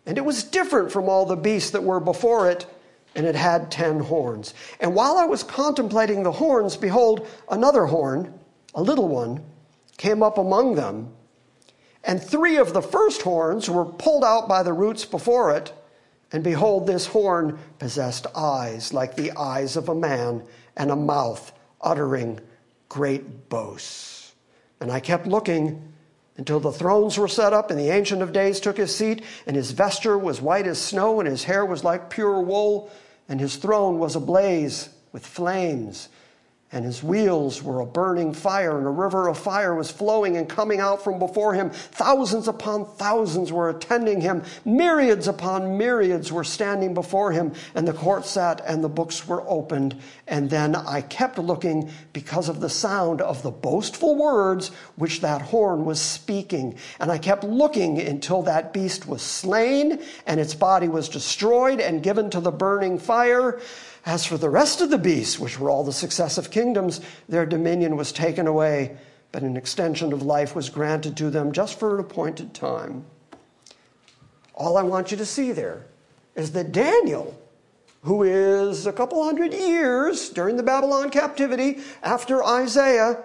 And 0.06 0.18
it 0.18 0.24
was 0.24 0.44
different 0.44 0.90
from 0.90 1.08
all 1.08 1.26
the 1.26 1.36
beasts 1.36 1.70
that 1.70 1.82
were 1.82 2.00
before 2.00 2.50
it, 2.50 2.66
and 3.14 3.26
it 3.26 3.34
had 3.34 3.70
ten 3.70 4.00
horns. 4.00 4.54
And 4.80 4.94
while 4.94 5.16
I 5.16 5.24
was 5.24 5.42
contemplating 5.42 6.22
the 6.22 6.32
horns, 6.32 6.76
behold, 6.76 7.26
another 7.50 7.86
horn, 7.86 8.38
a 8.74 8.82
little 8.82 9.08
one, 9.08 9.42
came 9.96 10.22
up 10.22 10.38
among 10.38 10.74
them. 10.74 11.12
And 12.04 12.22
three 12.22 12.56
of 12.56 12.72
the 12.72 12.82
first 12.82 13.22
horns 13.22 13.68
were 13.68 13.84
pulled 13.84 14.24
out 14.24 14.48
by 14.48 14.62
the 14.62 14.72
roots 14.72 15.04
before 15.04 15.54
it. 15.54 15.72
And 16.32 16.42
behold, 16.42 16.86
this 16.86 17.06
horn 17.06 17.58
possessed 17.78 18.26
eyes 18.34 18.92
like 18.92 19.16
the 19.16 19.32
eyes 19.32 19.76
of 19.76 19.88
a 19.88 19.94
man, 19.94 20.42
and 20.76 20.90
a 20.90 20.96
mouth 20.96 21.52
uttering 21.80 22.40
great 22.88 23.48
boasts. 23.48 24.34
And 24.80 24.90
I 24.90 25.00
kept 25.00 25.26
looking 25.26 25.92
until 26.36 26.60
the 26.60 26.72
thrones 26.72 27.16
were 27.16 27.28
set 27.28 27.52
up 27.52 27.70
and 27.70 27.80
the 27.80 27.90
Ancient 27.90 28.22
of 28.22 28.32
Days 28.32 28.60
took 28.60 28.76
his 28.76 28.94
seat, 28.94 29.22
and 29.46 29.56
his 29.56 29.70
vesture 29.70 30.18
was 30.18 30.40
white 30.40 30.66
as 30.66 30.80
snow, 30.80 31.20
and 31.20 31.28
his 31.28 31.44
hair 31.44 31.64
was 31.64 31.84
like 31.84 32.10
pure 32.10 32.40
wool, 32.40 32.90
and 33.28 33.40
his 33.40 33.56
throne 33.56 33.98
was 33.98 34.16
ablaze 34.16 34.90
with 35.12 35.26
flames 35.26 36.08
and 36.72 36.84
his 36.84 37.00
wheels 37.00 37.62
were 37.62 37.80
a 37.80 37.86
burning 37.86 38.34
fire, 38.34 38.76
and 38.76 38.86
a 38.88 38.90
river 38.90 39.28
of 39.28 39.38
fire 39.38 39.76
was 39.76 39.88
flowing 39.88 40.36
and 40.36 40.48
coming 40.48 40.80
out 40.80 41.02
from 41.02 41.16
before 41.18 41.54
him. 41.54 41.70
Thousands 41.70 42.48
upon 42.48 42.86
thousands 42.96 43.52
were 43.52 43.70
attending 43.70 44.20
him. 44.20 44.42
Myriads 44.64 45.28
upon 45.28 45.78
myriads 45.78 46.32
were 46.32 46.42
standing 46.42 46.92
before 46.92 47.30
him, 47.30 47.52
and 47.76 47.86
the 47.86 47.92
court 47.92 48.26
sat, 48.26 48.60
and 48.66 48.82
the 48.82 48.88
books 48.88 49.28
were 49.28 49.48
opened. 49.48 49.96
And 50.26 50.50
then 50.50 50.74
I 50.74 51.02
kept 51.02 51.38
looking 51.38 51.88
because 52.12 52.48
of 52.48 52.58
the 52.58 52.68
sound 52.68 53.20
of 53.20 53.44
the 53.44 53.52
boastful 53.52 54.16
words 54.16 54.72
which 54.96 55.20
that 55.20 55.42
horn 55.42 55.84
was 55.84 56.00
speaking. 56.00 56.78
And 56.98 57.12
I 57.12 57.18
kept 57.18 57.44
looking 57.44 58.00
until 58.00 58.42
that 58.42 58.72
beast 58.72 59.06
was 59.06 59.22
slain, 59.22 60.02
and 60.26 60.40
its 60.40 60.54
body 60.54 60.88
was 60.88 61.08
destroyed 61.08 61.80
and 61.80 62.02
given 62.02 62.28
to 62.30 62.40
the 62.40 62.50
burning 62.50 62.98
fire. 62.98 63.60
As 64.07 64.24
for 64.24 64.38
the 64.38 64.48
rest 64.48 64.80
of 64.80 64.88
the 64.88 64.98
beasts, 64.98 65.40
which 65.40 65.59
were 65.59 65.68
all 65.68 65.82
the 65.82 65.92
successive 65.92 66.52
kingdoms, 66.52 67.00
their 67.28 67.44
dominion 67.44 67.96
was 67.96 68.12
taken 68.12 68.46
away, 68.46 68.96
but 69.32 69.42
an 69.42 69.57
extension 69.57 70.12
of 70.12 70.22
life 70.22 70.54
was 70.54 70.70
granted 70.70 71.16
to 71.16 71.28
them 71.28 71.50
just 71.50 71.76
for 71.76 71.94
an 71.94 72.00
appointed 72.00 72.54
time. 72.54 73.04
All 74.54 74.76
I 74.76 74.84
want 74.84 75.11
you 75.11 75.16
to 75.16 75.26
see 75.26 75.50
there 75.50 75.86
is 76.36 76.52
that 76.52 76.70
Daniel, 76.70 77.36
who 78.02 78.22
is 78.22 78.86
a 78.86 78.92
couple 78.92 79.24
hundred 79.24 79.52
years 79.52 80.30
during 80.30 80.57
the 80.57 80.62
Babylon 80.62 81.11
captivity 81.11 81.80
after 82.04 82.44
Isaiah, 82.44 83.18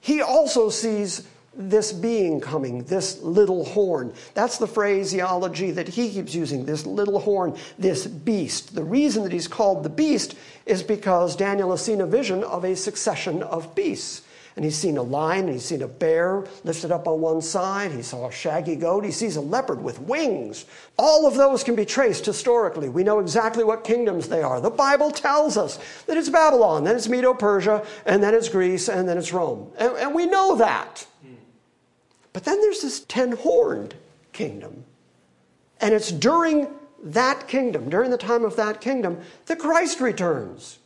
he 0.00 0.20
also 0.20 0.68
sees 0.68 1.26
this 1.56 1.92
being 1.92 2.40
coming, 2.40 2.84
this 2.84 3.22
little 3.22 3.64
horn. 3.64 4.12
That's 4.34 4.58
the 4.58 4.66
phraseology 4.66 5.70
that 5.72 5.88
he 5.88 6.10
keeps 6.10 6.34
using 6.34 6.64
this 6.64 6.86
little 6.86 7.18
horn, 7.18 7.56
this 7.78 8.06
beast. 8.06 8.74
The 8.74 8.84
reason 8.84 9.22
that 9.22 9.32
he's 9.32 9.48
called 9.48 9.82
the 9.82 9.88
beast 9.88 10.36
is 10.66 10.82
because 10.82 11.36
Daniel 11.36 11.70
has 11.70 11.84
seen 11.84 12.00
a 12.00 12.06
vision 12.06 12.44
of 12.44 12.64
a 12.64 12.76
succession 12.76 13.42
of 13.42 13.74
beasts. 13.74 14.22
And 14.56 14.64
he's 14.64 14.76
seen 14.76 14.96
a 14.96 15.02
lion, 15.02 15.44
and 15.44 15.52
he's 15.52 15.66
seen 15.66 15.82
a 15.82 15.88
bear 15.88 16.46
lifted 16.64 16.90
up 16.90 17.06
on 17.06 17.20
one 17.20 17.42
side. 17.42 17.92
He 17.92 18.00
saw 18.00 18.26
a 18.26 18.32
shaggy 18.32 18.74
goat. 18.74 19.04
He 19.04 19.10
sees 19.10 19.36
a 19.36 19.40
leopard 19.42 19.82
with 19.82 20.00
wings. 20.00 20.64
All 20.98 21.26
of 21.26 21.34
those 21.34 21.62
can 21.62 21.74
be 21.74 21.84
traced 21.84 22.24
historically. 22.24 22.88
We 22.88 23.04
know 23.04 23.18
exactly 23.18 23.64
what 23.64 23.84
kingdoms 23.84 24.28
they 24.28 24.42
are. 24.42 24.62
The 24.62 24.70
Bible 24.70 25.10
tells 25.10 25.58
us 25.58 25.78
that 26.06 26.16
it's 26.16 26.30
Babylon, 26.30 26.84
then 26.84 26.96
it's 26.96 27.06
Medo 27.06 27.34
Persia, 27.34 27.84
and 28.06 28.22
then 28.22 28.32
it's 28.32 28.48
Greece, 28.48 28.88
and 28.88 29.06
then 29.06 29.18
it's 29.18 29.30
Rome. 29.30 29.70
And, 29.78 29.94
and 29.98 30.14
we 30.14 30.24
know 30.24 30.56
that. 30.56 31.06
But 32.36 32.44
then 32.44 32.60
there's 32.60 32.82
this 32.82 33.00
ten 33.00 33.32
horned 33.32 33.94
kingdom. 34.34 34.84
And 35.80 35.94
it's 35.94 36.12
during 36.12 36.68
that 37.02 37.48
kingdom, 37.48 37.88
during 37.88 38.10
the 38.10 38.18
time 38.18 38.44
of 38.44 38.56
that 38.56 38.82
kingdom, 38.82 39.22
that 39.46 39.58
Christ 39.58 40.02
returns. 40.02 40.78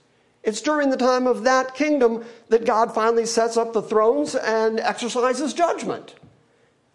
It's 0.44 0.61
during 0.61 0.90
the 0.90 0.96
time 0.96 1.26
of 1.26 1.42
that 1.42 1.74
kingdom 1.74 2.24
that 2.51 2.64
God 2.64 2.94
finally 2.94 3.26
sets 3.26 3.57
up 3.57 3.72
the 3.72 3.82
thrones 3.82 4.36
and 4.36 4.78
exercises 4.78 5.53
judgment. 5.53 6.14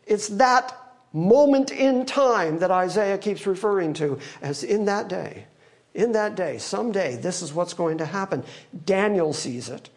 It's 0.06 0.30
that 0.30 0.74
moment 1.12 1.72
in 1.72 2.06
time 2.06 2.60
that 2.60 2.72
Isaiah 2.72 3.18
keeps 3.18 3.46
referring 3.46 3.94
to 3.96 4.20
as 4.42 4.64
in 4.64 4.86
that 4.86 5.10
day. 5.10 5.48
In 5.94 6.14
that 6.14 6.36
day, 6.36 6.60
someday, 6.60 7.18
this 7.18 7.42
is 7.42 7.54
what's 7.54 7.74
going 7.74 7.98
to 7.98 8.06
happen. 8.06 8.46
Daniel 8.86 9.34
sees 9.34 9.68
it. 9.68 9.90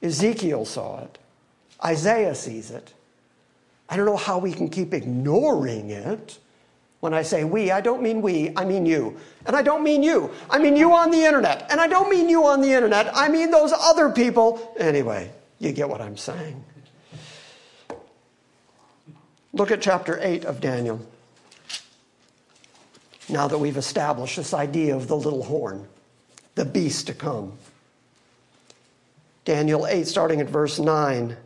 Ezekiel 0.00 0.66
saw 0.66 1.02
it. 1.02 1.18
Isaiah 1.84 2.36
sees 2.36 2.70
it. 2.70 2.92
I 3.92 3.96
don't 3.96 4.06
know 4.06 4.16
how 4.16 4.38
we 4.38 4.54
can 4.54 4.70
keep 4.70 4.94
ignoring 4.94 5.90
it. 5.90 6.38
When 7.00 7.12
I 7.12 7.20
say 7.20 7.44
we, 7.44 7.70
I 7.70 7.82
don't 7.82 8.00
mean 8.00 8.22
we, 8.22 8.50
I 8.56 8.64
mean 8.64 8.86
you. 8.86 9.18
And 9.44 9.54
I 9.54 9.60
don't 9.60 9.84
mean 9.84 10.02
you. 10.02 10.30
I 10.48 10.58
mean 10.58 10.76
you 10.76 10.94
on 10.94 11.10
the 11.10 11.22
internet. 11.26 11.66
And 11.70 11.78
I 11.78 11.88
don't 11.88 12.08
mean 12.08 12.30
you 12.30 12.46
on 12.46 12.62
the 12.62 12.72
internet. 12.72 13.10
I 13.14 13.28
mean 13.28 13.50
those 13.50 13.70
other 13.70 14.08
people. 14.08 14.74
Anyway, 14.78 15.30
you 15.58 15.72
get 15.72 15.90
what 15.90 16.00
I'm 16.00 16.16
saying. 16.16 16.64
Look 19.52 19.70
at 19.70 19.82
chapter 19.82 20.18
8 20.22 20.46
of 20.46 20.62
Daniel. 20.62 21.06
Now 23.28 23.46
that 23.46 23.58
we've 23.58 23.76
established 23.76 24.36
this 24.36 24.54
idea 24.54 24.96
of 24.96 25.06
the 25.06 25.16
little 25.16 25.42
horn, 25.42 25.86
the 26.54 26.64
beast 26.64 27.08
to 27.08 27.12
come. 27.12 27.58
Daniel 29.44 29.86
8, 29.86 30.06
starting 30.06 30.40
at 30.40 30.48
verse 30.48 30.78
9. 30.78 31.36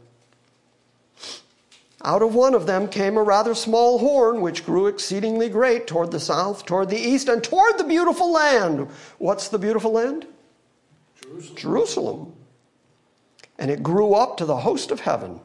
Out 2.05 2.23
of 2.23 2.35
one 2.35 2.55
of 2.55 2.67
them 2.67 2.89
came 2.89 3.17
a 3.17 3.23
rather 3.23 3.55
small 3.55 3.99
horn, 3.99 4.43
which 4.43 4.67
grew 4.67 4.87
exceedingly 4.87 5.49
great 5.49 5.87
toward 5.87 6.11
the 6.11 6.21
south, 6.21 6.67
toward 6.67 6.91
the 6.91 6.99
east, 6.99 7.29
and 7.29 7.43
toward 7.43 7.79
the 7.79 7.85
beautiful 7.85 8.33
land. 8.33 8.89
What's 9.19 9.49
the 9.49 9.59
beautiful 9.59 9.93
land? 9.93 10.27
Jerusalem. 11.23 11.57
Jerusalem. 11.57 12.33
And 13.59 13.71
it 13.71 13.83
grew 13.83 14.13
up 14.13 14.37
to 14.37 14.45
the 14.45 14.59
host 14.59 14.91
of 14.91 15.01
heaven. 15.01 15.41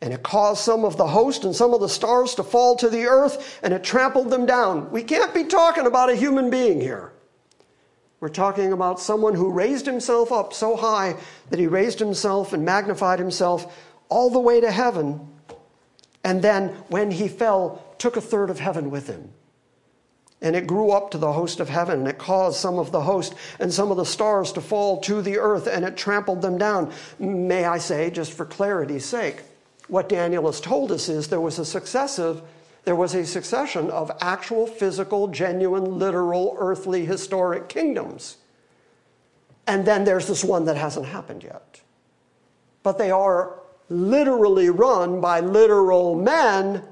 And 0.00 0.12
it 0.12 0.24
caused 0.24 0.62
some 0.62 0.84
of 0.84 0.96
the 0.96 1.06
host 1.06 1.44
and 1.44 1.54
some 1.54 1.72
of 1.72 1.80
the 1.80 1.88
stars 1.88 2.34
to 2.34 2.42
fall 2.42 2.74
to 2.76 2.88
the 2.88 3.06
earth, 3.06 3.60
and 3.62 3.72
it 3.72 3.84
trampled 3.84 4.30
them 4.30 4.46
down. 4.46 4.90
We 4.90 5.04
can't 5.04 5.32
be 5.32 5.44
talking 5.44 5.86
about 5.86 6.10
a 6.10 6.16
human 6.16 6.50
being 6.50 6.80
here. 6.80 7.12
We're 8.18 8.28
talking 8.28 8.72
about 8.72 9.00
someone 9.00 9.34
who 9.34 9.52
raised 9.52 9.86
himself 9.86 10.32
up 10.32 10.52
so 10.52 10.74
high 10.76 11.16
that 11.50 11.60
he 11.60 11.68
raised 11.68 12.00
himself 12.00 12.52
and 12.52 12.64
magnified 12.64 13.20
himself 13.20 13.80
all 14.08 14.28
the 14.28 14.40
way 14.40 14.60
to 14.60 14.70
heaven 14.70 15.31
and 16.24 16.42
then 16.42 16.68
when 16.88 17.10
he 17.10 17.28
fell, 17.28 17.82
took 17.98 18.16
a 18.16 18.20
third 18.20 18.50
of 18.50 18.60
heaven 18.60 18.90
with 18.90 19.06
him. 19.08 19.30
And 20.40 20.56
it 20.56 20.66
grew 20.66 20.90
up 20.90 21.12
to 21.12 21.18
the 21.18 21.32
host 21.32 21.60
of 21.60 21.68
heaven, 21.68 22.00
and 22.00 22.08
it 22.08 22.18
caused 22.18 22.58
some 22.58 22.78
of 22.78 22.90
the 22.90 23.02
host 23.02 23.34
and 23.60 23.72
some 23.72 23.90
of 23.92 23.96
the 23.96 24.04
stars 24.04 24.52
to 24.52 24.60
fall 24.60 25.00
to 25.02 25.22
the 25.22 25.38
earth, 25.38 25.68
and 25.68 25.84
it 25.84 25.96
trampled 25.96 26.42
them 26.42 26.58
down. 26.58 26.92
May 27.18 27.64
I 27.64 27.78
say, 27.78 28.10
just 28.10 28.32
for 28.32 28.44
clarity's 28.44 29.04
sake, 29.04 29.42
what 29.86 30.08
Daniel 30.08 30.46
has 30.46 30.60
told 30.60 30.90
us 30.90 31.08
is 31.08 31.28
there 31.28 31.40
was 31.40 31.60
a 31.60 31.64
successive, 31.64 32.42
there 32.84 32.96
was 32.96 33.14
a 33.14 33.24
succession 33.24 33.88
of 33.90 34.10
actual, 34.20 34.66
physical, 34.66 35.28
genuine, 35.28 35.98
literal, 35.98 36.56
earthly, 36.58 37.04
historic 37.04 37.68
kingdoms. 37.68 38.38
And 39.68 39.84
then 39.84 40.02
there's 40.02 40.26
this 40.26 40.42
one 40.42 40.64
that 40.64 40.76
hasn't 40.76 41.06
happened 41.06 41.44
yet. 41.44 41.80
But 42.82 42.98
they 42.98 43.12
are 43.12 43.61
literally 43.88 44.70
run 44.70 45.20
by 45.20 45.40
literal 45.40 46.14
men 46.14 46.82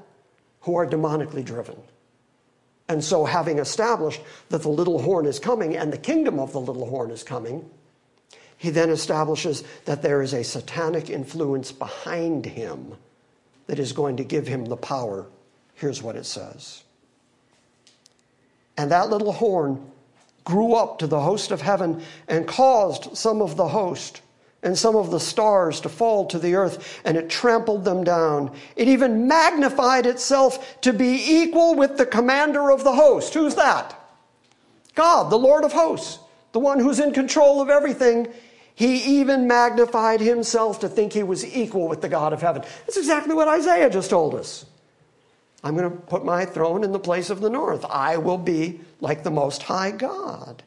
who 0.63 0.75
are 0.77 0.87
demonically 0.87 1.45
driven. 1.45 1.77
And 2.89 3.03
so, 3.05 3.25
having 3.25 3.59
established 3.59 4.21
that 4.49 4.63
the 4.63 4.69
little 4.69 5.01
horn 5.01 5.25
is 5.25 5.39
coming 5.39 5.77
and 5.77 5.93
the 5.93 5.99
kingdom 5.99 6.41
of 6.41 6.53
the 6.53 6.61
little 6.61 6.87
horn 6.87 7.11
is 7.11 7.23
coming, 7.23 7.69
he 8.57 8.71
then 8.71 8.91
establishes 8.91 9.65
that 9.85 10.03
there 10.03 10.21
is 10.23 10.35
a 10.35 10.45
satanic 10.45 11.09
influence 11.09 11.73
behind 11.73 12.45
him 12.45 12.95
that 13.69 13.79
is 13.79 13.93
going 13.93 14.17
to 14.17 14.25
give 14.25 14.47
him 14.47 14.65
the 14.65 14.77
power. 14.77 15.27
Here's 15.75 16.03
what 16.03 16.17
it 16.17 16.27
says. 16.27 16.83
And 18.77 18.91
that 18.91 19.09
little 19.09 19.33
horn 19.33 19.91
grew 20.45 20.75
up 20.75 20.99
to 20.99 21.07
the 21.07 21.21
host 21.21 21.53
of 21.53 21.61
heaven 21.61 22.03
and 22.29 22.47
caused 22.47 23.17
some 23.17 23.41
of 23.41 23.57
the 23.57 23.69
host 23.69 24.21
and 24.63 24.77
some 24.77 24.95
of 24.95 25.11
the 25.11 25.21
stars 25.21 25.81
to 25.81 25.89
fall 25.89 26.27
to 26.27 26.39
the 26.39 26.55
earth, 26.55 27.01
and 27.05 27.17
it 27.17 27.31
trampled 27.31 27.85
them 27.85 28.05
down. 28.05 28.55
It 28.77 28.89
even 28.89 29.27
magnified 29.27 30.07
itself 30.07 30.81
to 30.83 30.93
be 30.93 31.43
equal 31.43 31.75
with 31.75 31.97
the 31.97 32.07
commander 32.07 32.71
of 32.71 32.85
the 32.85 32.93
host. 32.93 33.33
Who's 33.35 33.55
that? 33.55 33.97
God, 34.95 35.31
the 35.31 35.39
Lord 35.39 35.65
of 35.65 35.73
hosts, 35.73 36.19
the 36.53 36.61
one 36.61 36.79
who's 36.79 37.01
in 37.01 37.13
control 37.13 37.63
of 37.63 37.71
everything. 37.71 38.29
He 38.75 39.21
even 39.21 39.47
magnified 39.47 40.21
himself 40.21 40.81
to 40.81 40.89
think 40.89 41.13
he 41.13 41.23
was 41.23 41.45
equal 41.45 41.89
with 41.89 42.01
the 42.01 42.09
God 42.09 42.33
of 42.33 42.43
heaven. 42.43 42.63
That's 42.87 42.97
exactly 42.97 43.35
what 43.35 43.49
Isaiah 43.49 43.91
just 43.91 44.11
told 44.11 44.35
us. 44.35 44.67
I'm 45.63 45.77
going 45.77 45.91
to 45.91 45.97
put 45.97 46.25
my 46.25 46.45
throne 46.47 46.85
in 46.85 46.93
the 46.93 46.99
place 46.99 47.29
of 47.29 47.41
the 47.41 47.51
north. 47.51 47.85
I 47.85 48.17
will 48.17 48.39
be 48.39 48.81
like 49.01 49.23
the 49.23 49.31
Most 49.31 49.63
High 49.63 49.91
God. 49.91 50.63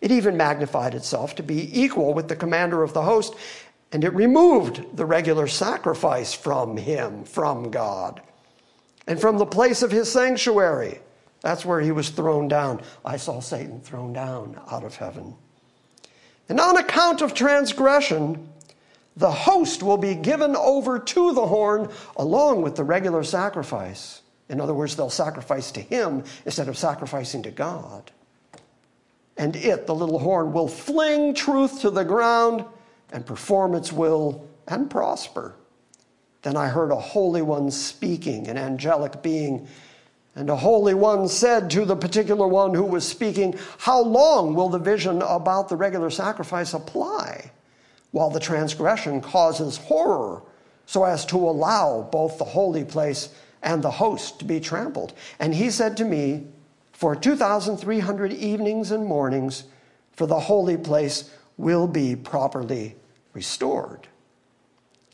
It 0.00 0.10
even 0.10 0.36
magnified 0.36 0.94
itself 0.94 1.34
to 1.36 1.42
be 1.42 1.80
equal 1.80 2.12
with 2.12 2.28
the 2.28 2.36
commander 2.36 2.82
of 2.82 2.92
the 2.92 3.02
host, 3.02 3.34
and 3.92 4.04
it 4.04 4.14
removed 4.14 4.96
the 4.96 5.06
regular 5.06 5.46
sacrifice 5.46 6.34
from 6.34 6.76
him, 6.76 7.24
from 7.24 7.70
God, 7.70 8.20
and 9.06 9.20
from 9.20 9.38
the 9.38 9.46
place 9.46 9.82
of 9.82 9.90
his 9.90 10.10
sanctuary. 10.10 11.00
That's 11.40 11.64
where 11.64 11.80
he 11.80 11.92
was 11.92 12.10
thrown 12.10 12.48
down. 12.48 12.82
I 13.04 13.16
saw 13.16 13.40
Satan 13.40 13.80
thrown 13.80 14.12
down 14.12 14.60
out 14.70 14.84
of 14.84 14.96
heaven. 14.96 15.34
And 16.48 16.60
on 16.60 16.76
account 16.76 17.22
of 17.22 17.34
transgression, 17.34 18.48
the 19.16 19.30
host 19.30 19.82
will 19.82 19.96
be 19.96 20.14
given 20.14 20.54
over 20.56 20.98
to 20.98 21.32
the 21.32 21.46
horn 21.46 21.90
along 22.16 22.62
with 22.62 22.76
the 22.76 22.84
regular 22.84 23.22
sacrifice. 23.22 24.22
In 24.48 24.60
other 24.60 24.74
words, 24.74 24.94
they'll 24.94 25.10
sacrifice 25.10 25.72
to 25.72 25.80
him 25.80 26.24
instead 26.44 26.68
of 26.68 26.76
sacrificing 26.76 27.42
to 27.44 27.50
God 27.50 28.12
and 29.36 29.54
it, 29.56 29.86
the 29.86 29.94
little 29.94 30.18
horn, 30.18 30.52
will 30.52 30.68
fling 30.68 31.34
truth 31.34 31.80
to 31.82 31.90
the 31.90 32.04
ground 32.04 32.64
and 33.12 33.26
perform 33.26 33.74
its 33.74 33.92
will 33.92 34.46
and 34.66 34.90
prosper. 34.90 35.54
Then 36.42 36.56
I 36.56 36.68
heard 36.68 36.90
a 36.90 36.96
holy 36.96 37.42
one 37.42 37.70
speaking, 37.70 38.48
an 38.48 38.56
angelic 38.56 39.22
being. 39.22 39.66
And 40.34 40.50
a 40.50 40.56
holy 40.56 40.94
one 40.94 41.28
said 41.28 41.70
to 41.70 41.84
the 41.84 41.96
particular 41.96 42.46
one 42.46 42.74
who 42.74 42.84
was 42.84 43.06
speaking, 43.06 43.58
How 43.78 44.00
long 44.00 44.54
will 44.54 44.68
the 44.68 44.78
vision 44.78 45.22
about 45.22 45.68
the 45.68 45.76
regular 45.76 46.10
sacrifice 46.10 46.74
apply? 46.74 47.50
While 48.12 48.30
the 48.30 48.40
transgression 48.40 49.20
causes 49.20 49.76
horror, 49.76 50.42
so 50.86 51.04
as 51.04 51.26
to 51.26 51.36
allow 51.36 52.08
both 52.12 52.38
the 52.38 52.44
holy 52.44 52.84
place 52.84 53.30
and 53.62 53.82
the 53.82 53.90
host 53.90 54.38
to 54.38 54.44
be 54.44 54.60
trampled. 54.60 55.12
And 55.40 55.54
he 55.54 55.70
said 55.70 55.96
to 55.96 56.04
me, 56.04 56.46
for 56.96 57.14
2,300 57.14 58.32
evenings 58.32 58.90
and 58.90 59.04
mornings, 59.04 59.64
for 60.12 60.26
the 60.26 60.40
holy 60.40 60.78
place 60.78 61.30
will 61.58 61.86
be 61.86 62.16
properly 62.16 62.96
restored. 63.34 64.08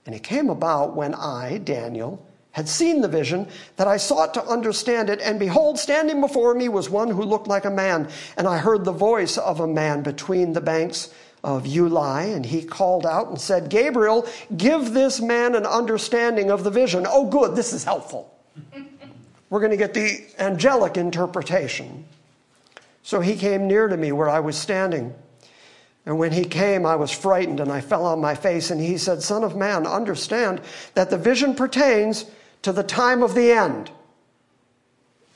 And 0.06 0.14
it 0.14 0.22
came 0.22 0.48
about 0.48 0.94
when 0.94 1.12
I, 1.12 1.58
Daniel, 1.58 2.24
had 2.52 2.68
seen 2.68 3.00
the 3.00 3.08
vision 3.08 3.48
that 3.76 3.88
I 3.88 3.96
sought 3.96 4.32
to 4.34 4.44
understand 4.44 5.10
it, 5.10 5.20
and 5.20 5.40
behold, 5.40 5.76
standing 5.76 6.20
before 6.20 6.54
me 6.54 6.68
was 6.68 6.88
one 6.88 7.10
who 7.10 7.24
looked 7.24 7.48
like 7.48 7.64
a 7.64 7.70
man, 7.70 8.08
and 8.36 8.46
I 8.46 8.58
heard 8.58 8.84
the 8.84 8.92
voice 8.92 9.36
of 9.36 9.58
a 9.58 9.66
man 9.66 10.04
between 10.04 10.52
the 10.52 10.60
banks 10.60 11.12
of 11.42 11.64
Ulai, 11.64 12.32
and 12.32 12.46
he 12.46 12.62
called 12.62 13.06
out 13.06 13.26
and 13.26 13.40
said, 13.40 13.70
Gabriel, 13.70 14.28
give 14.56 14.92
this 14.92 15.20
man 15.20 15.56
an 15.56 15.66
understanding 15.66 16.48
of 16.48 16.62
the 16.62 16.70
vision. 16.70 17.08
Oh, 17.08 17.26
good, 17.26 17.56
this 17.56 17.72
is 17.72 17.82
helpful. 17.82 18.32
We're 19.52 19.60
going 19.60 19.70
to 19.70 19.76
get 19.76 19.92
the 19.92 20.24
angelic 20.38 20.96
interpretation. 20.96 22.06
So 23.02 23.20
he 23.20 23.36
came 23.36 23.66
near 23.66 23.86
to 23.86 23.98
me 23.98 24.10
where 24.10 24.30
I 24.30 24.40
was 24.40 24.56
standing. 24.56 25.14
And 26.06 26.18
when 26.18 26.32
he 26.32 26.46
came, 26.46 26.86
I 26.86 26.96
was 26.96 27.10
frightened 27.10 27.60
and 27.60 27.70
I 27.70 27.82
fell 27.82 28.06
on 28.06 28.18
my 28.18 28.34
face. 28.34 28.70
And 28.70 28.80
he 28.80 28.96
said, 28.96 29.22
Son 29.22 29.44
of 29.44 29.54
man, 29.54 29.86
understand 29.86 30.62
that 30.94 31.10
the 31.10 31.18
vision 31.18 31.54
pertains 31.54 32.24
to 32.62 32.72
the 32.72 32.82
time 32.82 33.22
of 33.22 33.34
the 33.34 33.52
end. 33.52 33.90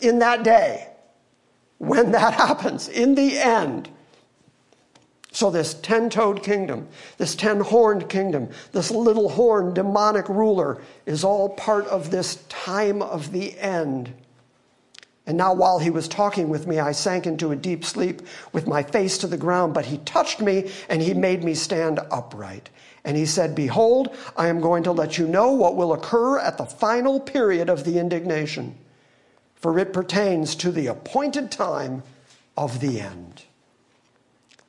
In 0.00 0.20
that 0.20 0.42
day, 0.42 0.88
when 1.76 2.12
that 2.12 2.32
happens, 2.46 2.88
in 2.88 3.16
the 3.16 3.36
end. 3.36 3.90
So, 5.37 5.51
this 5.51 5.74
ten 5.74 6.09
toed 6.09 6.43
kingdom, 6.43 6.89
this 7.18 7.34
ten 7.34 7.61
horned 7.61 8.09
kingdom, 8.09 8.49
this 8.72 8.91
little 8.91 9.28
horn 9.28 9.74
demonic 9.74 10.30
ruler 10.30 10.80
is 11.05 11.24
all 11.24 11.51
part 11.51 11.87
of 11.89 12.11
this 12.11 12.37
time 12.49 13.03
of 13.03 13.32
the 13.32 13.55
end. 13.59 14.14
And 15.26 15.37
now, 15.37 15.53
while 15.53 15.78
he 15.78 15.91
was 15.91 16.09
talking 16.09 16.49
with 16.49 16.66
me, 16.66 16.78
I 16.78 16.93
sank 16.93 17.26
into 17.26 17.53
a 17.53 17.57
deep 17.57 17.84
sleep 17.84 18.22
with 18.55 18.66
my 18.66 18.82
face 18.82 19.18
to 19.18 19.26
the 19.26 19.37
ground. 19.37 19.74
But 19.74 19.84
he 19.84 19.99
touched 19.99 20.41
me 20.41 20.70
and 20.89 21.03
he 21.03 21.12
made 21.12 21.45
me 21.45 21.53
stand 21.53 22.01
upright. 22.11 22.70
And 23.05 23.14
he 23.14 23.26
said, 23.26 23.55
Behold, 23.55 24.16
I 24.39 24.49
am 24.49 24.62
going 24.62 24.84
to 24.84 24.93
let 24.93 25.18
you 25.18 25.28
know 25.28 25.53
what 25.53 25.76
will 25.76 25.93
occur 25.93 26.39
at 26.39 26.57
the 26.57 26.64
final 26.64 27.20
period 27.20 27.68
of 27.68 27.84
the 27.84 27.99
indignation, 27.99 28.74
for 29.55 29.78
it 29.78 29.93
pertains 29.93 30.55
to 30.55 30.72
the 30.72 30.87
appointed 30.87 31.51
time 31.51 32.05
of 32.57 32.80
the 32.80 33.03
end. 33.03 33.43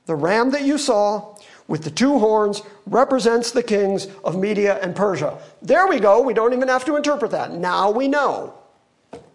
The 0.08 0.16
ram 0.16 0.50
that 0.52 0.64
you 0.64 0.78
saw 0.78 1.36
with 1.68 1.84
the 1.84 1.92
two 1.92 2.18
horns 2.18 2.62
represents 2.86 3.52
the 3.52 3.62
kings 3.62 4.08
of 4.24 4.38
Media 4.38 4.80
and 4.82 4.96
Persia. 4.96 5.38
There 5.62 5.86
we 5.88 6.00
go. 6.00 6.22
We 6.22 6.34
don't 6.34 6.54
even 6.54 6.70
have 6.70 6.86
to 6.86 6.96
interpret 6.96 7.32
that. 7.32 7.52
Now 7.54 7.92
we 7.92 8.08
know. 8.08 8.54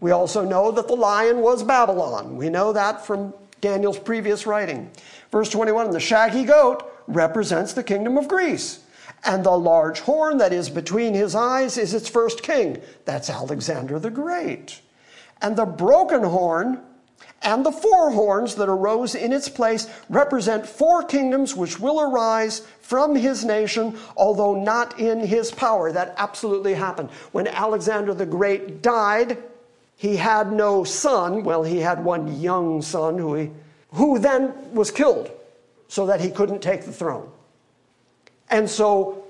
We 0.01 0.11
also 0.11 0.45
know 0.45 0.73
that 0.73 0.89
the 0.89 0.97
lion 0.97 1.41
was 1.41 1.63
Babylon. 1.63 2.37
We 2.37 2.49
know 2.49 2.73
that 2.73 3.07
from 3.07 3.35
Daniel's 3.61 3.99
previous 3.99 4.47
writing. 4.47 4.91
Verse 5.31 5.51
21 5.51 5.91
the 5.91 6.01
shaggy 6.01 6.45
goat 6.45 6.91
represents 7.07 7.75
the 7.75 7.85
kingdom 7.85 8.17
of 8.17 8.27
Greece. 8.27 8.81
And 9.25 9.45
the 9.45 9.57
large 9.57 10.01
horn 10.01 10.39
that 10.39 10.53
is 10.53 10.69
between 10.69 11.15
his 11.15 11.35
eyes 11.35 11.79
is 11.79 11.95
its 11.95 12.09
first 12.09 12.43
king. 12.43 12.81
That's 13.05 13.31
Alexander 13.31 13.99
the 13.99 14.11
Great. 14.11 14.81
And 15.41 15.55
the 15.55 15.67
broken 15.67 16.25
horn 16.25 16.83
and 17.45 17.67
the 17.67 17.73
four 17.73 18.11
horns 18.11 18.55
that 18.55 18.69
arose 18.69 19.15
in 19.15 19.33
its 19.33 19.49
place 19.49 19.89
represent 20.09 20.67
four 20.67 21.03
kingdoms 21.03 21.57
which 21.57 21.81
will 21.81 22.01
arise 22.01 22.61
from 22.81 23.15
his 23.15 23.45
nation, 23.45 23.99
although 24.17 24.55
not 24.55 24.99
in 24.99 25.21
his 25.21 25.51
power. 25.51 25.91
That 25.91 26.15
absolutely 26.19 26.75
happened. 26.75 27.11
When 27.33 27.49
Alexander 27.49 28.15
the 28.15 28.27
Great 28.27 28.83
died, 28.83 29.39
he 29.97 30.17
had 30.17 30.53
no 30.53 30.85
son. 30.85 31.43
Well, 31.43 31.63
he 31.63 31.79
had 31.79 32.05
one 32.05 32.41
young 32.41 32.83
son 32.83 33.19
who, 33.19 33.35
he, 33.35 33.51
who 33.93 34.19
then 34.19 34.53
was 34.73 34.91
killed 34.91 35.31
so 35.89 36.07
that 36.07 36.21
he 36.21 36.31
couldn't 36.31 36.63
take 36.63 36.85
the 36.85 36.93
throne. 36.93 37.31
And 38.51 38.69
so 38.69 39.25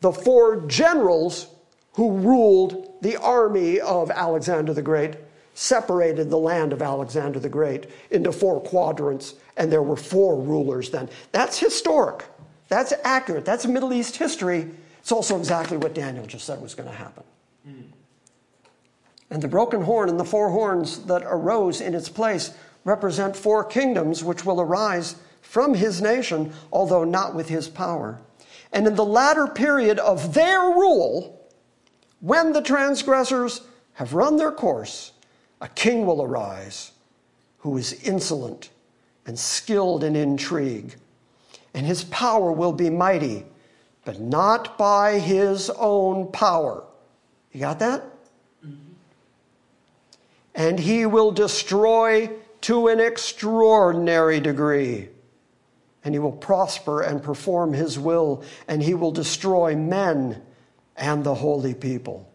the 0.00 0.12
four 0.12 0.66
generals 0.66 1.48
who 1.94 2.12
ruled 2.12 2.94
the 3.02 3.16
army 3.16 3.80
of 3.80 4.10
Alexander 4.10 4.72
the 4.72 4.82
Great 4.82 5.16
separated 5.54 6.30
the 6.30 6.38
land 6.38 6.72
of 6.72 6.82
Alexander 6.82 7.38
the 7.38 7.48
Great 7.48 7.90
into 8.10 8.32
four 8.32 8.60
quadrants, 8.60 9.34
and 9.56 9.70
there 9.70 9.82
were 9.82 9.96
four 9.96 10.40
rulers 10.40 10.90
then. 10.90 11.08
That's 11.32 11.58
historic. 11.58 12.24
That's 12.68 12.92
accurate. 13.04 13.44
That's 13.44 13.66
Middle 13.66 13.92
East 13.92 14.16
history. 14.16 14.70
It's 15.00 15.12
also 15.12 15.38
exactly 15.38 15.76
what 15.76 15.94
Daniel 15.94 16.26
just 16.26 16.46
said 16.46 16.62
was 16.62 16.74
going 16.74 16.88
to 16.88 16.94
happen. 16.94 17.24
And 19.32 19.42
the 19.42 19.48
broken 19.48 19.80
horn 19.82 20.10
and 20.10 20.20
the 20.20 20.24
four 20.24 20.50
horns 20.50 21.04
that 21.04 21.22
arose 21.24 21.80
in 21.80 21.94
its 21.94 22.10
place 22.10 22.52
represent 22.84 23.34
four 23.34 23.64
kingdoms 23.64 24.22
which 24.22 24.44
will 24.44 24.60
arise 24.60 25.16
from 25.40 25.74
his 25.74 26.02
nation, 26.02 26.52
although 26.70 27.04
not 27.04 27.34
with 27.34 27.48
his 27.48 27.66
power. 27.66 28.20
And 28.72 28.86
in 28.86 28.94
the 28.94 29.04
latter 29.04 29.46
period 29.46 29.98
of 29.98 30.34
their 30.34 30.60
rule, 30.60 31.48
when 32.20 32.52
the 32.52 32.62
transgressors 32.62 33.62
have 33.94 34.12
run 34.14 34.36
their 34.36 34.52
course, 34.52 35.12
a 35.62 35.68
king 35.68 36.04
will 36.04 36.20
arise 36.20 36.90
who 37.58 37.78
is 37.78 37.92
insolent 38.02 38.68
and 39.24 39.38
skilled 39.38 40.02
in 40.02 40.16
intrigue. 40.16 40.96
And 41.72 41.86
his 41.86 42.02
power 42.04 42.50
will 42.52 42.72
be 42.72 42.90
mighty, 42.90 43.46
but 44.04 44.20
not 44.20 44.76
by 44.76 45.20
his 45.20 45.70
own 45.70 46.32
power. 46.32 46.84
You 47.52 47.60
got 47.60 47.78
that? 47.78 48.02
Mm-hmm. 48.64 48.92
and 50.54 50.78
he 50.78 51.06
will 51.06 51.30
destroy 51.30 52.30
to 52.62 52.88
an 52.88 53.00
extraordinary 53.00 54.40
degree. 54.40 55.08
And 56.04 56.14
he 56.14 56.18
will 56.18 56.32
prosper 56.32 57.02
and 57.02 57.22
perform 57.22 57.72
his 57.72 57.98
will, 57.98 58.42
and 58.66 58.82
he 58.82 58.94
will 58.94 59.12
destroy 59.12 59.76
men 59.76 60.42
and 60.96 61.22
the 61.22 61.34
holy 61.34 61.74
people. 61.74 62.28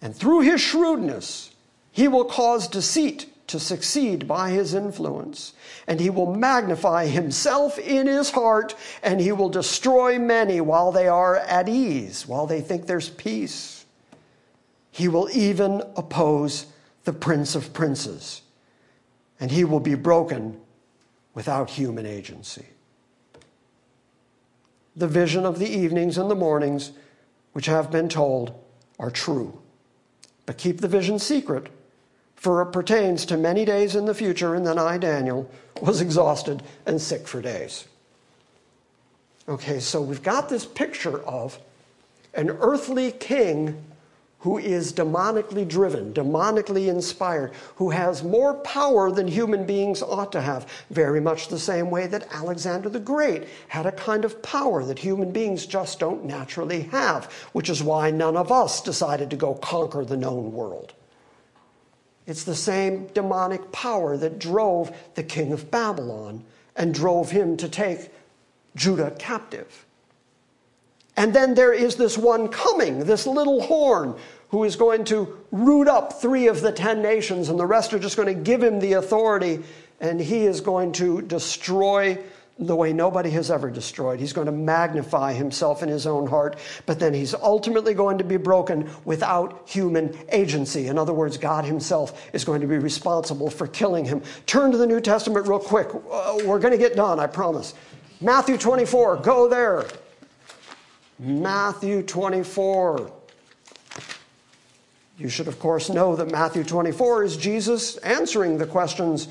And 0.00 0.14
through 0.14 0.40
his 0.40 0.60
shrewdness, 0.60 1.50
he 1.98 2.06
will 2.06 2.24
cause 2.24 2.68
deceit 2.68 3.26
to 3.48 3.58
succeed 3.58 4.28
by 4.28 4.50
his 4.50 4.72
influence. 4.72 5.52
And 5.88 5.98
he 5.98 6.10
will 6.10 6.32
magnify 6.32 7.06
himself 7.06 7.76
in 7.76 8.06
his 8.06 8.30
heart, 8.30 8.76
and 9.02 9.20
he 9.20 9.32
will 9.32 9.48
destroy 9.48 10.16
many 10.16 10.60
while 10.60 10.92
they 10.92 11.08
are 11.08 11.34
at 11.34 11.68
ease, 11.68 12.24
while 12.24 12.46
they 12.46 12.60
think 12.60 12.86
there's 12.86 13.08
peace. 13.08 13.84
He 14.92 15.08
will 15.08 15.28
even 15.32 15.82
oppose 15.96 16.66
the 17.02 17.12
Prince 17.12 17.56
of 17.56 17.72
Princes, 17.72 18.42
and 19.40 19.50
he 19.50 19.64
will 19.64 19.80
be 19.80 19.96
broken 19.96 20.60
without 21.34 21.68
human 21.68 22.06
agency. 22.06 22.66
The 24.94 25.08
vision 25.08 25.44
of 25.44 25.58
the 25.58 25.68
evenings 25.68 26.16
and 26.16 26.30
the 26.30 26.36
mornings, 26.36 26.92
which 27.54 27.66
have 27.66 27.90
been 27.90 28.08
told, 28.08 28.54
are 29.00 29.10
true. 29.10 29.60
But 30.46 30.58
keep 30.58 30.80
the 30.80 30.86
vision 30.86 31.18
secret, 31.18 31.72
for 32.38 32.62
it 32.62 32.66
pertains 32.66 33.26
to 33.26 33.36
many 33.36 33.64
days 33.64 33.96
in 33.96 34.04
the 34.04 34.14
future, 34.14 34.54
and 34.54 34.64
then 34.64 34.78
I, 34.78 34.96
Daniel, 34.96 35.50
was 35.82 36.00
exhausted 36.00 36.62
and 36.86 37.00
sick 37.00 37.26
for 37.26 37.42
days. 37.42 37.88
Okay, 39.48 39.80
so 39.80 40.00
we've 40.00 40.22
got 40.22 40.48
this 40.48 40.64
picture 40.64 41.20
of 41.24 41.58
an 42.34 42.50
earthly 42.50 43.10
king 43.10 43.82
who 44.38 44.56
is 44.56 44.92
demonically 44.92 45.66
driven, 45.66 46.14
demonically 46.14 46.86
inspired, 46.86 47.50
who 47.74 47.90
has 47.90 48.22
more 48.22 48.54
power 48.54 49.10
than 49.10 49.26
human 49.26 49.66
beings 49.66 50.00
ought 50.00 50.30
to 50.30 50.40
have, 50.40 50.64
very 50.90 51.20
much 51.20 51.48
the 51.48 51.58
same 51.58 51.90
way 51.90 52.06
that 52.06 52.32
Alexander 52.32 52.88
the 52.88 53.00
Great 53.00 53.48
had 53.66 53.84
a 53.84 53.90
kind 53.90 54.24
of 54.24 54.40
power 54.42 54.84
that 54.84 55.00
human 55.00 55.32
beings 55.32 55.66
just 55.66 55.98
don't 55.98 56.24
naturally 56.24 56.82
have, 56.82 57.24
which 57.52 57.68
is 57.68 57.82
why 57.82 58.12
none 58.12 58.36
of 58.36 58.52
us 58.52 58.80
decided 58.80 59.28
to 59.28 59.36
go 59.36 59.54
conquer 59.54 60.04
the 60.04 60.16
known 60.16 60.52
world. 60.52 60.92
It's 62.28 62.44
the 62.44 62.54
same 62.54 63.06
demonic 63.06 63.72
power 63.72 64.18
that 64.18 64.38
drove 64.38 64.94
the 65.14 65.22
king 65.22 65.50
of 65.50 65.70
Babylon 65.70 66.44
and 66.76 66.92
drove 66.92 67.30
him 67.30 67.56
to 67.56 67.70
take 67.70 68.10
Judah 68.76 69.10
captive. 69.18 69.86
And 71.16 71.34
then 71.34 71.54
there 71.54 71.72
is 71.72 71.96
this 71.96 72.18
one 72.18 72.48
coming, 72.48 73.00
this 73.00 73.26
little 73.26 73.62
horn, 73.62 74.14
who 74.50 74.64
is 74.64 74.76
going 74.76 75.04
to 75.06 75.38
root 75.50 75.88
up 75.88 76.20
three 76.20 76.48
of 76.48 76.60
the 76.60 76.70
ten 76.70 77.00
nations, 77.00 77.48
and 77.48 77.58
the 77.58 77.66
rest 77.66 77.94
are 77.94 77.98
just 77.98 78.18
going 78.18 78.28
to 78.28 78.42
give 78.42 78.62
him 78.62 78.78
the 78.78 78.92
authority, 78.92 79.64
and 79.98 80.20
he 80.20 80.44
is 80.44 80.60
going 80.60 80.92
to 80.92 81.22
destroy 81.22 82.18
the 82.58 82.74
way 82.74 82.92
nobody 82.92 83.30
has 83.30 83.50
ever 83.50 83.70
destroyed. 83.70 84.18
He's 84.18 84.32
going 84.32 84.46
to 84.46 84.52
magnify 84.52 85.32
himself 85.32 85.82
in 85.82 85.88
his 85.88 86.06
own 86.06 86.26
heart, 86.26 86.58
but 86.86 86.98
then 86.98 87.14
he's 87.14 87.32
ultimately 87.34 87.94
going 87.94 88.18
to 88.18 88.24
be 88.24 88.36
broken 88.36 88.90
without 89.04 89.68
human 89.68 90.16
agency. 90.30 90.88
In 90.88 90.98
other 90.98 91.12
words, 91.12 91.38
God 91.38 91.64
himself 91.64 92.28
is 92.34 92.44
going 92.44 92.60
to 92.60 92.66
be 92.66 92.78
responsible 92.78 93.48
for 93.48 93.68
killing 93.68 94.04
him. 94.04 94.22
Turn 94.46 94.72
to 94.72 94.78
the 94.78 94.86
New 94.86 95.00
Testament 95.00 95.46
real 95.46 95.60
quick. 95.60 95.88
Uh, 95.94 96.38
we're 96.44 96.58
going 96.58 96.72
to 96.72 96.78
get 96.78 96.96
done, 96.96 97.20
I 97.20 97.28
promise. 97.28 97.74
Matthew 98.20 98.58
24, 98.58 99.18
go 99.18 99.48
there. 99.48 99.86
Matthew 101.20 102.02
24. 102.02 103.12
You 105.16 105.28
should, 105.28 105.48
of 105.48 105.60
course, 105.60 105.90
know 105.90 106.16
that 106.16 106.30
Matthew 106.30 106.64
24 106.64 107.24
is 107.24 107.36
Jesus 107.36 107.96
answering 107.98 108.58
the 108.58 108.66
questions 108.66 109.28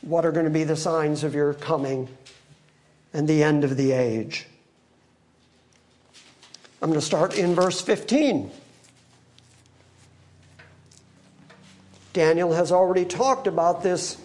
what 0.00 0.24
are 0.24 0.32
going 0.32 0.44
to 0.44 0.50
be 0.50 0.64
the 0.64 0.76
signs 0.76 1.24
of 1.24 1.34
your 1.34 1.52
coming 1.54 2.08
and 3.12 3.26
the 3.26 3.42
end 3.42 3.64
of 3.64 3.76
the 3.76 3.92
age? 3.92 4.46
I'm 6.82 6.88
going 6.88 7.00
to 7.00 7.06
start 7.06 7.36
in 7.36 7.54
verse 7.54 7.80
15. 7.80 8.50
Daniel 12.12 12.52
has 12.52 12.72
already 12.72 13.04
talked 13.04 13.46
about 13.46 13.82
this 13.82 14.20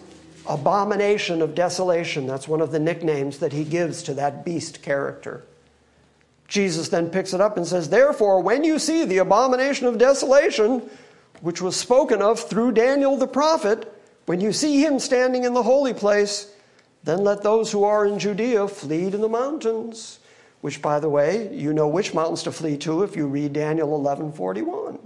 abomination 0.48 1.42
of 1.42 1.54
desolation. 1.54 2.26
That's 2.26 2.48
one 2.48 2.60
of 2.60 2.72
the 2.72 2.78
nicknames 2.78 3.38
that 3.38 3.52
he 3.52 3.64
gives 3.64 4.02
to 4.04 4.14
that 4.14 4.44
beast 4.44 4.82
character. 4.82 5.44
Jesus 6.48 6.88
then 6.88 7.10
picks 7.10 7.34
it 7.34 7.40
up 7.40 7.56
and 7.56 7.66
says, 7.66 7.88
Therefore, 7.88 8.40
when 8.40 8.64
you 8.64 8.78
see 8.78 9.04
the 9.04 9.18
abomination 9.18 9.86
of 9.86 9.98
desolation, 9.98 10.88
which 11.40 11.60
was 11.60 11.76
spoken 11.76 12.22
of 12.22 12.40
through 12.40 12.72
Daniel 12.72 13.16
the 13.16 13.26
prophet, 13.26 13.92
when 14.26 14.40
you 14.40 14.52
see 14.52 14.80
him 14.80 14.98
standing 14.98 15.44
in 15.44 15.54
the 15.54 15.62
holy 15.62 15.94
place, 15.94 16.50
then 17.06 17.22
let 17.22 17.42
those 17.42 17.70
who 17.70 17.84
are 17.84 18.04
in 18.04 18.18
Judea 18.18 18.66
flee 18.66 19.10
to 19.10 19.16
the 19.16 19.28
mountains, 19.28 20.18
which, 20.60 20.82
by 20.82 20.98
the 20.98 21.08
way, 21.08 21.54
you 21.54 21.72
know 21.72 21.86
which 21.86 22.12
mountains 22.12 22.42
to 22.42 22.52
flee 22.52 22.76
to 22.78 23.04
if 23.04 23.14
you 23.14 23.28
read 23.28 23.52
Daniel 23.52 23.94
11 23.94 24.32
41. 24.32 24.98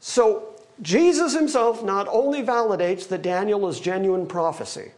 So, 0.00 0.56
Jesus 0.82 1.34
himself 1.34 1.84
not 1.84 2.08
only 2.08 2.42
validates 2.42 3.06
that 3.08 3.22
Daniel 3.22 3.68
is 3.68 3.78
genuine 3.78 4.26
prophecy, 4.26 4.90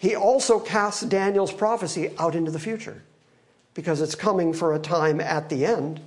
he 0.00 0.16
also 0.16 0.58
casts 0.58 1.02
Daniel's 1.02 1.52
prophecy 1.52 2.10
out 2.18 2.34
into 2.34 2.50
the 2.50 2.58
future 2.58 3.02
because 3.74 4.00
it's 4.00 4.16
coming 4.16 4.52
for 4.52 4.74
a 4.74 4.78
time 4.80 5.20
at 5.20 5.48
the 5.48 5.64
end. 5.64 6.00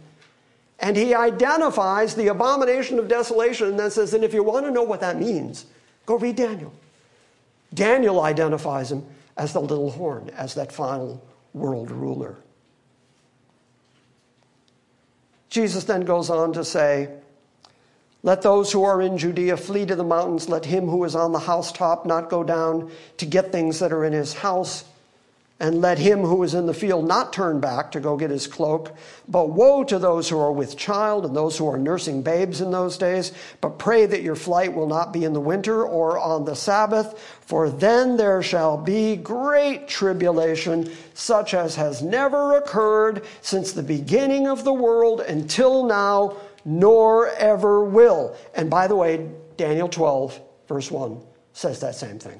And 0.79 0.97
he 0.97 1.15
identifies 1.15 2.15
the 2.15 2.27
abomination 2.27 2.99
of 2.99 3.07
desolation 3.07 3.69
and 3.69 3.79
then 3.79 3.91
says, 3.91 4.13
and 4.13 4.25
if 4.25 4.33
you 4.33 4.43
want 4.43 4.65
to 4.65 4.71
know 4.71 4.83
what 4.83 4.99
that 4.99 5.17
means, 5.17 5.65
go 6.05 6.17
read 6.17 6.35
Daniel. 6.35 6.73
Daniel 7.77 8.21
identifies 8.21 8.91
him 8.91 9.05
as 9.37 9.53
the 9.53 9.61
little 9.61 9.91
horn, 9.91 10.31
as 10.31 10.55
that 10.55 10.71
final 10.71 11.23
world 11.53 11.91
ruler. 11.91 12.35
Jesus 15.49 15.83
then 15.83 16.01
goes 16.01 16.31
on 16.31 16.53
to 16.53 16.65
say, 16.65 17.09
Let 18.23 18.41
those 18.41 18.71
who 18.71 18.83
are 18.83 18.99
in 18.99 19.17
Judea 19.17 19.57
flee 19.57 19.85
to 19.85 19.95
the 19.95 20.03
mountains. 20.03 20.49
Let 20.49 20.65
him 20.65 20.87
who 20.87 21.03
is 21.03 21.15
on 21.15 21.31
the 21.31 21.39
housetop 21.39 22.05
not 22.05 22.29
go 22.29 22.43
down 22.43 22.91
to 23.17 23.25
get 23.27 23.51
things 23.51 23.79
that 23.79 23.93
are 23.93 24.03
in 24.03 24.11
his 24.11 24.33
house 24.33 24.83
and 25.59 25.81
let 25.81 25.97
him 25.97 26.21
who 26.21 26.43
is 26.43 26.53
in 26.53 26.67
the 26.67 26.73
field 26.73 27.07
not 27.07 27.33
turn 27.33 27.59
back 27.59 27.91
to 27.91 27.99
go 27.99 28.15
get 28.15 28.29
his 28.29 28.45
cloak. 28.45 28.95
But 29.27 29.49
woe 29.49 29.83
to 29.85 29.97
those 29.97 30.29
who 30.29 30.37
are 30.39 30.51
with 30.51 30.77
child 30.77 31.25
and 31.25 31.35
those 31.35 31.57
who 31.57 31.67
are 31.67 31.79
nursing 31.79 32.21
babes 32.21 32.61
in 32.61 32.69
those 32.69 32.97
days. 32.97 33.31
But 33.59 33.79
pray 33.79 34.05
that 34.05 34.21
your 34.21 34.35
flight 34.35 34.73
will 34.73 34.87
not 34.87 35.11
be 35.11 35.23
in 35.23 35.33
the 35.33 35.39
winter 35.39 35.83
or 35.83 36.19
on 36.19 36.45
the 36.45 36.55
Sabbath, 36.55 37.37
for 37.41 37.69
then 37.71 38.17
there 38.17 38.43
shall 38.43 38.77
be 38.77 39.15
great 39.15 39.87
tribulation, 39.87 40.91
such 41.15 41.55
as 41.55 41.75
has 41.75 42.03
never 42.03 42.57
occurred 42.57 43.25
since 43.41 43.71
the 43.71 43.83
beginning 43.83 44.47
of 44.47 44.63
the 44.63 44.73
world 44.73 45.21
until 45.21 45.83
now, 45.83 46.37
nor 46.65 47.29
ever 47.29 47.83
will. 47.83 48.35
And 48.53 48.69
by 48.69 48.87
the 48.87 48.95
way, 48.95 49.27
Daniel 49.55 49.89
12, 49.89 50.39
verse 50.67 50.91
1 50.91 51.19
says 51.53 51.79
that 51.79 51.95
same 51.95 52.19
thing 52.19 52.39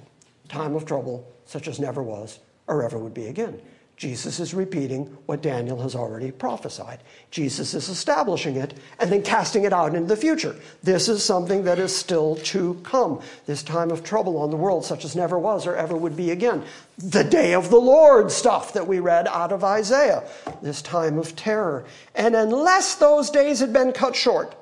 time 0.49 0.75
of 0.75 0.85
trouble, 0.85 1.29
such 1.45 1.67
as 1.67 1.77
never 1.77 2.01
was 2.01 2.39
or 2.67 2.83
ever 2.83 2.97
would 2.97 3.13
be 3.13 3.27
again. 3.27 3.59
Jesus 3.97 4.39
is 4.39 4.53
repeating 4.53 5.05
what 5.25 5.41
Daniel 5.41 5.81
has 5.81 5.95
already 5.95 6.29
prophesied. 6.29 6.99
Jesus 7.31 7.73
is 7.73 7.89
establishing 7.89 8.55
it 8.55 8.75
and 8.99 9.11
then 9.11 9.23
casting 9.23 9.63
it 9.63 9.73
out 9.73 9.95
into 9.95 10.07
the 10.07 10.15
future. 10.15 10.55
This 10.83 11.09
is 11.09 11.23
something 11.23 11.63
that 11.63 11.79
is 11.79 11.95
still 11.95 12.35
to 12.35 12.75
come. 12.83 13.21
This 13.47 13.63
time 13.63 13.89
of 13.89 14.03
trouble 14.03 14.37
on 14.37 14.51
the 14.51 14.55
world, 14.55 14.85
such 14.85 15.03
as 15.03 15.15
never 15.15 15.39
was 15.39 15.65
or 15.65 15.75
ever 15.75 15.97
would 15.97 16.15
be 16.15 16.29
again. 16.29 16.63
The 16.99 17.23
day 17.23 17.55
of 17.55 17.71
the 17.71 17.81
Lord 17.81 18.31
stuff 18.31 18.73
that 18.73 18.87
we 18.87 18.99
read 18.99 19.27
out 19.29 19.51
of 19.51 19.63
Isaiah. 19.63 20.23
This 20.61 20.83
time 20.83 21.17
of 21.17 21.35
terror. 21.35 21.83
And 22.13 22.35
unless 22.35 22.93
those 22.93 23.31
days 23.31 23.61
had 23.61 23.73
been 23.73 23.93
cut 23.93 24.15
short, 24.15 24.53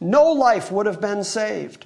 no 0.00 0.32
life 0.32 0.72
would 0.72 0.86
have 0.86 1.00
been 1.00 1.24
saved. 1.24 1.84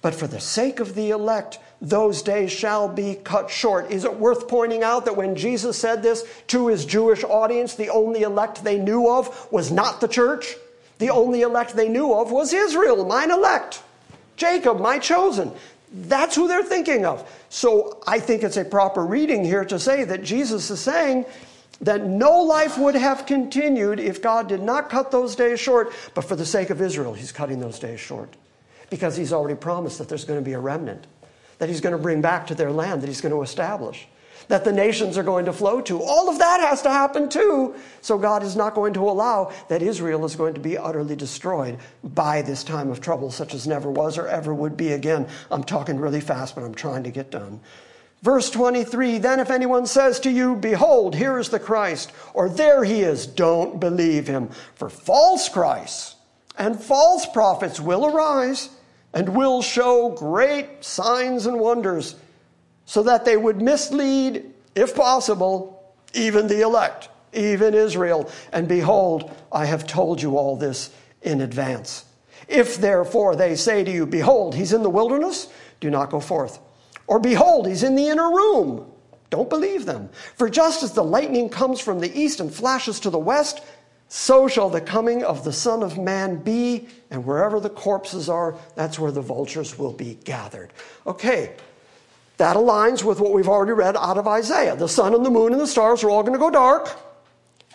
But 0.00 0.14
for 0.14 0.28
the 0.28 0.40
sake 0.40 0.78
of 0.78 0.94
the 0.94 1.10
elect, 1.10 1.58
those 1.82 2.22
days 2.22 2.52
shall 2.52 2.88
be 2.88 3.16
cut 3.16 3.50
short. 3.50 3.90
Is 3.90 4.04
it 4.04 4.14
worth 4.14 4.46
pointing 4.46 4.84
out 4.84 5.04
that 5.04 5.16
when 5.16 5.34
Jesus 5.34 5.76
said 5.76 6.00
this 6.00 6.24
to 6.46 6.68
his 6.68 6.86
Jewish 6.86 7.24
audience, 7.24 7.74
the 7.74 7.90
only 7.90 8.22
elect 8.22 8.62
they 8.62 8.78
knew 8.78 9.10
of 9.10 9.48
was 9.50 9.72
not 9.72 10.00
the 10.00 10.06
church? 10.06 10.54
The 10.98 11.10
only 11.10 11.42
elect 11.42 11.74
they 11.74 11.88
knew 11.88 12.14
of 12.14 12.30
was 12.30 12.52
Israel, 12.52 13.04
mine 13.04 13.32
elect. 13.32 13.82
Jacob, 14.36 14.78
my 14.80 15.00
chosen. 15.00 15.50
That's 15.92 16.36
who 16.36 16.46
they're 16.46 16.62
thinking 16.62 17.04
of. 17.04 17.28
So 17.48 18.00
I 18.06 18.20
think 18.20 18.44
it's 18.44 18.56
a 18.56 18.64
proper 18.64 19.04
reading 19.04 19.44
here 19.44 19.64
to 19.64 19.80
say 19.80 20.04
that 20.04 20.22
Jesus 20.22 20.70
is 20.70 20.78
saying 20.78 21.26
that 21.80 22.06
no 22.06 22.42
life 22.42 22.78
would 22.78 22.94
have 22.94 23.26
continued 23.26 23.98
if 23.98 24.22
God 24.22 24.48
did 24.48 24.62
not 24.62 24.88
cut 24.88 25.10
those 25.10 25.34
days 25.34 25.58
short, 25.58 25.92
but 26.14 26.22
for 26.22 26.36
the 26.36 26.46
sake 26.46 26.70
of 26.70 26.80
Israel, 26.80 27.12
he's 27.12 27.32
cutting 27.32 27.58
those 27.58 27.80
days 27.80 27.98
short 27.98 28.32
because 28.88 29.16
he's 29.16 29.32
already 29.32 29.56
promised 29.56 29.98
that 29.98 30.08
there's 30.08 30.24
going 30.24 30.38
to 30.38 30.44
be 30.44 30.52
a 30.52 30.60
remnant 30.60 31.06
that 31.62 31.68
he's 31.68 31.80
going 31.80 31.96
to 31.96 32.02
bring 32.02 32.20
back 32.20 32.48
to 32.48 32.56
their 32.56 32.72
land, 32.72 33.00
that 33.02 33.06
he's 33.06 33.20
going 33.20 33.32
to 33.32 33.40
establish, 33.40 34.08
that 34.48 34.64
the 34.64 34.72
nations 34.72 35.16
are 35.16 35.22
going 35.22 35.44
to 35.44 35.52
flow 35.52 35.80
to. 35.80 36.02
All 36.02 36.28
of 36.28 36.40
that 36.40 36.58
has 36.58 36.82
to 36.82 36.90
happen 36.90 37.28
too. 37.28 37.76
So 38.00 38.18
God 38.18 38.42
is 38.42 38.56
not 38.56 38.74
going 38.74 38.94
to 38.94 39.08
allow 39.08 39.52
that 39.68 39.80
Israel 39.80 40.24
is 40.24 40.34
going 40.34 40.54
to 40.54 40.60
be 40.60 40.76
utterly 40.76 41.14
destroyed 41.14 41.78
by 42.02 42.42
this 42.42 42.64
time 42.64 42.90
of 42.90 43.00
trouble, 43.00 43.30
such 43.30 43.54
as 43.54 43.64
never 43.64 43.88
was 43.88 44.18
or 44.18 44.26
ever 44.26 44.52
would 44.52 44.76
be 44.76 44.90
again. 44.90 45.28
I'm 45.52 45.62
talking 45.62 46.00
really 46.00 46.20
fast, 46.20 46.56
but 46.56 46.64
I'm 46.64 46.74
trying 46.74 47.04
to 47.04 47.12
get 47.12 47.30
done. 47.30 47.60
Verse 48.22 48.50
23 48.50 49.18
Then 49.18 49.38
if 49.38 49.48
anyone 49.48 49.86
says 49.86 50.18
to 50.18 50.32
you, 50.32 50.56
Behold, 50.56 51.14
here 51.14 51.38
is 51.38 51.50
the 51.50 51.60
Christ, 51.60 52.10
or 52.34 52.48
there 52.48 52.82
he 52.82 53.02
is, 53.02 53.24
don't 53.24 53.78
believe 53.78 54.26
him. 54.26 54.48
For 54.74 54.90
false 54.90 55.48
Christs 55.48 56.16
and 56.58 56.82
false 56.82 57.24
prophets 57.24 57.78
will 57.78 58.04
arise 58.04 58.70
and 59.14 59.36
will 59.36 59.62
show 59.62 60.10
great 60.10 60.84
signs 60.84 61.46
and 61.46 61.58
wonders, 61.58 62.16
so 62.84 63.02
that 63.02 63.24
they 63.24 63.36
would 63.36 63.60
mislead, 63.60 64.44
if 64.74 64.94
possible, 64.94 65.94
even 66.14 66.46
the 66.46 66.60
elect, 66.60 67.08
even 67.32 67.74
Israel. 67.74 68.30
And 68.52 68.68
behold, 68.68 69.34
I 69.50 69.66
have 69.66 69.86
told 69.86 70.20
you 70.20 70.36
all 70.36 70.56
this 70.56 70.90
in 71.22 71.40
advance. 71.40 72.04
If 72.48 72.78
therefore 72.78 73.36
they 73.36 73.54
say 73.54 73.84
to 73.84 73.90
you, 73.90 74.06
Behold, 74.06 74.54
he's 74.54 74.72
in 74.72 74.82
the 74.82 74.90
wilderness, 74.90 75.48
do 75.80 75.90
not 75.90 76.10
go 76.10 76.20
forth. 76.20 76.58
Or 77.06 77.18
behold, 77.18 77.66
he's 77.66 77.82
in 77.82 77.94
the 77.94 78.08
inner 78.08 78.30
room. 78.30 78.90
Don't 79.30 79.48
believe 79.48 79.86
them. 79.86 80.10
For 80.36 80.50
just 80.50 80.82
as 80.82 80.92
the 80.92 81.04
lightning 81.04 81.48
comes 81.48 81.80
from 81.80 82.00
the 82.00 82.18
east 82.18 82.40
and 82.40 82.52
flashes 82.52 83.00
to 83.00 83.10
the 83.10 83.18
west, 83.18 83.62
so 84.14 84.46
shall 84.46 84.68
the 84.68 84.82
coming 84.82 85.24
of 85.24 85.42
the 85.42 85.54
Son 85.54 85.82
of 85.82 85.96
Man 85.96 86.36
be, 86.36 86.86
and 87.10 87.24
wherever 87.24 87.58
the 87.58 87.70
corpses 87.70 88.28
are, 88.28 88.54
that's 88.74 88.98
where 88.98 89.10
the 89.10 89.22
vultures 89.22 89.78
will 89.78 89.94
be 89.94 90.18
gathered. 90.22 90.70
Okay, 91.06 91.54
that 92.36 92.54
aligns 92.54 93.02
with 93.02 93.20
what 93.20 93.32
we've 93.32 93.48
already 93.48 93.72
read 93.72 93.96
out 93.96 94.18
of 94.18 94.28
Isaiah. 94.28 94.76
The 94.76 94.86
sun 94.86 95.14
and 95.14 95.24
the 95.24 95.30
moon 95.30 95.52
and 95.52 95.60
the 95.62 95.66
stars 95.66 96.04
are 96.04 96.10
all 96.10 96.22
going 96.22 96.34
to 96.34 96.38
go 96.38 96.50
dark, 96.50 96.94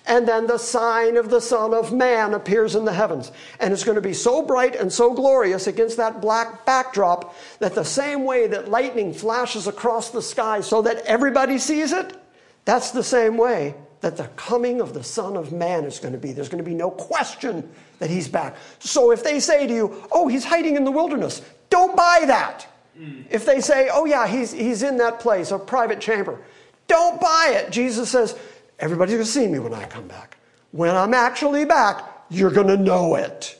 and 0.05 0.27
then 0.27 0.45
the 0.45 0.59
sign 0.59 1.17
of 1.17 1.31
the 1.31 1.41
Son 1.41 1.73
of 1.73 1.91
Man 1.91 2.35
appears 2.35 2.75
in 2.75 2.85
the 2.85 2.93
heavens. 2.93 3.31
And 3.59 3.73
it's 3.73 3.83
going 3.83 3.95
to 3.95 4.01
be 4.01 4.13
so 4.13 4.43
bright 4.43 4.75
and 4.75 4.93
so 4.93 5.15
glorious 5.15 5.65
against 5.65 5.97
that 5.97 6.21
black 6.21 6.67
backdrop 6.67 7.35
that 7.57 7.73
the 7.73 7.83
same 7.83 8.25
way 8.25 8.45
that 8.45 8.69
lightning 8.69 9.11
flashes 9.11 9.65
across 9.65 10.11
the 10.11 10.21
sky 10.21 10.61
so 10.61 10.83
that 10.83 10.97
everybody 11.07 11.57
sees 11.57 11.93
it, 11.93 12.15
that's 12.63 12.91
the 12.91 13.01
same 13.01 13.37
way 13.37 13.73
that 14.01 14.17
the 14.17 14.25
coming 14.35 14.79
of 14.81 14.93
the 14.93 15.03
Son 15.03 15.35
of 15.35 15.51
Man 15.51 15.83
is 15.83 15.99
going 15.99 16.13
to 16.13 16.19
be. 16.19 16.31
There's 16.31 16.49
going 16.49 16.63
to 16.63 16.69
be 16.69 16.75
no 16.75 16.91
question 16.91 17.67
that 17.99 18.09
he's 18.09 18.27
back. 18.27 18.55
So 18.79 19.11
if 19.11 19.23
they 19.23 19.39
say 19.39 19.65
to 19.65 19.73
you, 19.73 20.03
oh, 20.11 20.27
he's 20.27 20.45
hiding 20.45 20.75
in 20.75 20.83
the 20.83 20.91
wilderness, 20.91 21.41
don't 21.69 21.95
buy 21.95 22.23
that. 22.27 22.67
Mm. 22.99 23.25
If 23.29 23.45
they 23.45 23.59
say, 23.59 23.89
oh, 23.91 24.05
yeah, 24.05 24.27
he's, 24.27 24.51
he's 24.51 24.83
in 24.83 24.97
that 24.97 25.19
place, 25.19 25.51
a 25.51 25.57
private 25.57 25.99
chamber, 25.99 26.39
don't 26.87 27.19
buy 27.19 27.53
it. 27.55 27.71
Jesus 27.71 28.09
says, 28.09 28.37
everybody's 28.79 29.15
going 29.15 29.25
to 29.25 29.31
see 29.31 29.47
me 29.47 29.59
when 29.59 29.73
I 29.73 29.85
come 29.85 30.07
back. 30.07 30.37
When 30.71 30.95
I'm 30.95 31.13
actually 31.13 31.65
back, 31.65 32.03
you're 32.29 32.51
going 32.51 32.67
to 32.67 32.77
know 32.77 33.15
it. 33.15 33.59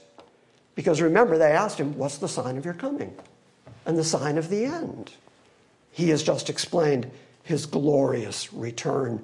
Because 0.75 1.01
remember, 1.01 1.38
they 1.38 1.51
asked 1.51 1.79
him, 1.79 1.97
what's 1.97 2.17
the 2.19 2.27
sign 2.27 2.57
of 2.57 2.65
your 2.65 2.75
coming? 2.75 3.15
And 3.85 3.97
the 3.97 4.03
sign 4.03 4.38
of 4.38 4.49
the 4.49 4.65
end. 4.65 5.11
He 5.91 6.09
has 6.09 6.21
just 6.21 6.49
explained 6.49 7.09
his 7.41 7.65
glorious 7.65 8.53
return 8.53 9.23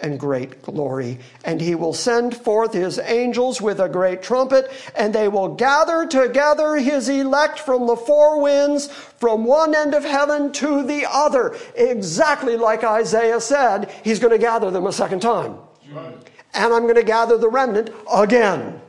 and 0.00 0.18
great 0.18 0.62
glory. 0.62 1.18
And 1.44 1.60
he 1.60 1.74
will 1.74 1.92
send 1.92 2.36
forth 2.36 2.72
his 2.72 2.98
angels 2.98 3.60
with 3.60 3.80
a 3.80 3.88
great 3.88 4.22
trumpet, 4.22 4.70
and 4.96 5.14
they 5.14 5.28
will 5.28 5.54
gather 5.54 6.06
together 6.06 6.76
his 6.76 7.08
elect 7.08 7.58
from 7.58 7.86
the 7.86 7.96
four 7.96 8.40
winds, 8.40 8.88
from 8.88 9.44
one 9.44 9.74
end 9.74 9.94
of 9.94 10.04
heaven 10.04 10.52
to 10.52 10.82
the 10.84 11.06
other. 11.10 11.56
Exactly 11.76 12.56
like 12.56 12.84
Isaiah 12.84 13.40
said, 13.40 13.90
he's 14.04 14.18
going 14.18 14.32
to 14.32 14.38
gather 14.38 14.70
them 14.70 14.86
a 14.86 14.92
second 14.92 15.20
time. 15.20 15.56
Right. 15.92 16.16
And 16.54 16.72
I'm 16.72 16.82
going 16.82 16.94
to 16.94 17.02
gather 17.02 17.36
the 17.36 17.48
remnant 17.48 17.90
again. 18.12 18.80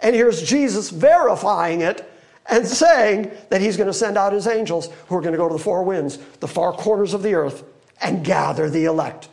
And 0.00 0.14
here's 0.14 0.42
Jesus 0.42 0.90
verifying 0.90 1.80
it 1.80 2.08
and 2.46 2.66
saying 2.66 3.30
that 3.50 3.60
he's 3.60 3.76
going 3.76 3.88
to 3.88 3.94
send 3.94 4.16
out 4.16 4.32
his 4.32 4.46
angels 4.46 4.88
who 5.08 5.16
are 5.16 5.20
going 5.20 5.32
to 5.32 5.38
go 5.38 5.48
to 5.48 5.54
the 5.54 5.62
four 5.62 5.82
winds, 5.82 6.18
the 6.40 6.48
far 6.48 6.72
corners 6.72 7.12
of 7.12 7.22
the 7.22 7.34
earth, 7.34 7.64
and 8.00 8.24
gather 8.24 8.70
the 8.70 8.84
elect. 8.84 9.28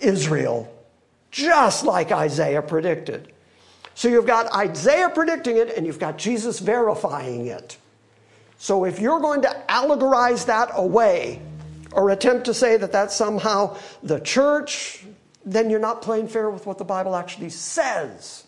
Israel 0.00 0.72
just 1.30 1.84
like 1.84 2.10
Isaiah 2.10 2.62
predicted. 2.62 3.32
So 3.94 4.08
you've 4.08 4.26
got 4.26 4.52
Isaiah 4.54 5.10
predicting 5.10 5.56
it, 5.56 5.76
and 5.76 5.86
you've 5.86 5.98
got 5.98 6.18
Jesus 6.18 6.58
verifying 6.58 7.46
it. 7.46 7.76
So 8.58 8.84
if 8.84 8.98
you're 8.98 9.20
going 9.20 9.42
to 9.42 9.64
allegorize 9.68 10.46
that 10.46 10.70
away, 10.74 11.40
or 11.92 12.10
attempt 12.10 12.46
to 12.46 12.54
say 12.54 12.76
that 12.76 12.92
that's 12.92 13.14
somehow 13.14 13.76
the 14.02 14.20
church, 14.20 15.04
then 15.44 15.70
you're 15.70 15.80
not 15.80 16.02
playing 16.02 16.28
fair 16.28 16.50
with 16.50 16.66
what 16.66 16.78
the 16.78 16.84
Bible 16.84 17.16
actually 17.16 17.50
says. 17.50 18.44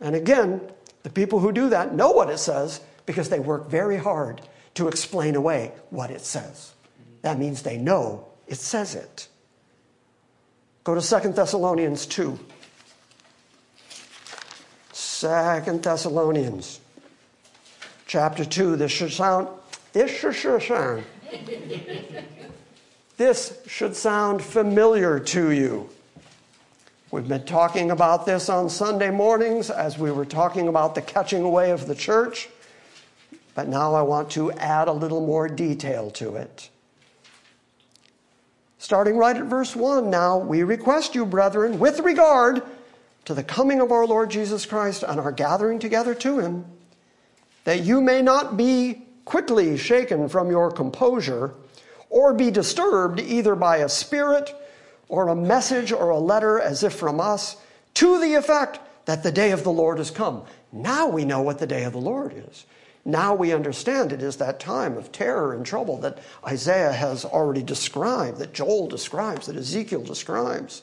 And 0.00 0.14
again, 0.14 0.60
the 1.02 1.10
people 1.10 1.40
who 1.40 1.52
do 1.52 1.70
that 1.70 1.94
know 1.94 2.10
what 2.10 2.30
it 2.30 2.38
says 2.38 2.80
because 3.06 3.28
they 3.28 3.40
work 3.40 3.68
very 3.68 3.96
hard 3.96 4.42
to 4.74 4.88
explain 4.88 5.34
away 5.34 5.72
what 5.90 6.10
it 6.10 6.20
says. 6.20 6.72
That 7.22 7.38
means 7.38 7.62
they 7.62 7.78
know 7.78 8.26
it 8.46 8.58
says 8.58 8.94
it. 8.94 9.27
Go 10.88 10.98
to 10.98 11.20
2 11.20 11.32
Thessalonians 11.32 12.06
2. 12.06 12.38
2 14.94 15.78
Thessalonians 15.82 16.80
chapter 18.06 18.42
2. 18.42 18.76
This 18.76 18.90
should 18.90 19.12
sound 19.12 19.48
this 19.92 20.10
should 20.10 20.62
sound 20.62 21.04
this 23.18 23.60
should 23.66 23.96
sound 23.96 24.42
familiar 24.42 25.20
to 25.20 25.50
you. 25.50 25.90
We've 27.10 27.28
been 27.28 27.44
talking 27.44 27.90
about 27.90 28.24
this 28.24 28.48
on 28.48 28.70
Sunday 28.70 29.10
mornings 29.10 29.68
as 29.68 29.98
we 29.98 30.10
were 30.10 30.24
talking 30.24 30.68
about 30.68 30.94
the 30.94 31.02
catching 31.02 31.42
away 31.42 31.70
of 31.70 31.86
the 31.86 31.94
church, 31.94 32.48
but 33.54 33.68
now 33.68 33.92
I 33.92 34.00
want 34.00 34.30
to 34.30 34.52
add 34.52 34.88
a 34.88 34.92
little 34.92 35.26
more 35.26 35.48
detail 35.48 36.10
to 36.12 36.36
it. 36.36 36.70
Starting 38.78 39.16
right 39.16 39.36
at 39.36 39.44
verse 39.44 39.74
1 39.74 40.08
now, 40.08 40.38
we 40.38 40.62
request 40.62 41.14
you, 41.14 41.26
brethren, 41.26 41.78
with 41.78 41.98
regard 42.00 42.62
to 43.24 43.34
the 43.34 43.42
coming 43.42 43.80
of 43.80 43.90
our 43.90 44.06
Lord 44.06 44.30
Jesus 44.30 44.64
Christ 44.64 45.02
and 45.02 45.18
our 45.18 45.32
gathering 45.32 45.78
together 45.78 46.14
to 46.14 46.38
him, 46.38 46.64
that 47.64 47.80
you 47.80 48.00
may 48.00 48.22
not 48.22 48.56
be 48.56 49.02
quickly 49.24 49.76
shaken 49.76 50.28
from 50.28 50.50
your 50.50 50.70
composure 50.70 51.54
or 52.08 52.32
be 52.32 52.50
disturbed 52.50 53.20
either 53.20 53.54
by 53.54 53.78
a 53.78 53.88
spirit 53.88 54.54
or 55.08 55.28
a 55.28 55.36
message 55.36 55.92
or 55.92 56.10
a 56.10 56.18
letter 56.18 56.60
as 56.60 56.82
if 56.82 56.94
from 56.94 57.20
us 57.20 57.56
to 57.94 58.20
the 58.20 58.34
effect 58.34 58.78
that 59.06 59.22
the 59.22 59.32
day 59.32 59.50
of 59.50 59.64
the 59.64 59.72
Lord 59.72 59.98
has 59.98 60.10
come. 60.10 60.44
Now 60.72 61.08
we 61.08 61.24
know 61.24 61.42
what 61.42 61.58
the 61.58 61.66
day 61.66 61.84
of 61.84 61.92
the 61.92 61.98
Lord 61.98 62.32
is. 62.48 62.64
Now 63.08 63.34
we 63.34 63.54
understand 63.54 64.12
it 64.12 64.20
is 64.20 64.36
that 64.36 64.60
time 64.60 64.98
of 64.98 65.10
terror 65.12 65.54
and 65.54 65.64
trouble 65.64 65.96
that 66.00 66.18
Isaiah 66.46 66.92
has 66.92 67.24
already 67.24 67.62
described, 67.62 68.36
that 68.36 68.52
Joel 68.52 68.86
describes, 68.86 69.46
that 69.46 69.56
Ezekiel 69.56 70.02
describes. 70.02 70.82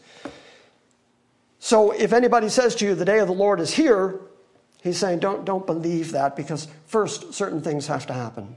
So 1.60 1.92
if 1.92 2.14
anybody 2.14 2.50
says 2.50 2.74
to 2.78 2.86
you, 2.86 2.96
the 2.96 3.06
day 3.06 3.20
of 3.20 3.28
the 3.28 3.34
Lord 3.34 3.60
is 3.60 3.76
here, 3.76 4.20
he's 4.82 4.98
saying, 4.98 5.20
don't, 5.20 5.46
don't 5.46 5.68
believe 5.68 6.14
that 6.14 6.36
because 6.36 6.68
first, 6.88 7.36
certain 7.36 7.62
things 7.62 7.86
have 7.86 8.08
to 8.08 8.14
happen. 8.14 8.56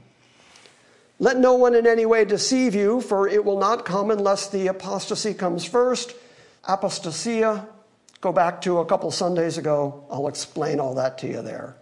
Let 1.19 1.37
no 1.37 1.53
one 1.53 1.75
in 1.75 1.85
any 1.85 2.07
way 2.07 2.25
deceive 2.25 2.73
you, 2.73 3.01
for 3.01 3.27
it 3.27 3.45
will 3.45 3.59
not 3.59 3.85
come 3.85 4.09
unless 4.09 4.49
the 4.49 4.65
apostasy 4.65 5.35
comes 5.35 5.63
first. 5.63 6.15
Apostasia, 6.67 7.67
go 8.19 8.31
back 8.31 8.61
to 8.61 8.79
a 8.79 8.85
couple 8.85 9.11
Sundays 9.11 9.59
ago. 9.59 10.05
I'll 10.09 10.27
explain 10.27 10.79
all 10.79 10.95
that 10.95 11.19
to 11.19 11.27
you 11.27 11.43
there. 11.43 11.75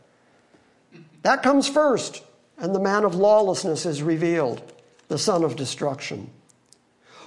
That 1.27 1.43
comes 1.43 1.67
first, 1.67 2.23
and 2.57 2.73
the 2.73 2.79
man 2.79 3.03
of 3.03 3.15
lawlessness 3.15 3.85
is 3.85 4.01
revealed, 4.01 4.61
the 5.09 5.17
son 5.17 5.43
of 5.43 5.57
destruction, 5.57 6.29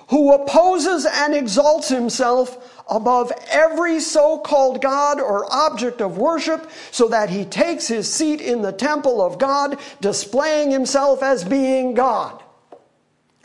who 0.08 0.32
opposes 0.32 1.04
and 1.04 1.34
exalts 1.34 1.90
himself 1.90 2.82
above 2.88 3.30
every 3.50 4.00
so 4.00 4.38
called 4.38 4.80
God 4.80 5.20
or 5.20 5.44
object 5.52 6.00
of 6.00 6.16
worship, 6.16 6.70
so 6.90 7.08
that 7.08 7.28
he 7.28 7.44
takes 7.44 7.88
his 7.88 8.10
seat 8.10 8.40
in 8.40 8.62
the 8.62 8.72
temple 8.72 9.20
of 9.20 9.38
God, 9.38 9.78
displaying 10.00 10.70
himself 10.70 11.22
as 11.22 11.44
being 11.44 11.92
God. 11.92 12.39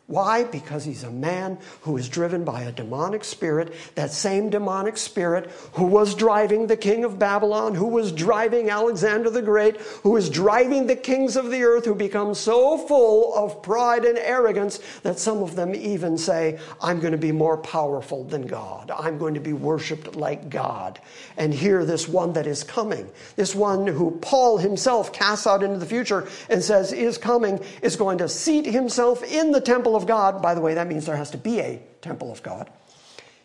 Why? 0.07 0.43
Because 0.43 0.85
he's 0.85 1.03
a 1.03 1.09
man 1.09 1.57
who 1.81 1.97
is 1.97 2.07
driven 2.09 2.43
by 2.43 2.61
a 2.61 2.71
demonic 2.71 3.23
spirit, 3.23 3.73
that 3.95 4.11
same 4.11 4.51
demonic 4.51 4.97
spirit 4.97 5.49
who 5.73 5.85
was 5.85 6.13
driving 6.13 6.67
the 6.67 6.77
king 6.77 7.03
of 7.03 7.17
Babylon, 7.17 7.73
who 7.73 7.87
was 7.87 8.11
driving 8.11 8.69
Alexander 8.69 9.31
the 9.31 9.41
Great, 9.41 9.77
who 10.03 10.15
is 10.15 10.29
driving 10.29 10.85
the 10.85 10.95
kings 10.95 11.35
of 11.35 11.49
the 11.49 11.63
earth, 11.63 11.85
who 11.85 11.95
become 11.95 12.35
so 12.35 12.77
full 12.77 13.33
of 13.33 13.63
pride 13.63 14.05
and 14.05 14.19
arrogance 14.19 14.79
that 15.01 15.17
some 15.17 15.41
of 15.41 15.55
them 15.55 15.73
even 15.73 16.19
say, 16.19 16.59
I'm 16.79 16.99
going 16.99 17.13
to 17.13 17.17
be 17.17 17.31
more 17.31 17.57
powerful 17.57 18.25
than 18.25 18.45
God. 18.45 18.91
I'm 18.91 19.17
going 19.17 19.33
to 19.33 19.39
be 19.39 19.53
worshiped 19.53 20.15
like 20.15 20.49
God. 20.49 20.99
And 21.35 21.51
here, 21.51 21.83
this 21.83 22.07
one 22.07 22.33
that 22.33 22.45
is 22.45 22.63
coming, 22.63 23.09
this 23.37 23.55
one 23.55 23.87
who 23.87 24.11
Paul 24.21 24.59
himself 24.59 25.11
casts 25.11 25.47
out 25.47 25.63
into 25.63 25.79
the 25.79 25.85
future 25.87 26.27
and 26.47 26.63
says 26.63 26.93
is 26.93 27.17
coming, 27.17 27.59
is 27.81 27.95
going 27.95 28.19
to 28.19 28.29
seat 28.29 28.67
himself 28.67 29.23
in 29.23 29.51
the 29.51 29.61
temple 29.61 29.94
of 29.95 30.07
God, 30.07 30.41
by 30.41 30.53
the 30.53 30.61
way, 30.61 30.73
that 30.73 30.87
means 30.87 31.05
there 31.05 31.15
has 31.15 31.31
to 31.31 31.37
be 31.37 31.59
a 31.59 31.81
temple 32.01 32.31
of 32.31 32.43
God. 32.43 32.69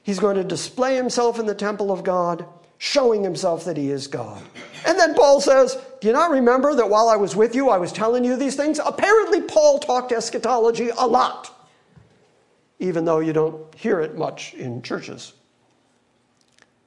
He's 0.02 0.18
going 0.18 0.36
to 0.36 0.44
display 0.44 0.96
himself 0.96 1.38
in 1.38 1.46
the 1.46 1.54
temple 1.54 1.92
of 1.92 2.04
God, 2.04 2.46
showing 2.78 3.22
himself 3.22 3.64
that 3.64 3.76
he 3.76 3.90
is 3.90 4.06
God. 4.06 4.42
And 4.86 4.98
then 4.98 5.14
Paul 5.14 5.40
says, 5.40 5.76
Do 6.00 6.08
you 6.08 6.12
not 6.12 6.30
remember 6.30 6.74
that 6.74 6.88
while 6.88 7.08
I 7.08 7.16
was 7.16 7.36
with 7.36 7.54
you, 7.54 7.68
I 7.68 7.78
was 7.78 7.92
telling 7.92 8.24
you 8.24 8.36
these 8.36 8.56
things? 8.56 8.80
Apparently, 8.84 9.42
Paul 9.42 9.78
talked 9.78 10.12
eschatology 10.12 10.88
a 10.88 11.06
lot, 11.06 11.68
even 12.78 13.04
though 13.04 13.20
you 13.20 13.32
don't 13.32 13.74
hear 13.74 14.00
it 14.00 14.16
much 14.16 14.54
in 14.54 14.82
churches. 14.82 15.34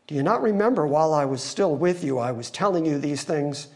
Do 0.08 0.16
you 0.16 0.24
not 0.24 0.42
remember 0.42 0.86
while 0.86 1.14
I 1.14 1.26
was 1.26 1.42
still 1.42 1.76
with 1.76 2.04
you, 2.04 2.20
I 2.20 2.32
was 2.32 2.50
telling 2.52 2.86
you 2.86 2.98
these 2.98 3.24
things? 3.24 3.68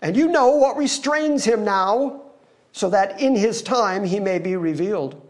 And 0.00 0.16
you 0.16 0.28
know 0.28 0.50
what 0.50 0.76
restrains 0.76 1.44
him 1.44 1.64
now 1.64 2.22
so 2.78 2.88
that 2.88 3.20
in 3.20 3.34
his 3.34 3.60
time 3.60 4.04
he 4.04 4.20
may 4.20 4.38
be 4.38 4.54
revealed. 4.54 5.20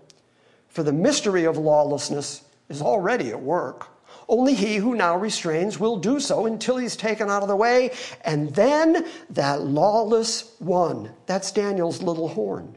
For 0.69 0.83
the 0.83 0.93
mystery 0.93 1.45
of 1.45 1.57
lawlessness 1.57 2.43
is 2.69 2.83
already 2.83 3.31
at 3.31 3.41
work. 3.41 3.89
Only 4.29 4.53
he 4.53 4.77
who 4.77 4.95
now 4.95 5.17
restrains 5.17 5.81
will 5.81 5.97
do 5.97 6.21
so 6.21 6.45
until 6.45 6.77
he's 6.77 6.95
taken 6.95 7.31
out 7.31 7.41
of 7.41 7.49
the 7.49 7.57
way. 7.57 7.93
And 8.23 8.55
then 8.55 9.07
that 9.31 9.63
lawless 9.63 10.57
one, 10.59 11.11
that's 11.25 11.51
Daniel's 11.51 12.03
little 12.03 12.29
horn, 12.29 12.77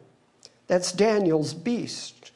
that's 0.67 0.93
Daniel's 0.93 1.53
beast. 1.53 2.31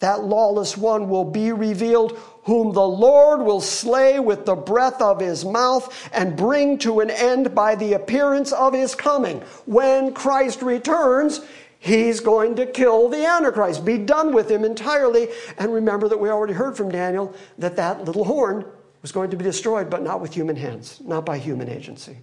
That 0.00 0.24
lawless 0.24 0.76
one 0.76 1.08
will 1.08 1.24
be 1.24 1.52
revealed, 1.52 2.18
whom 2.44 2.72
the 2.72 2.86
Lord 2.86 3.40
will 3.40 3.60
slay 3.60 4.20
with 4.20 4.46
the 4.46 4.54
breath 4.54 5.00
of 5.00 5.20
his 5.20 5.44
mouth 5.44 6.10
and 6.12 6.36
bring 6.36 6.78
to 6.78 7.00
an 7.00 7.10
end 7.10 7.54
by 7.54 7.74
the 7.74 7.94
appearance 7.94 8.52
of 8.52 8.74
his 8.74 8.94
coming. 8.94 9.40
When 9.66 10.12
Christ 10.12 10.62
returns, 10.62 11.40
he's 11.78 12.20
going 12.20 12.56
to 12.56 12.66
kill 12.66 13.08
the 13.08 13.26
Antichrist, 13.26 13.84
be 13.84 13.98
done 13.98 14.34
with 14.34 14.50
him 14.50 14.64
entirely. 14.64 15.28
And 15.58 15.72
remember 15.72 16.08
that 16.08 16.20
we 16.20 16.28
already 16.28 16.54
heard 16.54 16.76
from 16.76 16.90
Daniel 16.90 17.34
that 17.58 17.76
that 17.76 18.04
little 18.04 18.24
horn 18.24 18.64
was 19.00 19.12
going 19.12 19.30
to 19.30 19.36
be 19.36 19.44
destroyed, 19.44 19.90
but 19.90 20.02
not 20.02 20.20
with 20.20 20.34
human 20.34 20.56
hands, 20.56 21.00
not 21.04 21.26
by 21.26 21.38
human 21.38 21.68
agency. 21.68 22.18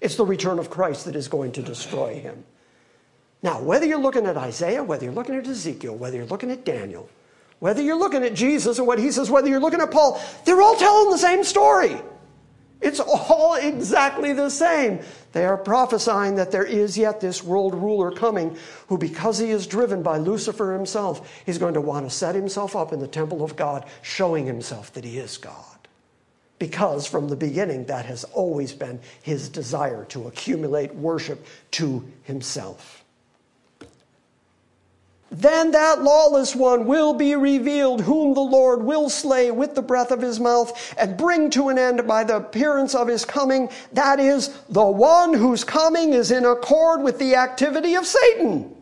It's 0.00 0.16
the 0.16 0.26
return 0.26 0.58
of 0.58 0.68
Christ 0.68 1.06
that 1.06 1.16
is 1.16 1.28
going 1.28 1.52
to 1.52 1.62
destroy 1.62 2.20
him. 2.20 2.44
Now, 3.42 3.60
whether 3.60 3.86
you're 3.86 3.98
looking 3.98 4.26
at 4.26 4.36
Isaiah, 4.36 4.82
whether 4.82 5.04
you're 5.04 5.14
looking 5.14 5.34
at 5.34 5.46
Ezekiel, 5.46 5.96
whether 5.96 6.16
you're 6.16 6.26
looking 6.26 6.50
at 6.50 6.64
Daniel, 6.64 7.08
whether 7.60 7.82
you're 7.82 7.98
looking 7.98 8.22
at 8.22 8.34
Jesus 8.34 8.78
or 8.78 8.84
what 8.84 8.98
he 8.98 9.10
says, 9.10 9.30
whether 9.30 9.48
you're 9.48 9.60
looking 9.60 9.80
at 9.80 9.90
Paul, 9.90 10.20
they're 10.44 10.60
all 10.60 10.76
telling 10.76 11.10
the 11.10 11.18
same 11.18 11.44
story. 11.44 12.00
It's 12.80 13.00
all 13.00 13.54
exactly 13.54 14.34
the 14.34 14.50
same. 14.50 15.00
They 15.32 15.46
are 15.46 15.56
prophesying 15.56 16.34
that 16.34 16.50
there 16.50 16.64
is 16.64 16.98
yet 16.98 17.20
this 17.20 17.42
world 17.42 17.74
ruler 17.74 18.12
coming 18.12 18.58
who, 18.88 18.98
because 18.98 19.38
he 19.38 19.50
is 19.50 19.66
driven 19.66 20.02
by 20.02 20.18
Lucifer 20.18 20.74
himself, 20.74 21.42
he's 21.46 21.58
going 21.58 21.74
to 21.74 21.80
want 21.80 22.04
to 22.04 22.14
set 22.14 22.34
himself 22.34 22.76
up 22.76 22.92
in 22.92 23.00
the 23.00 23.08
temple 23.08 23.42
of 23.42 23.56
God, 23.56 23.86
showing 24.02 24.44
himself 24.44 24.92
that 24.92 25.04
he 25.04 25.18
is 25.18 25.38
God. 25.38 25.74
Because 26.58 27.06
from 27.06 27.28
the 27.28 27.36
beginning, 27.36 27.86
that 27.86 28.06
has 28.06 28.24
always 28.24 28.72
been 28.72 29.00
his 29.22 29.48
desire 29.48 30.04
to 30.06 30.28
accumulate 30.28 30.94
worship 30.94 31.44
to 31.72 32.06
himself. 32.22 33.03
Then 35.36 35.72
that 35.72 36.00
lawless 36.00 36.54
one 36.54 36.86
will 36.86 37.12
be 37.12 37.34
revealed, 37.34 38.02
whom 38.02 38.34
the 38.34 38.40
Lord 38.40 38.84
will 38.84 39.10
slay 39.10 39.50
with 39.50 39.74
the 39.74 39.82
breath 39.82 40.12
of 40.12 40.20
his 40.20 40.38
mouth 40.38 40.94
and 40.96 41.16
bring 41.16 41.50
to 41.50 41.70
an 41.70 41.78
end 41.78 42.06
by 42.06 42.22
the 42.22 42.36
appearance 42.36 42.94
of 42.94 43.08
his 43.08 43.24
coming. 43.24 43.68
That 43.92 44.20
is, 44.20 44.56
the 44.68 44.84
one 44.84 45.34
whose 45.34 45.64
coming 45.64 46.12
is 46.12 46.30
in 46.30 46.44
accord 46.44 47.02
with 47.02 47.18
the 47.18 47.34
activity 47.34 47.96
of 47.96 48.06
Satan, 48.06 48.76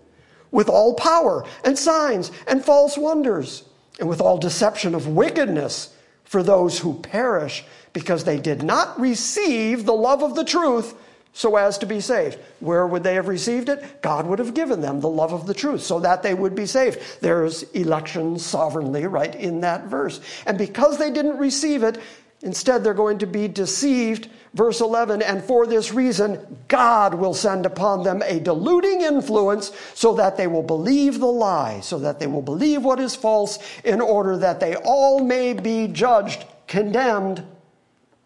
with 0.50 0.68
all 0.68 0.92
power 0.92 1.46
and 1.64 1.78
signs 1.78 2.30
and 2.46 2.62
false 2.62 2.98
wonders, 2.98 3.64
and 3.98 4.06
with 4.06 4.20
all 4.20 4.36
deception 4.36 4.94
of 4.94 5.08
wickedness 5.08 5.96
for 6.22 6.42
those 6.42 6.80
who 6.80 7.00
perish 7.00 7.64
because 7.94 8.24
they 8.24 8.38
did 8.38 8.62
not 8.62 9.00
receive 9.00 9.86
the 9.86 9.94
love 9.94 10.22
of 10.22 10.34
the 10.34 10.44
truth 10.44 10.94
so 11.32 11.56
as 11.56 11.78
to 11.78 11.86
be 11.86 12.00
saved. 12.00 12.38
Where 12.60 12.86
would 12.86 13.02
they 13.02 13.14
have 13.14 13.28
received 13.28 13.68
it? 13.68 14.02
God 14.02 14.26
would 14.26 14.38
have 14.38 14.54
given 14.54 14.80
them 14.80 15.00
the 15.00 15.08
love 15.08 15.32
of 15.32 15.46
the 15.46 15.54
truth 15.54 15.82
so 15.82 16.00
that 16.00 16.22
they 16.22 16.34
would 16.34 16.54
be 16.54 16.66
saved. 16.66 17.00
There's 17.20 17.62
election 17.72 18.38
sovereignly 18.38 19.06
right 19.06 19.34
in 19.34 19.60
that 19.60 19.84
verse. 19.86 20.20
And 20.46 20.58
because 20.58 20.98
they 20.98 21.10
didn't 21.10 21.38
receive 21.38 21.82
it, 21.82 21.98
Instead, 22.42 22.82
they're 22.82 22.92
going 22.92 23.18
to 23.18 23.26
be 23.26 23.46
deceived. 23.46 24.28
Verse 24.54 24.80
11, 24.80 25.22
and 25.22 25.42
for 25.42 25.66
this 25.66 25.94
reason, 25.94 26.58
God 26.68 27.14
will 27.14 27.32
send 27.32 27.64
upon 27.64 28.02
them 28.02 28.20
a 28.22 28.38
deluding 28.38 29.00
influence 29.00 29.70
so 29.94 30.14
that 30.16 30.36
they 30.36 30.46
will 30.46 30.62
believe 30.62 31.20
the 31.20 31.26
lie, 31.26 31.80
so 31.80 31.98
that 32.00 32.18
they 32.18 32.26
will 32.26 32.42
believe 32.42 32.82
what 32.82 33.00
is 33.00 33.14
false, 33.14 33.58
in 33.84 34.00
order 34.00 34.36
that 34.36 34.60
they 34.60 34.74
all 34.74 35.24
may 35.24 35.54
be 35.54 35.86
judged, 35.86 36.44
condemned, 36.66 37.46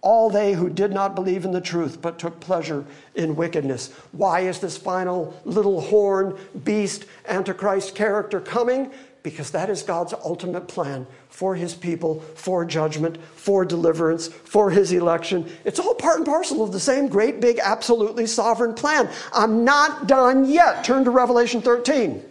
all 0.07 0.31
they 0.31 0.53
who 0.53 0.71
did 0.71 0.93
not 0.93 1.17
believe 1.17 1.45
in 1.45 1.51
the 1.51 1.61
truth 1.61 2.01
but 2.01 2.17
took 2.17 2.39
pleasure 2.39 2.85
in 3.17 3.35
wickedness. 3.35 3.93
Why 4.13 4.43
is 4.43 4.61
this 4.61 4.77
final 4.77 5.35
little 5.45 5.81
horn, 5.81 6.39
beast, 6.63 7.07
Antichrist 7.27 7.97
character 7.97 8.41
coming? 8.41 8.93
Because 9.25 9.51
that 9.51 9.69
is 9.69 9.83
God's 9.83 10.13
ultimate 10.13 10.69
plan 10.69 11.09
for 11.29 11.57
his 11.57 11.75
people, 11.75 12.21
for 12.37 12.65
judgment, 12.65 13.21
for 13.35 13.65
deliverance, 13.65 14.29
for 14.29 14.71
his 14.71 14.93
election. 14.93 15.51
It's 15.65 15.81
all 15.81 15.95
part 15.95 16.19
and 16.19 16.25
parcel 16.25 16.63
of 16.63 16.71
the 16.71 16.79
same 16.79 17.09
great, 17.09 17.41
big, 17.41 17.59
absolutely 17.59 18.29
sovereign 18.29 18.75
plan. 18.75 19.11
I'm 19.33 19.65
not 19.65 20.07
done 20.07 20.45
yet. 20.45 20.85
Turn 20.85 21.03
to 21.03 21.11
Revelation 21.11 21.61
13. 21.61 22.23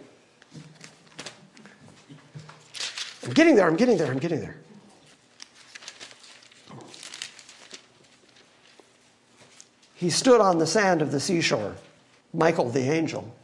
I'm 3.26 3.32
getting 3.34 3.54
there, 3.54 3.66
I'm 3.66 3.76
getting 3.76 3.98
there, 3.98 4.10
I'm 4.10 4.18
getting 4.18 4.40
there. 4.40 4.56
He 9.96 10.10
stood 10.10 10.40
on 10.40 10.58
the 10.58 10.66
sand 10.66 11.02
of 11.02 11.10
the 11.10 11.20
seashore, 11.20 11.74
Michael 12.32 12.70
the 12.70 12.88
angel. 12.92 13.34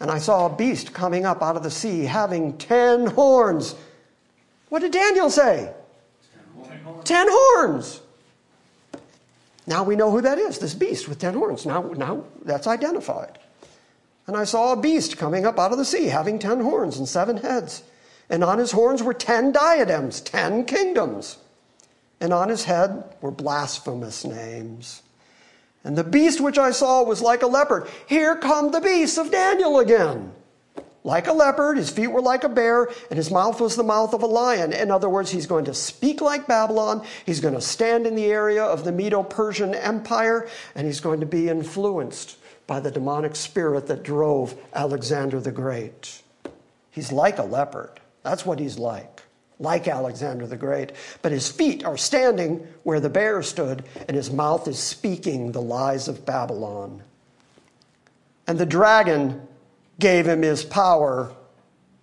And 0.00 0.10
I 0.10 0.18
saw 0.18 0.46
a 0.46 0.56
beast 0.56 0.92
coming 0.92 1.24
up 1.24 1.42
out 1.42 1.56
of 1.56 1.62
the 1.62 1.70
sea, 1.70 2.04
having 2.04 2.58
ten 2.58 3.06
horns 3.06 3.76
what 4.68 4.82
did 4.82 4.92
Daniel 4.92 5.30
say? 5.30 5.72
Ten 6.64 6.80
horns. 6.80 7.04
Ten 7.04 7.26
horns. 7.30 8.00
Now 9.66 9.82
we 9.82 9.96
know 9.96 10.10
who 10.10 10.20
that 10.20 10.38
is, 10.38 10.58
this 10.58 10.74
beast 10.74 11.08
with 11.08 11.18
ten 11.18 11.34
horns. 11.34 11.66
Now, 11.66 11.82
now 11.82 12.24
that's 12.44 12.66
identified. 12.66 13.38
And 14.26 14.36
I 14.36 14.44
saw 14.44 14.72
a 14.72 14.80
beast 14.80 15.18
coming 15.18 15.46
up 15.46 15.58
out 15.58 15.72
of 15.72 15.78
the 15.78 15.84
sea, 15.84 16.06
having 16.06 16.38
ten 16.38 16.60
horns 16.60 16.98
and 16.98 17.08
seven 17.08 17.36
heads. 17.36 17.82
And 18.28 18.42
on 18.42 18.58
his 18.58 18.72
horns 18.72 19.02
were 19.02 19.14
ten 19.14 19.52
diadems, 19.52 20.20
ten 20.20 20.64
kingdoms. 20.64 21.38
And 22.20 22.32
on 22.32 22.48
his 22.48 22.64
head 22.64 23.04
were 23.20 23.30
blasphemous 23.30 24.24
names. 24.24 25.02
And 25.86 25.96
the 25.96 26.04
beast 26.04 26.40
which 26.40 26.58
I 26.58 26.72
saw 26.72 27.02
was 27.02 27.22
like 27.22 27.42
a 27.42 27.46
leopard. 27.46 27.88
Here 28.06 28.36
come 28.36 28.72
the 28.72 28.80
beasts 28.82 29.16
of 29.16 29.30
Daniel 29.30 29.78
again 29.78 30.32
like 31.06 31.28
a 31.28 31.32
leopard, 31.32 31.78
his 31.78 31.88
feet 31.88 32.08
were 32.08 32.20
like 32.20 32.42
a 32.42 32.48
bear, 32.48 32.88
and 33.10 33.16
his 33.16 33.30
mouth 33.30 33.60
was 33.60 33.76
the 33.76 33.84
mouth 33.84 34.12
of 34.12 34.24
a 34.24 34.26
lion. 34.26 34.72
In 34.72 34.90
other 34.90 35.08
words, 35.08 35.30
he's 35.30 35.46
going 35.46 35.64
to 35.66 35.72
speak 35.72 36.20
like 36.20 36.48
Babylon, 36.48 37.06
he's 37.24 37.38
going 37.38 37.54
to 37.54 37.60
stand 37.60 38.08
in 38.08 38.16
the 38.16 38.26
area 38.26 38.64
of 38.64 38.82
the 38.82 38.90
Medo 38.90 39.22
Persian 39.22 39.72
Empire, 39.72 40.48
and 40.74 40.84
he's 40.84 40.98
going 40.98 41.20
to 41.20 41.26
be 41.26 41.48
influenced 41.48 42.38
by 42.66 42.80
the 42.80 42.90
demonic 42.90 43.36
spirit 43.36 43.86
that 43.86 44.02
drove 44.02 44.56
Alexander 44.74 45.38
the 45.38 45.52
Great. 45.52 46.22
He's 46.90 47.12
like 47.12 47.38
a 47.38 47.44
leopard. 47.44 48.00
That's 48.24 48.44
what 48.44 48.58
he's 48.58 48.76
like, 48.76 49.22
like 49.58 49.88
Alexander 49.88 50.46
the 50.46 50.56
Great. 50.56 50.92
But 51.22 51.32
his 51.32 51.50
feet 51.50 51.84
are 51.84 51.96
standing 51.96 52.66
where 52.82 53.00
the 53.00 53.10
bear 53.10 53.42
stood, 53.42 53.84
and 54.06 54.16
his 54.16 54.30
mouth 54.30 54.68
is 54.68 54.78
speaking 54.78 55.52
the 55.52 55.62
lies 55.62 56.08
of 56.08 56.26
Babylon. 56.26 57.02
And 58.46 58.58
the 58.58 58.66
dragon 58.66 59.46
gave 59.98 60.26
him 60.26 60.42
his 60.42 60.64
power 60.64 61.32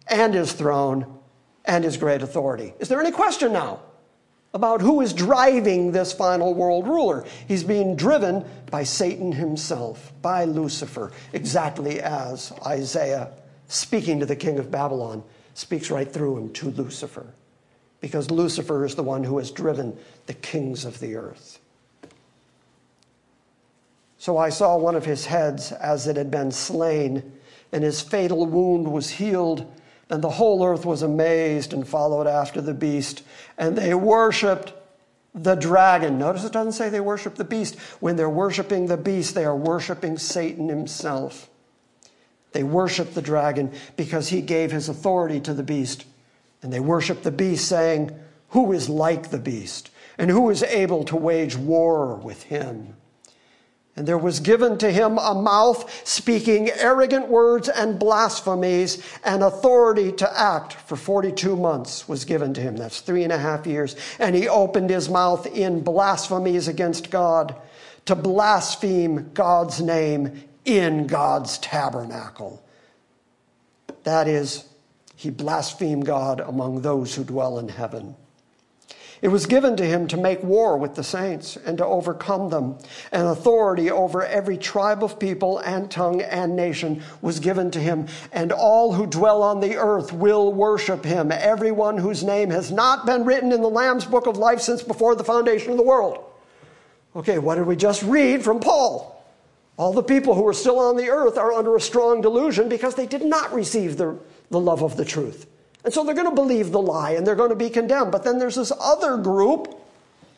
and 0.07 0.33
his 0.33 0.53
throne 0.53 1.19
and 1.65 1.83
his 1.83 1.97
great 1.97 2.21
authority. 2.21 2.73
Is 2.79 2.89
there 2.89 2.99
any 2.99 3.11
question 3.11 3.53
now 3.53 3.79
about 4.53 4.81
who 4.81 5.01
is 5.01 5.13
driving 5.13 5.91
this 5.91 6.11
final 6.11 6.53
world 6.53 6.87
ruler? 6.87 7.25
He's 7.47 7.63
being 7.63 7.95
driven 7.95 8.45
by 8.69 8.83
Satan 8.83 9.31
himself, 9.31 10.11
by 10.21 10.43
Lucifer, 10.45 11.11
exactly 11.31 12.01
as 12.01 12.51
Isaiah, 12.65 13.31
speaking 13.67 14.19
to 14.19 14.25
the 14.25 14.35
king 14.35 14.59
of 14.59 14.69
Babylon, 14.69 15.23
speaks 15.53 15.89
right 15.89 16.11
through 16.11 16.37
him 16.37 16.53
to 16.53 16.71
Lucifer. 16.71 17.27
Because 18.03 18.29
Lucifer 18.29 18.83
is 18.83 18.95
the 18.95 19.01
one 19.01 19.23
who 19.23 19.37
has 19.37 19.49
driven 19.49 19.97
the 20.25 20.33
kings 20.33 20.83
of 20.83 20.99
the 20.99 21.15
earth. 21.15 21.59
So 24.17 24.37
I 24.37 24.49
saw 24.49 24.75
one 24.75 24.95
of 24.95 25.05
his 25.05 25.27
heads 25.27 25.71
as 25.71 26.05
it 26.05 26.17
had 26.17 26.29
been 26.29 26.51
slain 26.51 27.31
and 27.71 27.81
his 27.81 28.01
fatal 28.01 28.45
wound 28.45 28.91
was 28.91 29.09
healed. 29.09 29.71
And 30.09 30.21
the 30.21 30.31
whole 30.31 30.65
earth 30.65 30.85
was 30.85 31.01
amazed 31.01 31.71
and 31.71 31.87
followed 31.87 32.27
after 32.27 32.59
the 32.59 32.73
beast. 32.73 33.23
And 33.57 33.77
they 33.77 33.93
worshiped 33.93 34.73
the 35.33 35.55
dragon. 35.55 36.19
Notice 36.19 36.43
it 36.43 36.51
doesn't 36.51 36.73
say 36.73 36.89
they 36.89 36.99
worship 36.99 37.35
the 37.35 37.45
beast. 37.45 37.79
When 38.01 38.17
they're 38.17 38.29
worshiping 38.29 38.87
the 38.87 38.97
beast, 38.97 39.33
they 39.33 39.45
are 39.45 39.55
worshiping 39.55 40.17
Satan 40.17 40.67
himself. 40.67 41.49
They 42.51 42.63
worship 42.63 43.13
the 43.13 43.21
dragon 43.21 43.71
because 43.95 44.27
he 44.27 44.41
gave 44.41 44.73
his 44.73 44.89
authority 44.89 45.39
to 45.39 45.53
the 45.53 45.63
beast. 45.63 46.03
And 46.63 46.73
they 46.73 46.79
worship 46.79 47.21
the 47.21 47.31
beast, 47.31 47.67
saying, 47.67 48.17
Who 48.49 48.71
is 48.71 48.89
like 48.89 49.29
the 49.29 49.37
beast? 49.37 49.91
And 50.17 50.31
who 50.31 50.49
is 50.49 50.63
able 50.63 51.03
to 51.05 51.15
wage 51.15 51.55
war 51.55 52.15
with 52.15 52.43
him? 52.43 52.95
And 53.95 54.07
there 54.07 54.17
was 54.17 54.39
given 54.39 54.79
to 54.79 54.91
him 54.91 55.19
a 55.19 55.35
mouth 55.35 56.07
speaking 56.07 56.71
arrogant 56.71 57.27
words 57.27 57.69
and 57.69 57.99
blasphemies, 57.99 59.03
and 59.23 59.43
authority 59.43 60.11
to 60.13 60.39
act 60.39 60.73
for 60.73 60.95
42 60.95 61.55
months 61.55 62.07
was 62.07 62.25
given 62.25 62.55
to 62.55 62.61
him. 62.61 62.75
That's 62.75 63.01
three 63.01 63.23
and 63.23 63.31
a 63.31 63.37
half 63.37 63.67
years. 63.67 63.95
And 64.17 64.35
he 64.35 64.47
opened 64.47 64.89
his 64.89 65.09
mouth 65.09 65.45
in 65.45 65.81
blasphemies 65.81 66.67
against 66.67 67.11
God, 67.11 67.55
to 68.05 68.15
blaspheme 68.15 69.29
God's 69.33 69.79
name 69.79 70.43
in 70.65 71.05
God's 71.05 71.59
tabernacle. 71.59 72.63
That 74.03 74.27
is, 74.27 74.65
he 75.23 75.29
blasphemed 75.29 76.05
God 76.05 76.41
among 76.41 76.81
those 76.81 77.15
who 77.15 77.23
dwell 77.23 77.57
in 77.57 77.69
heaven. 77.69 78.15
It 79.21 79.29
was 79.29 79.45
given 79.45 79.77
to 79.77 79.85
him 79.85 80.09
to 80.09 80.17
make 80.17 80.43
war 80.43 80.75
with 80.77 80.95
the 80.95 81.03
saints 81.03 81.55
and 81.55 81.77
to 81.77 81.85
overcome 81.85 82.49
them. 82.49 82.77
And 83.09 83.25
authority 83.25 83.89
over 83.89 84.25
every 84.25 84.57
tribe 84.57 85.01
of 85.01 85.17
people 85.17 85.59
and 85.59 85.89
tongue 85.89 86.19
and 86.19 86.57
nation 86.57 87.01
was 87.21 87.39
given 87.39 87.71
to 87.71 87.79
him. 87.79 88.07
And 88.33 88.51
all 88.51 88.91
who 88.91 89.07
dwell 89.07 89.41
on 89.41 89.61
the 89.61 89.77
earth 89.77 90.11
will 90.11 90.51
worship 90.51 91.05
him, 91.05 91.31
everyone 91.31 91.97
whose 91.97 92.21
name 92.21 92.49
has 92.49 92.69
not 92.69 93.05
been 93.05 93.23
written 93.23 93.53
in 93.53 93.61
the 93.61 93.69
Lamb's 93.69 94.03
book 94.03 94.27
of 94.27 94.35
life 94.35 94.59
since 94.59 94.83
before 94.83 95.15
the 95.15 95.23
foundation 95.23 95.71
of 95.71 95.77
the 95.77 95.83
world. 95.83 96.21
Okay, 97.15 97.39
what 97.39 97.55
did 97.55 97.65
we 97.65 97.77
just 97.77 98.03
read 98.03 98.43
from 98.43 98.59
Paul? 98.59 99.23
All 99.77 99.93
the 99.93 100.03
people 100.03 100.35
who 100.35 100.45
are 100.45 100.53
still 100.53 100.79
on 100.79 100.97
the 100.97 101.09
earth 101.09 101.37
are 101.37 101.53
under 101.53 101.77
a 101.77 101.81
strong 101.81 102.19
delusion 102.19 102.67
because 102.67 102.95
they 102.95 103.07
did 103.07 103.23
not 103.23 103.53
receive 103.53 103.95
the, 103.95 104.19
the 104.49 104.59
love 104.59 104.83
of 104.83 104.97
the 104.97 105.05
truth. 105.05 105.47
And 105.83 105.93
so 105.93 106.03
they're 106.03 106.15
going 106.15 106.29
to 106.29 106.35
believe 106.35 106.71
the 106.71 106.81
lie 106.81 107.11
and 107.11 107.27
they're 107.27 107.35
going 107.35 107.49
to 107.49 107.55
be 107.55 107.69
condemned. 107.69 108.11
But 108.11 108.23
then 108.23 108.39
there's 108.39 108.55
this 108.55 108.71
other 108.79 109.17
group, 109.17 109.79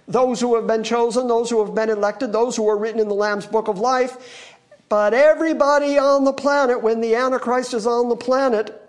those 0.07 0.41
who 0.41 0.55
have 0.55 0.67
been 0.67 0.83
chosen, 0.83 1.27
those 1.27 1.49
who 1.49 1.63
have 1.63 1.75
been 1.75 1.89
elected, 1.89 2.31
those 2.31 2.55
who 2.55 2.67
are 2.67 2.77
written 2.77 2.99
in 2.99 3.07
the 3.07 3.15
Lamb's 3.15 3.45
book 3.45 3.67
of 3.67 3.77
life. 3.77 4.55
But 4.89 5.13
everybody 5.13 5.97
on 5.97 6.23
the 6.23 6.33
planet, 6.33 6.81
when 6.81 7.01
the 7.01 7.15
Antichrist 7.15 7.73
is 7.73 7.87
on 7.87 8.09
the 8.09 8.15
planet, 8.15 8.81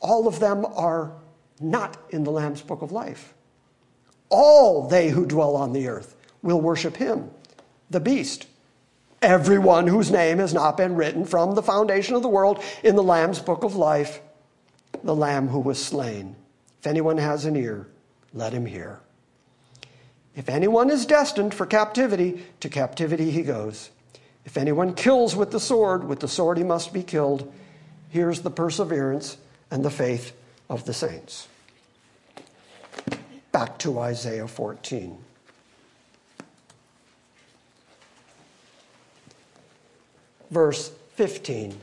all 0.00 0.26
of 0.26 0.40
them 0.40 0.64
are 0.64 1.12
not 1.60 1.96
in 2.10 2.24
the 2.24 2.30
Lamb's 2.30 2.62
book 2.62 2.82
of 2.82 2.92
life. 2.92 3.34
All 4.28 4.88
they 4.88 5.10
who 5.10 5.26
dwell 5.26 5.56
on 5.56 5.72
the 5.72 5.88
earth 5.88 6.16
will 6.42 6.60
worship 6.60 6.96
him, 6.96 7.30
the 7.90 8.00
beast. 8.00 8.46
Everyone 9.22 9.86
whose 9.86 10.10
name 10.10 10.38
has 10.38 10.52
not 10.52 10.76
been 10.76 10.96
written 10.96 11.24
from 11.24 11.54
the 11.54 11.62
foundation 11.62 12.16
of 12.16 12.22
the 12.22 12.28
world 12.28 12.62
in 12.82 12.96
the 12.96 13.02
Lamb's 13.02 13.38
book 13.38 13.64
of 13.64 13.76
life 13.76 14.20
the 15.04 15.14
Lamb 15.14 15.48
who 15.48 15.58
was 15.58 15.82
slain. 15.82 16.36
If 16.80 16.86
anyone 16.86 17.18
has 17.18 17.44
an 17.44 17.56
ear, 17.56 17.88
let 18.32 18.52
him 18.52 18.66
hear. 18.66 19.00
If 20.34 20.48
anyone 20.48 20.90
is 20.90 21.06
destined 21.06 21.54
for 21.54 21.66
captivity, 21.66 22.44
to 22.60 22.68
captivity 22.68 23.30
he 23.30 23.42
goes. 23.42 23.90
If 24.44 24.56
anyone 24.56 24.94
kills 24.94 25.36
with 25.36 25.50
the 25.50 25.60
sword, 25.60 26.04
with 26.04 26.20
the 26.20 26.28
sword 26.28 26.58
he 26.58 26.64
must 26.64 26.92
be 26.92 27.02
killed. 27.02 27.52
Here's 28.08 28.40
the 28.40 28.50
perseverance 28.50 29.36
and 29.70 29.84
the 29.84 29.90
faith 29.90 30.32
of 30.68 30.84
the 30.84 30.94
saints. 30.94 31.48
Back 33.52 33.78
to 33.78 33.98
Isaiah 33.98 34.48
14. 34.48 35.18
Verse 40.52 40.92
15. 41.16 41.80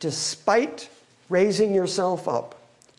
despite 0.00 0.88
raising 1.28 1.74
yourself 1.74 2.28
up 2.28 2.57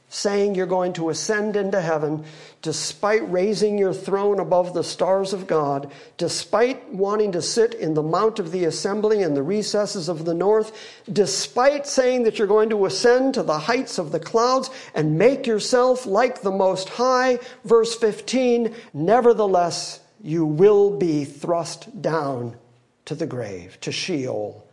saying 0.09 0.55
you're 0.55 0.65
going 0.65 0.91
to 0.93 1.09
ascend 1.09 1.55
into 1.55 1.79
heaven, 1.79 2.25
despite 2.63 3.31
raising 3.31 3.77
your 3.77 3.93
throne 3.93 4.39
above 4.39 4.73
the 4.73 4.83
stars 4.83 5.33
of 5.33 5.47
God, 5.47 5.91
despite 6.17 6.91
wanting 6.91 7.31
to 7.31 7.41
sit 7.41 7.75
in 7.75 7.93
the 7.93 8.03
mount 8.03 8.39
of 8.39 8.51
the 8.51 8.65
assembly 8.65 9.21
in 9.21 9.35
the 9.35 9.43
recesses 9.43 10.09
of 10.09 10.25
the 10.25 10.33
north, 10.33 10.75
despite 11.11 11.85
saying 11.85 12.23
that 12.23 12.37
you're 12.37 12.47
going 12.47 12.71
to 12.71 12.85
ascend 12.85 13.35
to 13.35 13.43
the 13.43 13.59
heights 13.59 13.99
of 13.99 14.11
the 14.11 14.19
clouds 14.19 14.69
and 14.95 15.17
make 15.17 15.45
yourself 15.45 16.07
like 16.07 16.41
the 16.41 16.51
Most 16.51 16.89
High, 16.89 17.37
verse 17.63 17.95
15, 17.95 18.73
nevertheless, 18.93 20.01
you 20.21 20.45
will 20.45 20.97
be 20.97 21.23
thrust 21.23 22.01
down 22.01 22.57
to 23.05 23.15
the 23.15 23.27
grave, 23.27 23.77
to 23.81 23.91
Sheol, 23.91 24.67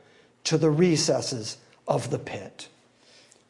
to 0.45 0.57
the 0.59 0.71
recesses 0.71 1.59
of 1.87 2.11
the 2.11 2.19
pit. 2.19 2.69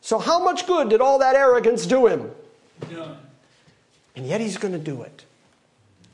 So, 0.07 0.21
how 0.21 0.39
much 0.39 0.69
good 0.69 0.91
did 0.91 1.01
all 1.01 1.19
that 1.19 1.35
arrogance 1.35 1.85
do 1.85 2.07
him? 2.07 2.31
None. 2.93 3.17
And 4.15 4.25
yet 4.25 4.41
he's 4.41 4.57
going 4.57 4.71
to 4.71 4.79
do 4.79 5.03
it. 5.03 5.25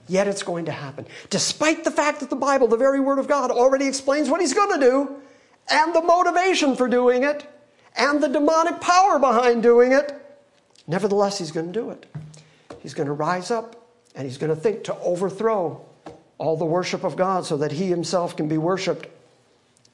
Yet 0.09 0.27
it's 0.27 0.43
going 0.43 0.65
to 0.65 0.73
happen. 0.73 1.05
Despite 1.29 1.85
the 1.85 1.91
fact 1.91 2.21
that 2.21 2.31
the 2.31 2.37
Bible, 2.37 2.69
the 2.69 2.79
very 2.79 3.01
Word 3.01 3.19
of 3.19 3.29
God, 3.29 3.51
already 3.51 3.87
explains 3.87 4.31
what 4.31 4.41
he's 4.41 4.55
going 4.55 4.81
to 4.81 4.87
do, 4.87 5.17
and 5.69 5.95
the 5.95 6.01
motivation 6.01 6.75
for 6.75 6.89
doing 6.89 7.23
it, 7.23 7.47
and 7.95 8.23
the 8.23 8.29
demonic 8.29 8.81
power 8.81 9.19
behind 9.19 9.63
doing 9.63 9.93
it, 9.93 10.11
nevertheless, 10.87 11.37
he's 11.37 11.53
going 11.53 11.71
to 11.71 11.79
do 11.79 11.91
it. 11.91 12.07
He's 12.81 12.95
going 12.95 13.09
to 13.09 13.13
rise 13.13 13.51
up 13.51 13.77
and 14.15 14.25
he's 14.25 14.39
going 14.39 14.55
to 14.55 14.59
think 14.59 14.85
to 14.85 14.97
overthrow 15.01 15.85
all 16.39 16.57
the 16.57 16.65
worship 16.65 17.05
of 17.05 17.15
God 17.15 17.45
so 17.45 17.59
that 17.59 17.73
he 17.73 17.89
himself 17.89 18.39
can 18.39 18.49
be 18.49 18.57
worshiped. 18.57 19.07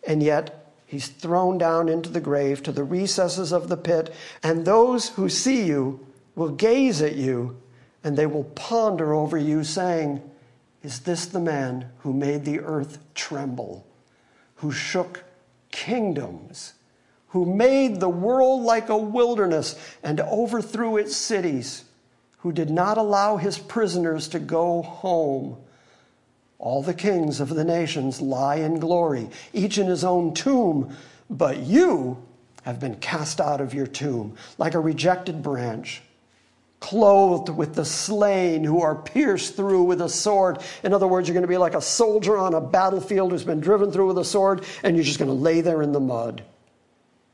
And 0.06 0.22
yet, 0.22 0.57
He's 0.88 1.08
thrown 1.08 1.58
down 1.58 1.90
into 1.90 2.08
the 2.08 2.18
grave 2.18 2.62
to 2.62 2.72
the 2.72 2.82
recesses 2.82 3.52
of 3.52 3.68
the 3.68 3.76
pit, 3.76 4.10
and 4.42 4.64
those 4.64 5.10
who 5.10 5.28
see 5.28 5.64
you 5.64 6.06
will 6.34 6.48
gaze 6.48 7.02
at 7.02 7.14
you 7.14 7.58
and 8.02 8.16
they 8.16 8.24
will 8.24 8.44
ponder 8.44 9.12
over 9.12 9.36
you, 9.36 9.64
saying, 9.64 10.22
Is 10.82 11.00
this 11.00 11.26
the 11.26 11.40
man 11.40 11.90
who 11.98 12.14
made 12.14 12.46
the 12.46 12.60
earth 12.60 12.98
tremble, 13.14 13.86
who 14.56 14.72
shook 14.72 15.24
kingdoms, 15.70 16.72
who 17.28 17.44
made 17.44 18.00
the 18.00 18.08
world 18.08 18.62
like 18.62 18.88
a 18.88 18.96
wilderness 18.96 19.76
and 20.02 20.20
overthrew 20.20 20.96
its 20.96 21.14
cities, 21.14 21.84
who 22.38 22.50
did 22.50 22.70
not 22.70 22.96
allow 22.96 23.36
his 23.36 23.58
prisoners 23.58 24.26
to 24.28 24.38
go 24.38 24.80
home? 24.80 25.58
All 26.58 26.82
the 26.82 26.94
kings 26.94 27.38
of 27.40 27.50
the 27.50 27.64
nations 27.64 28.20
lie 28.20 28.56
in 28.56 28.80
glory, 28.80 29.30
each 29.52 29.78
in 29.78 29.86
his 29.86 30.02
own 30.02 30.34
tomb, 30.34 30.96
but 31.30 31.58
you 31.58 32.20
have 32.62 32.80
been 32.80 32.96
cast 32.96 33.40
out 33.40 33.60
of 33.60 33.74
your 33.74 33.86
tomb 33.86 34.34
like 34.58 34.74
a 34.74 34.80
rejected 34.80 35.40
branch, 35.40 36.02
clothed 36.80 37.48
with 37.48 37.74
the 37.74 37.84
slain 37.84 38.64
who 38.64 38.82
are 38.82 38.96
pierced 38.96 39.54
through 39.54 39.84
with 39.84 40.02
a 40.02 40.08
sword. 40.08 40.58
In 40.82 40.92
other 40.92 41.06
words, 41.06 41.28
you're 41.28 41.34
going 41.34 41.42
to 41.42 41.48
be 41.48 41.56
like 41.58 41.74
a 41.74 41.80
soldier 41.80 42.36
on 42.36 42.54
a 42.54 42.60
battlefield 42.60 43.30
who's 43.30 43.44
been 43.44 43.60
driven 43.60 43.92
through 43.92 44.08
with 44.08 44.18
a 44.18 44.24
sword, 44.24 44.64
and 44.82 44.96
you're 44.96 45.04
just 45.04 45.18
going 45.18 45.30
to 45.30 45.34
lay 45.34 45.60
there 45.60 45.82
in 45.82 45.92
the 45.92 46.00
mud. 46.00 46.42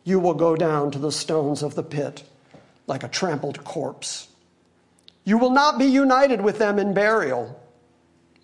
You 0.05 0.21
will 0.21 0.35
go 0.35 0.55
down 0.55 0.91
to 0.91 0.99
the 0.99 1.13
stones 1.13 1.63
of 1.63 1.75
the 1.75 1.83
pit 1.83 2.25
like 2.87 3.03
a 3.03 3.09
trampled 3.09 3.65
corpse. 3.65 4.29
You 5.25 5.39
will 5.39 5.51
not 5.51 5.79
be 5.79 5.87
united 5.87 6.43
with 6.43 6.59
them 6.59 6.79
in 6.79 6.93
burial 6.93 7.59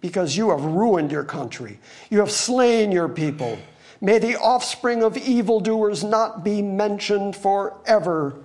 because 0.00 0.36
you 0.36 0.50
have 0.50 0.64
ruined 0.64 1.12
your 1.12 1.24
country. 1.24 1.78
You 2.08 2.20
have 2.20 2.30
slain 2.30 2.90
your 2.92 3.08
people. 3.08 3.58
May 4.00 4.18
the 4.18 4.38
offspring 4.38 5.02
of 5.02 5.16
evildoers 5.16 6.02
not 6.02 6.42
be 6.42 6.62
mentioned 6.62 7.36
forever. 7.36 8.36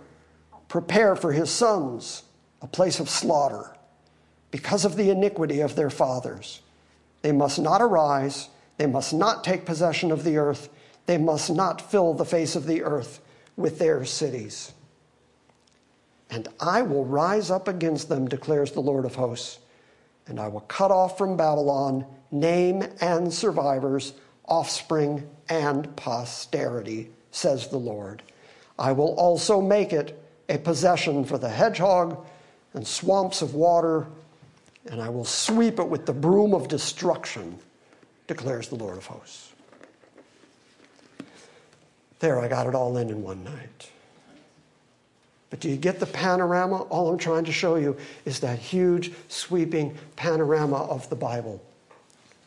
Prepare 0.68 1.16
for 1.16 1.32
his 1.32 1.50
sons 1.50 2.24
a 2.62 2.68
place 2.68 3.00
of 3.00 3.10
slaughter 3.10 3.76
because 4.52 4.86
of 4.86 4.96
the 4.96 5.10
iniquity 5.10 5.62
of 5.62 5.76
their 5.76 5.90
fathers. 5.90 6.62
They 7.22 7.32
must 7.32 7.60
not 7.60 7.82
arise. 7.82 8.50
They 8.78 8.86
must 8.88 9.14
not 9.14 9.44
take 9.44 9.66
possession 9.66 10.12
of 10.12 10.24
the 10.24 10.38
earth. 10.38 10.70
They 11.06 11.18
must 11.18 11.50
not 11.50 11.90
fill 11.90 12.14
the 12.14 12.26
face 12.26 12.56
of 12.56 12.66
the 12.66 12.84
earth 12.84 13.22
with 13.56 13.80
their 13.80 14.04
cities. 14.04 14.74
And 16.30 16.48
I 16.60 16.82
will 16.82 17.06
rise 17.06 17.50
up 17.50 17.68
against 17.68 18.10
them, 18.10 18.28
declares 18.28 18.72
the 18.72 18.82
Lord 18.82 19.06
of 19.06 19.16
hosts 19.16 19.60
and 20.28 20.40
I 20.40 20.48
will 20.48 20.62
cut 20.62 20.92
off 20.92 21.18
from 21.18 21.38
Babylon 21.38 22.06
name 22.32 22.84
and 23.02 23.34
survivors, 23.34 24.14
offspring 24.46 25.28
and 25.50 25.96
posterity, 25.96 27.10
says 27.32 27.68
the 27.68 27.78
Lord. 27.78 28.24
I 28.78 28.92
will 28.92 29.16
also 29.16 29.62
make 29.62 29.94
it 29.94 30.22
a 30.50 30.58
possession 30.58 31.24
for 31.24 31.38
the 31.38 31.50
hedgehog 31.50 32.26
and 32.74 32.86
swamps 32.86 33.42
of 33.42 33.56
water, 33.56 34.08
and 34.88 35.02
I 35.02 35.10
will 35.10 35.26
sweep 35.26 35.80
it 35.80 35.88
with 35.88 36.06
the 36.06 36.14
broom 36.14 36.54
of 36.54 36.68
destruction, 36.68 37.58
declares 38.28 38.68
the 38.68 38.76
Lord 38.76 38.98
of 38.98 39.06
hosts. 39.06 39.54
There, 42.20 42.40
I 42.40 42.48
got 42.48 42.68
it 42.68 42.76
all 42.76 42.98
in 42.98 43.10
in 43.10 43.22
one 43.22 43.44
night. 43.44 43.92
But 45.56 45.62
do 45.62 45.70
you 45.70 45.78
get 45.78 46.02
the 46.02 46.06
panorama? 46.06 46.82
All 46.90 47.10
I'm 47.10 47.18
trying 47.18 47.46
to 47.46 47.52
show 47.54 47.78
you 47.78 47.96
is 48.26 48.42
that 48.42 48.60
huge, 48.60 49.14
sweeping 49.30 49.98
panorama 50.18 50.76
of 50.76 51.08
the 51.08 51.16
Bible. 51.16 51.64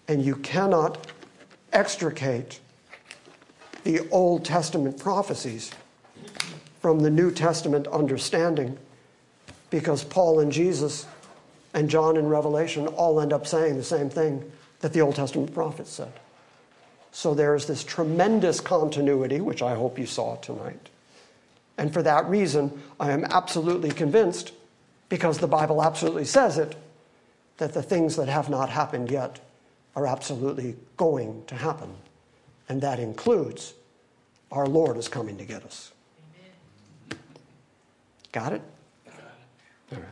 And 0.08 0.22
you 0.22 0.36
cannot 0.36 1.06
extricate 1.72 2.60
the 3.84 4.06
Old 4.10 4.44
Testament 4.44 4.98
prophecies 4.98 5.70
from 6.82 7.00
the 7.00 7.08
New 7.08 7.30
Testament 7.30 7.86
understanding 7.86 8.76
because 9.70 10.04
Paul 10.04 10.40
and 10.40 10.52
Jesus 10.52 11.06
and 11.72 11.88
John 11.88 12.18
in 12.18 12.28
Revelation 12.28 12.88
all 12.88 13.22
end 13.22 13.32
up 13.32 13.46
saying 13.46 13.78
the 13.78 13.82
same 13.82 14.10
thing 14.10 14.52
that 14.80 14.92
the 14.92 15.00
Old 15.00 15.14
Testament 15.14 15.54
prophets 15.54 15.92
said. 15.92 16.12
So 17.12 17.32
there's 17.32 17.64
this 17.64 17.84
tremendous 17.84 18.60
continuity, 18.60 19.40
which 19.40 19.62
I 19.62 19.76
hope 19.76 19.98
you 19.98 20.04
saw 20.04 20.36
tonight. 20.36 20.90
And 21.78 21.92
for 21.92 22.02
that 22.02 22.28
reason, 22.28 22.82
I 22.98 23.12
am 23.12 23.24
absolutely 23.24 23.90
convinced, 23.90 24.52
because 25.08 25.38
the 25.38 25.46
Bible 25.46 25.82
absolutely 25.82 26.24
says 26.24 26.58
it, 26.58 26.74
that 27.58 27.72
the 27.72 27.82
things 27.82 28.16
that 28.16 28.28
have 28.28 28.50
not 28.50 28.68
happened 28.68 29.10
yet 29.10 29.38
are 29.94 30.06
absolutely 30.06 30.76
going 30.96 31.44
to 31.46 31.54
happen. 31.54 31.94
And 32.68 32.82
that 32.82 32.98
includes 32.98 33.74
our 34.50 34.66
Lord 34.66 34.96
is 34.96 35.08
coming 35.08 35.38
to 35.38 35.44
get 35.44 35.64
us. 35.64 35.92
Amen. 37.10 37.20
Got 38.32 38.52
it? 38.54 38.62
All 39.92 39.98
right. 39.98 40.08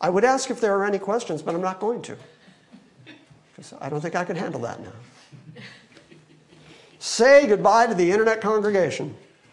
I 0.00 0.10
would 0.10 0.24
ask 0.24 0.50
if 0.50 0.60
there 0.60 0.74
are 0.76 0.84
any 0.84 0.98
questions, 0.98 1.42
but 1.42 1.54
I'm 1.54 1.62
not 1.62 1.80
going 1.80 2.02
to. 2.02 2.16
Because 3.54 3.72
I 3.80 3.88
don't 3.88 4.00
think 4.00 4.14
I 4.14 4.24
can 4.24 4.36
handle 4.36 4.60
that 4.60 4.80
now. 4.80 4.92
Say 6.98 7.46
goodbye 7.46 7.86
to 7.86 7.94
the 7.94 8.10
internet 8.10 8.40
congregation. 8.40 9.16